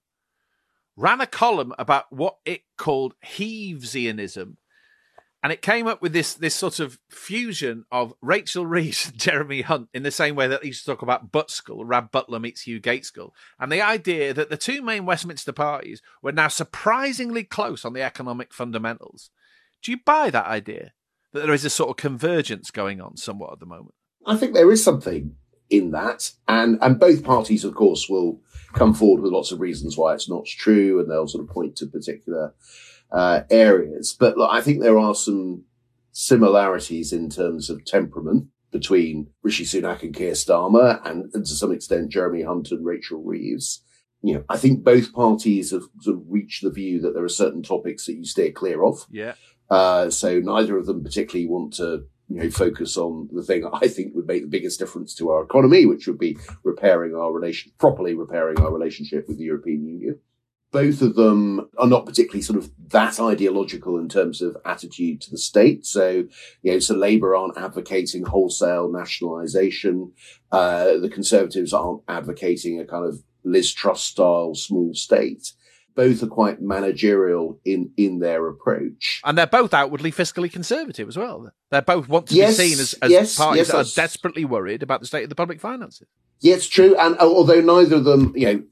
ran 0.97 1.21
a 1.21 1.27
column 1.27 1.75
about 1.79 2.13
what 2.13 2.39
it 2.45 2.63
called 2.77 3.15
Heavesianism 3.25 4.57
and 5.43 5.53
it 5.53 5.63
came 5.63 5.87
up 5.87 6.03
with 6.03 6.13
this 6.13 6.35
this 6.35 6.55
sort 6.55 6.81
of 6.81 6.99
fusion 7.11 7.85
of 7.93 8.13
Rachel 8.21 8.67
Reeves 8.67 9.09
and 9.09 9.19
Jeremy 9.19 9.63
Hunt 9.63 9.89
in 9.95 10.03
the 10.03 10.11
same 10.11 10.35
way 10.35 10.49
that 10.49 10.63
they 10.63 10.69
used 10.69 10.85
to 10.85 10.91
talk 10.91 11.03
about 11.03 11.31
Butskell, 11.31 11.83
Rab 11.85 12.11
Butler 12.11 12.41
meets 12.41 12.63
Hugh 12.63 12.81
Gaitskell, 12.81 13.31
and 13.59 13.71
the 13.71 13.83
idea 13.83 14.35
that 14.35 14.51
the 14.51 14.57
two 14.57 14.83
main 14.83 15.07
Westminster 15.07 15.53
parties 15.53 16.03
were 16.23 16.33
now 16.33 16.49
surprisingly 16.49 17.45
close 17.45 17.85
on 17.85 17.93
the 17.93 18.03
economic 18.03 18.53
fundamentals. 18.53 19.31
Do 19.83 19.93
you 19.93 19.99
buy 20.05 20.31
that 20.31 20.47
idea 20.47 20.93
that 21.33 21.41
there 21.45 21.55
is 21.55 21.65
a 21.65 21.71
sort 21.71 21.91
of 21.91 21.97
convergence 21.97 22.71
going 22.71 23.01
on 23.01 23.17
somewhat 23.17 23.53
at 23.53 23.61
the 23.61 23.67
moment? 23.67 23.95
I 24.29 24.37
think 24.37 24.55
there 24.55 24.71
is 24.71 24.85
something 24.85 25.35
in 25.71 25.91
that, 25.93 26.33
and 26.47 26.79
and 26.81 27.01
both 27.01 27.25
parties, 27.25 27.65
of 27.65 27.75
course, 27.75 28.09
will 28.09 28.41
come 28.75 28.95
forward 28.95 29.23
with 29.23 29.33
lots 29.33 29.51
of 29.51 29.61
reasons 29.61 29.97
why 29.97 30.15
it's 30.15 30.29
not 30.29 30.47
true, 30.47 31.01
and 31.01 31.11
they'll 31.11 31.27
sort 31.27 31.43
of 31.43 31.51
point 31.51 31.77
to 31.77 31.87
particular 31.87 32.55
uh, 33.11 33.41
areas. 33.51 34.17
But 34.19 34.37
look, 34.37 34.51
I 34.53 34.61
think 34.61 34.83
there 34.83 34.99
are 34.99 35.15
some 35.15 35.65
similarities 36.13 37.13
in 37.13 37.31
terms 37.31 37.71
of 37.71 37.85
temperament 37.85 38.49
between 38.71 39.29
Rishi 39.43 39.65
Sunak 39.65 40.03
and 40.03 40.15
Keir 40.15 40.33
Starmer 40.33 41.01
and, 41.05 41.31
and, 41.33 41.47
to 41.47 41.55
some 41.55 41.73
extent 41.73 42.11
Jeremy 42.11 42.43
Hunt 42.43 42.71
and 42.71 42.85
Rachel 42.85 43.23
Reeves. 43.23 43.83
You 44.21 44.35
know, 44.35 44.45
I 44.49 44.59
think 44.59 44.85
both 44.85 45.13
parties 45.13 45.71
have 45.71 45.85
sort 46.01 46.17
of 46.17 46.25
reached 46.29 46.63
the 46.63 46.71
view 46.71 47.01
that 47.01 47.15
there 47.15 47.25
are 47.25 47.31
certain 47.31 47.63
topics 47.63 48.07
that 48.07 48.17
you 48.17 48.25
steer 48.25 48.51
clear 48.51 48.85
of. 48.85 49.07
Yeah. 49.11 49.35
Uh, 49.71 50.11
so 50.11 50.41
neither 50.41 50.77
of 50.77 50.87
them 50.87 51.03
particularly 51.03 51.47
want 51.47 51.75
to, 51.75 52.07
you 52.29 52.37
know, 52.37 52.51
focus 52.51 52.97
on 52.97 53.29
the 53.33 53.43
thing 53.43 53.69
I 53.73 53.89
think 53.89 54.15
would 54.15 54.27
make 54.27 54.43
the 54.43 54.49
biggest 54.49 54.79
difference 54.79 55.15
to 55.17 55.31
our 55.31 55.43
economy, 55.43 55.87
which 55.87 56.07
would 56.07 56.19
be 56.19 56.39
repairing 56.65 57.15
our 57.15 57.33
relation, 57.33 57.73
properly 57.79 58.15
repairing 58.15 58.61
our 58.61 58.73
relationship 58.73 59.29
with 59.29 59.39
the 59.39 59.45
European 59.45 59.87
Union 59.87 60.21
both 60.71 61.01
of 61.01 61.15
them 61.15 61.69
are 61.79 61.87
not 61.87 62.05
particularly 62.05 62.43
sort 62.43 62.59
of 62.59 62.71
that 62.91 63.19
ideological 63.19 63.99
in 63.99 64.09
terms 64.09 64.43
of 64.43 64.57
attitude 64.65 65.21
to 65.23 65.31
the 65.31 65.39
state. 65.39 65.87
So, 65.87 66.25
you 66.63 66.73
know, 66.73 66.79
so 66.79 66.95
Labour 66.95 67.35
aren't 67.35 67.57
advocating 67.57 68.25
wholesale 68.25 68.91
nationalisation. 68.91 70.13
Uh, 70.53 70.99
the 70.99 71.11
Conservatives 71.11 71.73
aren't 71.73 72.03
advocating 72.07 72.81
a 72.81 72.85
kind 72.85 73.07
of 73.07 73.23
Liz 73.45 73.73
Truss 73.73 74.03
style 74.03 74.55
small 74.55 74.93
state. 74.95 75.53
Both 75.95 76.23
are 76.23 76.29
quite 76.29 76.61
managerial 76.63 77.61
in, 77.65 77.91
in 77.97 78.21
their 78.21 78.47
approach. 78.47 79.21
And 79.25 79.37
they're 79.37 79.47
both 79.47 79.75
outwardly 79.75 80.13
fiscally 80.13 80.51
conservative 80.51 81.09
as 81.09 81.17
well. 81.17 81.51
They 81.71 81.81
both 81.81 82.09
want 82.09 82.29
to 82.29 82.35
yes, 82.35 82.57
be 82.57 82.69
seen 82.69 82.81
as, 82.81 82.95
as 83.03 83.11
yes, 83.11 83.37
parties 83.37 83.59
yes, 83.59 83.69
that 83.69 83.77
are 83.77 83.95
desperately 83.97 84.45
worried 84.45 84.83
about 84.83 85.01
the 85.01 85.07
state 85.07 85.25
of 85.25 85.29
the 85.29 85.35
public 85.35 85.61
finances. 85.61 86.07
Yeah, 86.41 86.55
it's 86.55 86.69
true. 86.69 86.97
And 86.97 87.17
although 87.19 87.61
neither 87.61 87.97
of 87.97 88.05
them, 88.05 88.33
you 88.37 88.47
know, 88.47 88.63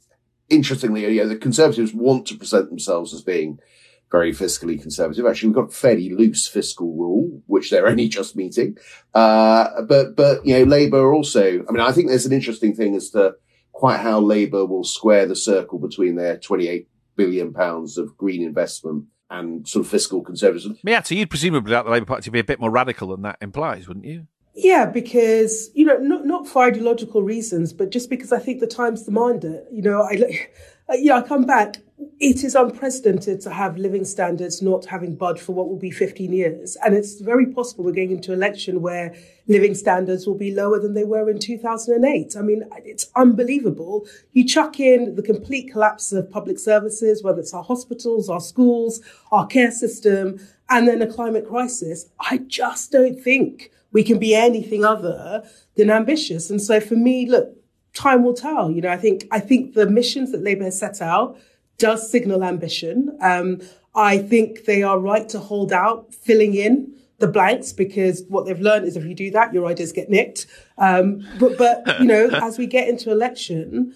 interestingly, 0.48 1.02
you 1.12 1.22
know, 1.22 1.28
the 1.28 1.36
Conservatives 1.36 1.92
want 1.92 2.26
to 2.26 2.36
present 2.36 2.68
themselves 2.68 3.12
as 3.12 3.22
being 3.22 3.58
very 4.10 4.32
fiscally 4.32 4.80
conservative. 4.80 5.26
Actually, 5.26 5.48
we've 5.48 5.56
got 5.56 5.70
a 5.70 5.74
fairly 5.74 6.10
loose 6.10 6.46
fiscal 6.46 6.94
rule, 6.94 7.42
which 7.46 7.70
they're 7.70 7.88
only 7.88 8.08
just 8.08 8.36
meeting. 8.36 8.76
Uh, 9.14 9.82
but, 9.82 10.14
but, 10.14 10.46
you 10.46 10.56
know, 10.56 10.64
Labour 10.64 11.12
also, 11.12 11.64
I 11.68 11.72
mean, 11.72 11.80
I 11.80 11.92
think 11.92 12.08
there's 12.08 12.26
an 12.26 12.32
interesting 12.32 12.74
thing 12.74 12.94
as 12.94 13.10
to 13.10 13.34
quite 13.72 13.98
how 13.98 14.20
Labour 14.20 14.64
will 14.64 14.84
square 14.84 15.26
the 15.26 15.36
circle 15.36 15.78
between 15.78 16.16
their 16.16 16.38
28 16.38 16.88
billion 17.16 17.52
pounds 17.52 17.98
of 17.98 18.16
green 18.16 18.42
investment 18.42 19.04
and 19.30 19.66
sort 19.66 19.84
of 19.84 19.90
fiscal 19.90 20.22
conservatism. 20.22 20.78
Yeah, 20.84 21.02
so 21.02 21.14
you'd 21.14 21.30
presumably 21.30 21.72
like 21.72 21.84
the 21.84 21.90
Labour 21.90 22.06
Party 22.06 22.22
to 22.22 22.30
be 22.30 22.38
a 22.38 22.44
bit 22.44 22.60
more 22.60 22.70
radical 22.70 23.08
than 23.08 23.22
that 23.22 23.38
implies, 23.40 23.88
wouldn't 23.88 24.06
you? 24.06 24.26
Yeah, 24.54 24.86
because 24.86 25.70
you 25.74 25.84
know, 25.84 25.98
not 25.98 26.24
not 26.24 26.48
for 26.48 26.64
ideological 26.64 27.22
reasons, 27.22 27.72
but 27.72 27.90
just 27.90 28.08
because 28.08 28.32
I 28.32 28.38
think 28.38 28.60
the 28.60 28.66
times 28.66 29.02
demand 29.02 29.44
it. 29.44 29.66
You 29.70 29.82
know, 29.82 30.02
I 30.02 30.48
yeah, 30.92 31.16
I 31.16 31.22
come 31.22 31.44
back. 31.44 31.76
It 32.18 32.44
is 32.44 32.54
unprecedented 32.54 33.40
to 33.42 33.50
have 33.50 33.78
living 33.78 34.04
standards 34.04 34.60
not 34.60 34.84
having 34.84 35.16
budged 35.16 35.40
for 35.40 35.52
what 35.52 35.68
will 35.68 35.78
be 35.78 35.90
15 35.90 36.30
years, 36.30 36.76
and 36.84 36.94
it's 36.94 37.20
very 37.20 37.46
possible 37.46 37.84
we're 37.84 37.92
going 37.92 38.10
into 38.10 38.34
election 38.34 38.82
where 38.82 39.14
living 39.46 39.74
standards 39.74 40.26
will 40.26 40.34
be 40.34 40.54
lower 40.54 40.78
than 40.78 40.92
they 40.92 41.04
were 41.04 41.30
in 41.30 41.38
2008. 41.38 42.36
I 42.36 42.42
mean, 42.42 42.64
it's 42.84 43.10
unbelievable. 43.16 44.06
You 44.32 44.46
chuck 44.46 44.78
in 44.78 45.14
the 45.14 45.22
complete 45.22 45.72
collapse 45.72 46.12
of 46.12 46.30
public 46.30 46.58
services, 46.58 47.22
whether 47.22 47.40
it's 47.40 47.54
our 47.54 47.64
hospitals, 47.64 48.28
our 48.28 48.40
schools, 48.40 49.00
our 49.32 49.46
care 49.46 49.70
system, 49.70 50.38
and 50.68 50.86
then 50.86 51.00
a 51.00 51.06
climate 51.06 51.48
crisis. 51.48 52.10
I 52.20 52.38
just 52.38 52.92
don't 52.92 53.18
think 53.18 53.70
we 53.92 54.02
can 54.02 54.18
be 54.18 54.34
anything 54.34 54.84
other 54.84 55.48
than 55.76 55.90
ambitious. 55.90 56.50
And 56.50 56.60
so 56.60 56.78
for 56.78 56.96
me, 56.96 57.26
look, 57.26 57.56
time 57.94 58.22
will 58.22 58.34
tell. 58.34 58.70
You 58.70 58.82
know, 58.82 58.90
I 58.90 58.98
think 58.98 59.26
I 59.30 59.40
think 59.40 59.72
the 59.72 59.88
missions 59.88 60.32
that 60.32 60.42
Labour 60.42 60.64
has 60.64 60.78
set 60.78 61.00
out 61.00 61.38
does 61.78 62.10
signal 62.10 62.42
ambition. 62.42 63.16
Um, 63.20 63.60
I 63.94 64.18
think 64.18 64.64
they 64.64 64.82
are 64.82 64.98
right 64.98 65.28
to 65.30 65.38
hold 65.38 65.72
out, 65.72 66.14
filling 66.14 66.54
in 66.54 66.92
the 67.18 67.26
blanks 67.26 67.72
because 67.72 68.24
what 68.28 68.44
they've 68.44 68.60
learned 68.60 68.86
is 68.86 68.96
if 68.96 69.04
you 69.04 69.14
do 69.14 69.30
that, 69.30 69.54
your 69.54 69.66
ideas 69.66 69.92
get 69.92 70.10
nicked. 70.10 70.46
Um, 70.76 71.26
but, 71.38 71.56
but 71.56 72.00
you 72.00 72.06
know, 72.06 72.28
as 72.42 72.58
we 72.58 72.66
get 72.66 72.88
into 72.88 73.10
election, 73.10 73.94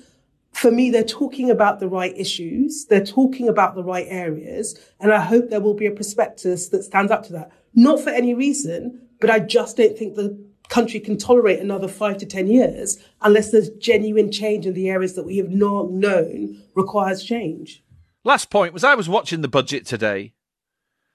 for 0.53 0.71
me, 0.71 0.91
they're 0.91 1.05
talking 1.05 1.51
about 1.51 1.81
the 1.81 1.89
right 1.89 2.17
issues. 2.17 2.87
They're 2.87 3.05
talking 3.05 3.49
about 3.49 3.75
the 3.75 3.85
right 3.85 4.07
areas. 4.09 4.79
And 4.99 5.13
I 5.13 5.21
hope 5.21 5.51
there 5.51 5.61
will 5.61 5.75
be 5.75 5.87
a 5.87 5.91
prospectus 5.91 6.69
that 6.71 6.83
stands 6.83 7.13
up 7.13 7.25
to 7.25 7.33
that. 7.35 7.53
Not 7.75 8.01
for 8.01 8.11
any 8.11 8.35
reason, 8.35 9.07
but 9.21 9.31
I 9.31 9.39
just 9.39 9.77
don't 9.77 9.97
think 9.97 10.17
the 10.17 10.37
country 10.71 11.01
can 11.01 11.19
tolerate 11.19 11.61
another 11.61 11.89
five 11.89 12.17
to 12.19 12.27
10 12.27 12.47
years 12.47 12.99
unless 13.21 13.51
there's 13.51 13.69
genuine 13.71 14.33
change 14.33 14.65
in 14.65 14.73
the 14.73 14.89
areas 14.89 15.15
that 15.15 15.27
we 15.27 15.37
have 15.37 15.51
not 15.51 15.91
known 15.91 16.63
requires 16.75 17.23
change. 17.23 17.83
Last 18.25 18.51
point 18.51 18.73
was 18.73 18.85
I 18.85 18.95
was 18.95 19.09
watching 19.09 19.43
the 19.43 19.49
budget 19.49 19.85
today. 19.85 20.35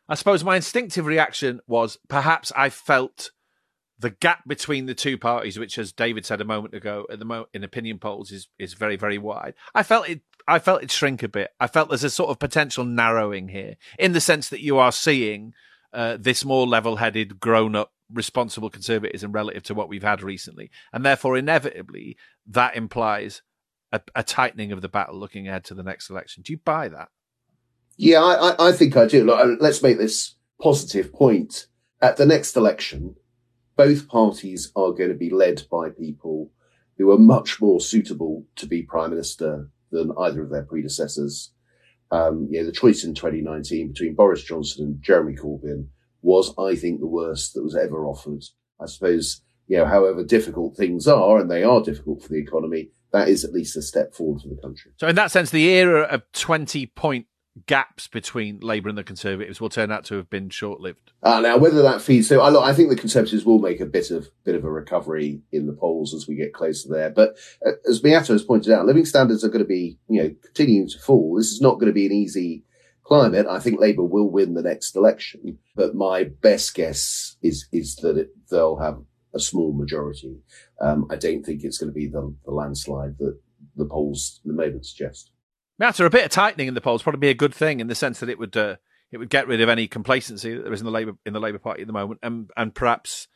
I 0.08 0.16
suppose 0.16 0.44
my 0.44 0.56
instinctive 0.56 1.06
reaction 1.06 1.62
was 1.68 1.98
perhaps 2.08 2.52
I 2.56 2.70
felt 2.70 3.32
the 3.98 4.10
gap 4.10 4.48
between 4.48 4.86
the 4.86 4.94
two 4.94 5.18
parties, 5.18 5.58
which, 5.58 5.78
as 5.78 5.94
David 5.94 6.26
said 6.26 6.42
a 6.42 6.46
moment 6.46 6.74
ago, 6.74 7.06
at 7.10 7.20
the 7.20 7.26
mo- 7.26 7.48
in 7.54 7.64
opinion 7.64 7.98
polls 7.98 8.32
is 8.32 8.48
is 8.60 8.74
very 8.74 8.98
very 8.98 9.18
wide. 9.18 9.54
I 9.74 9.84
felt 9.84 10.10
it. 10.10 10.22
I 10.48 10.60
felt 10.60 10.84
it 10.84 10.92
shrink 10.92 11.24
a 11.24 11.28
bit. 11.28 11.52
I 11.60 11.68
felt 11.68 11.90
there's 11.90 12.04
a 12.04 12.10
sort 12.10 12.30
of 12.30 12.38
potential 12.38 12.84
narrowing 12.84 13.50
here, 13.50 13.78
in 13.98 14.12
the 14.12 14.22
sense 14.22 14.50
that 14.50 14.62
you 14.62 14.78
are 14.78 14.92
seeing 14.92 15.54
uh, 15.94 16.18
this 16.20 16.44
more 16.46 16.68
level-headed, 16.68 17.40
grown-up, 17.40 17.94
responsible 18.12 18.70
conservatism 18.70 19.32
relative 19.32 19.64
to 19.64 19.74
what 19.74 19.90
we've 19.90 20.04
had 20.04 20.22
recently, 20.22 20.70
and 20.94 21.06
therefore 21.06 21.38
inevitably 21.38 22.18
that 22.48 22.76
implies 22.76 23.42
a, 23.92 24.02
a 24.16 24.24
tightening 24.24 24.72
of 24.72 24.82
the 24.82 24.90
battle 24.90 25.18
looking 25.18 25.48
ahead 25.48 25.64
to 25.66 25.74
the 25.74 25.84
next 25.84 26.10
election. 26.10 26.44
Do 26.44 26.54
you 26.54 26.60
buy 26.64 26.88
that? 26.90 27.10
Yeah, 27.98 28.22
I, 28.22 28.70
I 28.70 28.72
think 28.74 28.98
I 28.98 29.06
do. 29.06 29.24
Look, 29.24 29.60
let's 29.62 29.82
make 29.82 29.98
this 29.98 30.36
positive 30.62 31.14
point. 31.14 31.68
At 32.02 32.18
the 32.18 32.26
next 32.26 32.56
election, 32.56 33.16
both 33.78 34.08
parties 34.08 34.72
are 34.76 34.92
going 34.92 35.10
to 35.10 35.16
be 35.16 35.30
led 35.30 35.64
by 35.72 35.90
people 35.90 36.52
who 36.98 37.12
are 37.12 37.18
much 37.18 37.62
more 37.62 37.80
suitable 37.80 38.46
to 38.58 38.68
be 38.68 38.84
prime 38.84 39.12
minister 39.12 39.70
than 39.92 40.12
either 40.20 40.44
of 40.44 40.50
their 40.50 40.64
predecessors. 40.64 41.52
Um, 42.12 42.48
you 42.52 42.60
know, 42.60 42.66
the 42.66 42.72
choice 42.72 43.04
in 43.04 43.16
2019 43.16 43.90
between 43.90 44.16
Boris 44.16 44.44
Johnson 44.44 44.86
and 44.86 45.02
Jeremy 45.02 45.36
Corbyn 45.36 45.88
was, 46.26 46.54
I 46.58 46.76
think, 46.76 47.00
the 47.00 47.08
worst 47.08 47.54
that 47.54 47.64
was 47.64 47.76
ever 47.76 48.06
offered. 48.06 48.44
I 48.82 48.88
suppose, 48.88 49.42
you 49.68 49.78
know, 49.78 49.86
however 49.86 50.24
difficult 50.24 50.76
things 50.76 51.08
are, 51.08 51.38
and 51.38 51.50
they 51.50 51.64
are 51.64 51.82
difficult 51.82 52.24
for 52.24 52.30
the 52.30 52.40
economy, 52.40 52.90
that 53.14 53.30
is 53.30 53.46
at 53.46 53.54
least 53.54 53.78
a 53.78 53.82
step 53.82 54.14
forward 54.14 54.42
for 54.42 54.50
the 54.50 54.62
country. 54.62 54.92
So, 54.98 55.08
in 55.08 55.16
that 55.16 55.32
sense, 55.32 55.52
the 55.52 55.70
era 55.70 56.02
of 56.02 56.24
20 56.34 56.88
point 56.88 57.28
gaps 57.68 58.10
between 58.10 58.60
Labour 58.60 58.90
and 58.90 58.98
the 58.98 59.04
Conservatives 59.04 59.62
will 59.62 59.70
turn 59.70 59.92
out 59.92 60.04
to 60.06 60.16
have 60.16 60.30
been 60.30 60.50
short-lived. 60.50 61.14
Uh, 61.24 61.40
now, 61.40 61.58
whether 61.58 61.82
that 61.82 62.02
feeds, 62.02 62.28
so 62.28 62.42
I, 62.42 62.50
look, 62.50 62.64
I, 62.64 62.74
think 62.74 62.90
the 62.90 62.98
Conservatives 62.98 63.46
will 63.46 63.60
make 63.60 63.80
a 63.80 63.86
bit 63.86 64.12
of 64.12 64.30
bit 64.44 64.56
of 64.56 64.66
a 64.66 64.72
recovery 64.72 65.42
in 65.54 65.68
the 65.68 65.74
polls 65.74 66.14
as 66.14 66.28
we 66.28 66.36
get 66.36 66.54
closer 66.54 66.90
there. 66.90 67.10
But 67.10 67.38
uh, 67.66 67.72
as 67.88 68.02
Miatta 68.02 68.30
has 68.30 68.44
pointed 68.44 68.74
out, 68.74 68.86
living 68.86 69.06
standards 69.06 69.44
are 69.44 69.50
going 69.50 69.64
to 69.64 69.66
be, 69.66 69.98
you 70.10 70.22
know, 70.22 70.36
continuing 70.44 70.90
to 70.90 71.00
fall. 71.00 71.36
This 71.38 71.52
is 71.52 71.62
not 71.62 71.76
going 71.76 71.88
to 71.88 71.94
be 71.94 72.06
an 72.06 72.12
easy 72.12 72.64
climate. 73.06 73.46
I 73.48 73.60
think 73.60 73.80
Labour 73.80 74.04
will 74.04 74.30
win 74.30 74.54
the 74.54 74.62
next 74.62 74.96
election, 74.96 75.60
but 75.76 75.96
my 75.96 76.24
best 76.24 76.74
guess 76.74 77.38
is 77.42 77.68
is 77.72 77.96
that 77.98 78.18
it, 78.18 78.30
they'll 78.50 78.78
have 78.78 79.00
a 79.34 79.40
small 79.40 79.74
majority. 79.74 80.38
Um, 80.82 81.08
I 81.10 81.16
don't 81.16 81.44
think 81.44 81.64
it's 81.64 81.78
going 81.78 81.92
to 81.92 81.94
be 81.94 82.08
the, 82.08 82.34
the 82.46 82.52
landslide 82.52 83.18
that 83.20 83.38
the 83.76 83.86
polls 83.86 84.40
at 84.44 84.48
the 84.48 84.54
moment 84.54 84.86
suggest. 84.86 85.32
Matter 85.78 86.06
a 86.06 86.10
bit 86.10 86.26
of 86.26 86.32
tightening 86.32 86.68
in 86.68 86.74
the 86.74 86.82
polls 86.82 87.04
probably 87.04 87.20
be 87.20 87.30
a 87.30 87.34
good 87.34 87.54
thing 87.54 87.80
in 87.80 87.88
the 87.88 87.96
sense 87.96 88.20
that 88.22 88.30
it 88.30 88.40
would 88.40 88.56
uh, 88.56 88.78
it 89.12 89.18
would 89.18 89.30
get 89.30 89.48
rid 89.48 89.62
of 89.62 89.70
any 89.70 89.88
complacency 89.88 90.56
that 90.56 90.64
there 90.64 90.74
is 90.74 90.82
in 90.82 90.86
the 90.86 90.92
Labour 90.92 91.14
in 91.26 91.34
the 91.34 91.40
Labour 91.40 91.60
Party 91.60 91.82
at 91.82 91.88
the 91.88 91.94
moment, 91.94 92.20
and 92.24 92.50
and 92.58 92.74
perhaps 92.74 93.28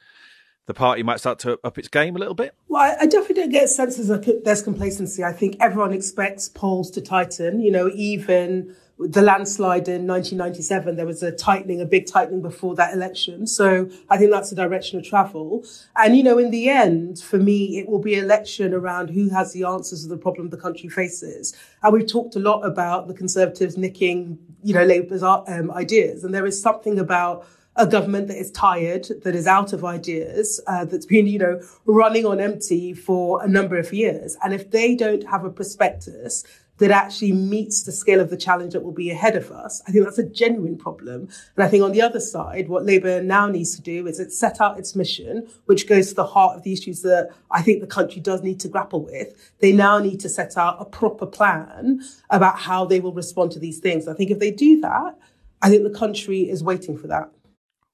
the 0.66 0.74
party 0.74 1.02
might 1.04 1.20
start 1.20 1.40
to 1.40 1.60
up 1.64 1.78
its 1.78 1.88
game 1.88 2.16
a 2.16 2.20
little 2.20 2.36
bit. 2.36 2.54
Well, 2.68 2.82
I, 2.82 3.02
I 3.02 3.06
definitely 3.08 3.42
don't 3.42 3.50
get 3.50 3.64
a 3.64 3.68
sense 3.68 3.98
there's 3.98 4.62
complacency. 4.62 5.24
I 5.24 5.34
think 5.34 5.58
everyone 5.60 5.94
expects 5.94 6.48
polls 6.48 6.92
to 6.92 7.02
tighten. 7.02 7.60
You 7.60 7.72
know, 7.72 7.90
even 7.94 8.76
the 9.00 9.22
landslide 9.22 9.88
in 9.88 10.06
1997, 10.06 10.98
there 10.98 11.06
was 11.06 11.24
a 11.24 11.32
tightening, 11.32 11.80
a 11.80 11.86
big 11.86 12.06
tightening 12.06 12.42
before 12.42 12.76
that 12.76 12.94
election. 12.94 13.48
So 13.48 13.90
I 14.10 14.18
think 14.18 14.30
that's 14.30 14.50
the 14.50 14.58
direction 14.58 15.00
of 15.00 15.06
travel. 15.06 15.64
And, 15.96 16.18
you 16.18 16.24
know, 16.24 16.38
in 16.38 16.52
the 16.52 16.68
end, 16.68 17.20
for 17.20 17.38
me, 17.38 17.80
it 17.80 17.88
will 17.88 18.00
be 18.00 18.16
election 18.16 18.74
around 18.74 19.12
who 19.12 19.30
has 19.30 19.54
the 19.54 19.64
answers 19.64 20.04
to 20.04 20.10
the 20.10 20.18
problem 20.18 20.50
the 20.50 20.58
country 20.58 20.90
faces. 20.90 21.56
And 21.82 21.94
we've 21.94 22.12
talked 22.12 22.36
a 22.36 22.40
lot 22.40 22.64
about 22.64 23.08
the 23.08 23.14
Conservatives 23.14 23.78
nicking, 23.78 24.38
you 24.64 24.74
know, 24.74 24.84
Labour's 24.84 25.24
um, 25.24 25.72
ideas. 25.72 26.26
And 26.26 26.34
there 26.34 26.46
is 26.46 26.62
something 26.62 27.00
about 27.00 27.48
a 27.78 27.88
government 27.88 28.28
that 28.28 28.38
is 28.38 28.52
tired, 28.52 29.08
that 29.24 29.34
is 29.34 29.48
out 29.48 29.72
of 29.72 29.86
ideas, 29.86 30.60
uh, 30.68 30.84
that's 30.84 31.06
been, 31.06 31.26
you 31.26 31.40
know, 31.40 31.62
running 31.86 32.26
on 32.26 32.42
empty 32.42 32.94
for 32.94 33.42
a 33.42 33.48
number 33.48 33.78
of 33.78 33.94
years. 33.94 34.36
And 34.44 34.54
if 34.54 34.72
they 34.72 34.94
don't 34.94 35.26
have 35.30 35.46
a 35.46 35.50
prospectus 35.50 36.44
that 36.80 36.92
actually 36.92 37.34
meets 37.34 37.84
the 37.84 37.92
scale 37.92 38.20
of 38.20 38.30
the 38.30 38.38
challenge 38.38 38.74
that 38.74 38.84
will 38.84 38.92
be 38.92 39.12
ahead 39.12 39.36
of 39.36 39.52
us. 39.52 39.82
I 39.88 39.92
think 39.92 40.06
that's 40.06 40.18
a 40.18 40.28
genuine 40.28 40.78
problem. 40.78 41.30
And 41.56 41.64
I 41.64 41.68
think 41.68 41.84
on 41.84 41.92
the 41.92 42.02
other 42.02 42.20
side, 42.20 42.70
what 42.70 42.86
Labour 42.86 43.22
now 43.22 43.48
needs 43.48 43.76
to 43.76 43.82
do 43.82 44.08
is 44.08 44.20
it 44.20 44.32
set 44.32 44.60
out 44.62 44.80
its 44.80 44.96
mission, 44.96 45.48
which 45.66 45.88
goes 45.88 46.10
to 46.10 46.16
the 46.16 46.26
heart 46.26 46.56
of 46.56 46.64
the 46.64 46.74
issues 46.74 47.02
that 47.02 47.30
I 47.52 47.62
think 47.62 47.82
the 47.82 47.88
country 47.88 48.22
does 48.22 48.42
need 48.42 48.60
to 48.62 48.70
grapple 48.70 49.04
with. 49.04 49.52
They 49.60 49.74
now 49.74 50.00
need 50.00 50.20
to 50.22 50.30
set 50.30 50.58
out 50.58 50.78
a 50.80 50.86
proper 50.86 51.26
plan 51.26 52.02
about 52.30 52.60
how 52.60 52.86
they 52.86 53.00
will 53.00 53.14
respond 53.14 53.52
to 53.52 53.60
these 53.60 53.80
things. 53.80 54.08
I 54.08 54.14
think 54.14 54.32
if 54.32 54.40
they 54.40 54.52
do 54.52 54.80
that, 54.82 55.18
I 55.62 55.70
think 55.70 55.84
the 55.84 55.98
country 55.98 56.50
is 56.50 56.64
waiting 56.64 56.98
for 56.98 57.08
that. 57.08 57.30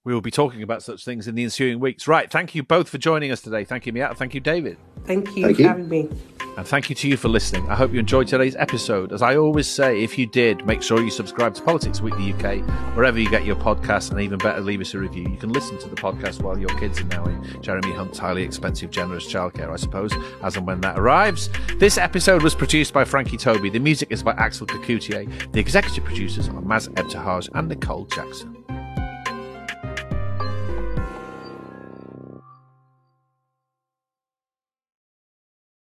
We 0.04 0.14
will 0.14 0.22
be 0.22 0.30
talking 0.30 0.62
about 0.62 0.84
such 0.84 1.04
things 1.04 1.28
in 1.28 1.34
the 1.34 1.44
ensuing 1.44 1.80
weeks. 1.80 2.08
Right. 2.08 2.30
Thank 2.30 2.54
you 2.54 2.62
both 2.62 2.90
for 2.90 3.00
joining 3.00 3.32
us 3.32 3.42
today. 3.42 3.64
Thank 3.64 3.88
you, 3.88 3.94
Miatta. 3.94 4.16
Thank 4.16 4.36
you, 4.36 4.40
David. 4.40 4.78
Thank 5.06 5.36
you 5.36 5.46
Thank 5.46 5.56
for 5.56 5.62
you. 5.64 5.68
having 5.68 5.90
me. 5.90 6.10
And 6.58 6.66
thank 6.66 6.90
you 6.90 6.96
to 6.96 7.10
you 7.10 7.18
for 7.18 7.28
listening. 7.28 7.70
I 7.70 7.76
hope 7.76 7.92
you 7.92 8.00
enjoyed 8.00 8.28
today's 8.28 8.56
episode. 8.56 9.12
As 9.12 9.22
I 9.22 9.36
always 9.36 9.68
say, 9.68 10.02
if 10.02 10.18
you 10.18 10.26
did, 10.26 10.66
make 10.66 10.82
sure 10.82 11.02
you 11.02 11.10
subscribe 11.10 11.54
to 11.56 11.62
Politics 11.62 12.00
Weekly 12.00 12.34
UK, 12.34 12.66
wherever 12.96 13.20
you 13.20 13.30
get 13.30 13.46
your 13.46 13.58
podcasts, 13.58 14.10
and 14.10 14.22
even 14.22 14.38
better, 14.38 14.62
leave 14.62 14.80
us 14.80 14.94
a 14.94 15.00
review. 15.00 15.28
You 15.30 15.36
can 15.36 15.52
listen 15.52 15.78
to 15.80 15.90
the 15.90 15.98
podcast 15.98 16.42
while 16.42 16.58
your 16.58 16.70
kids 16.80 17.02
are 17.02 17.06
now 17.06 17.26
in 17.26 17.62
Jeremy 17.62 17.92
Hunt's 17.92 18.18
highly 18.18 18.44
expensive, 18.44 18.90
generous 18.90 19.32
childcare, 19.32 19.70
I 19.70 19.76
suppose, 19.76 20.14
as 20.44 20.56
and 20.56 20.66
when 20.66 20.80
that 20.82 20.98
arrives. 20.98 21.50
This 21.78 21.98
episode 21.98 22.42
was 22.42 22.56
produced 22.56 22.94
by 22.94 23.04
Frankie 23.04 23.38
Tobi. 23.38 23.70
The 23.72 23.80
music 23.80 24.12
is 24.12 24.24
by 24.24 24.32
Axel 24.34 24.66
Kacoutié. 24.66 25.52
The 25.52 25.60
executive 25.60 26.06
producers 26.06 26.48
are 26.48 26.54
Maz 26.54 26.88
Ebtehaj 26.90 27.50
and 27.54 27.68
Nicole 27.68 28.06
Jackson. 28.06 28.65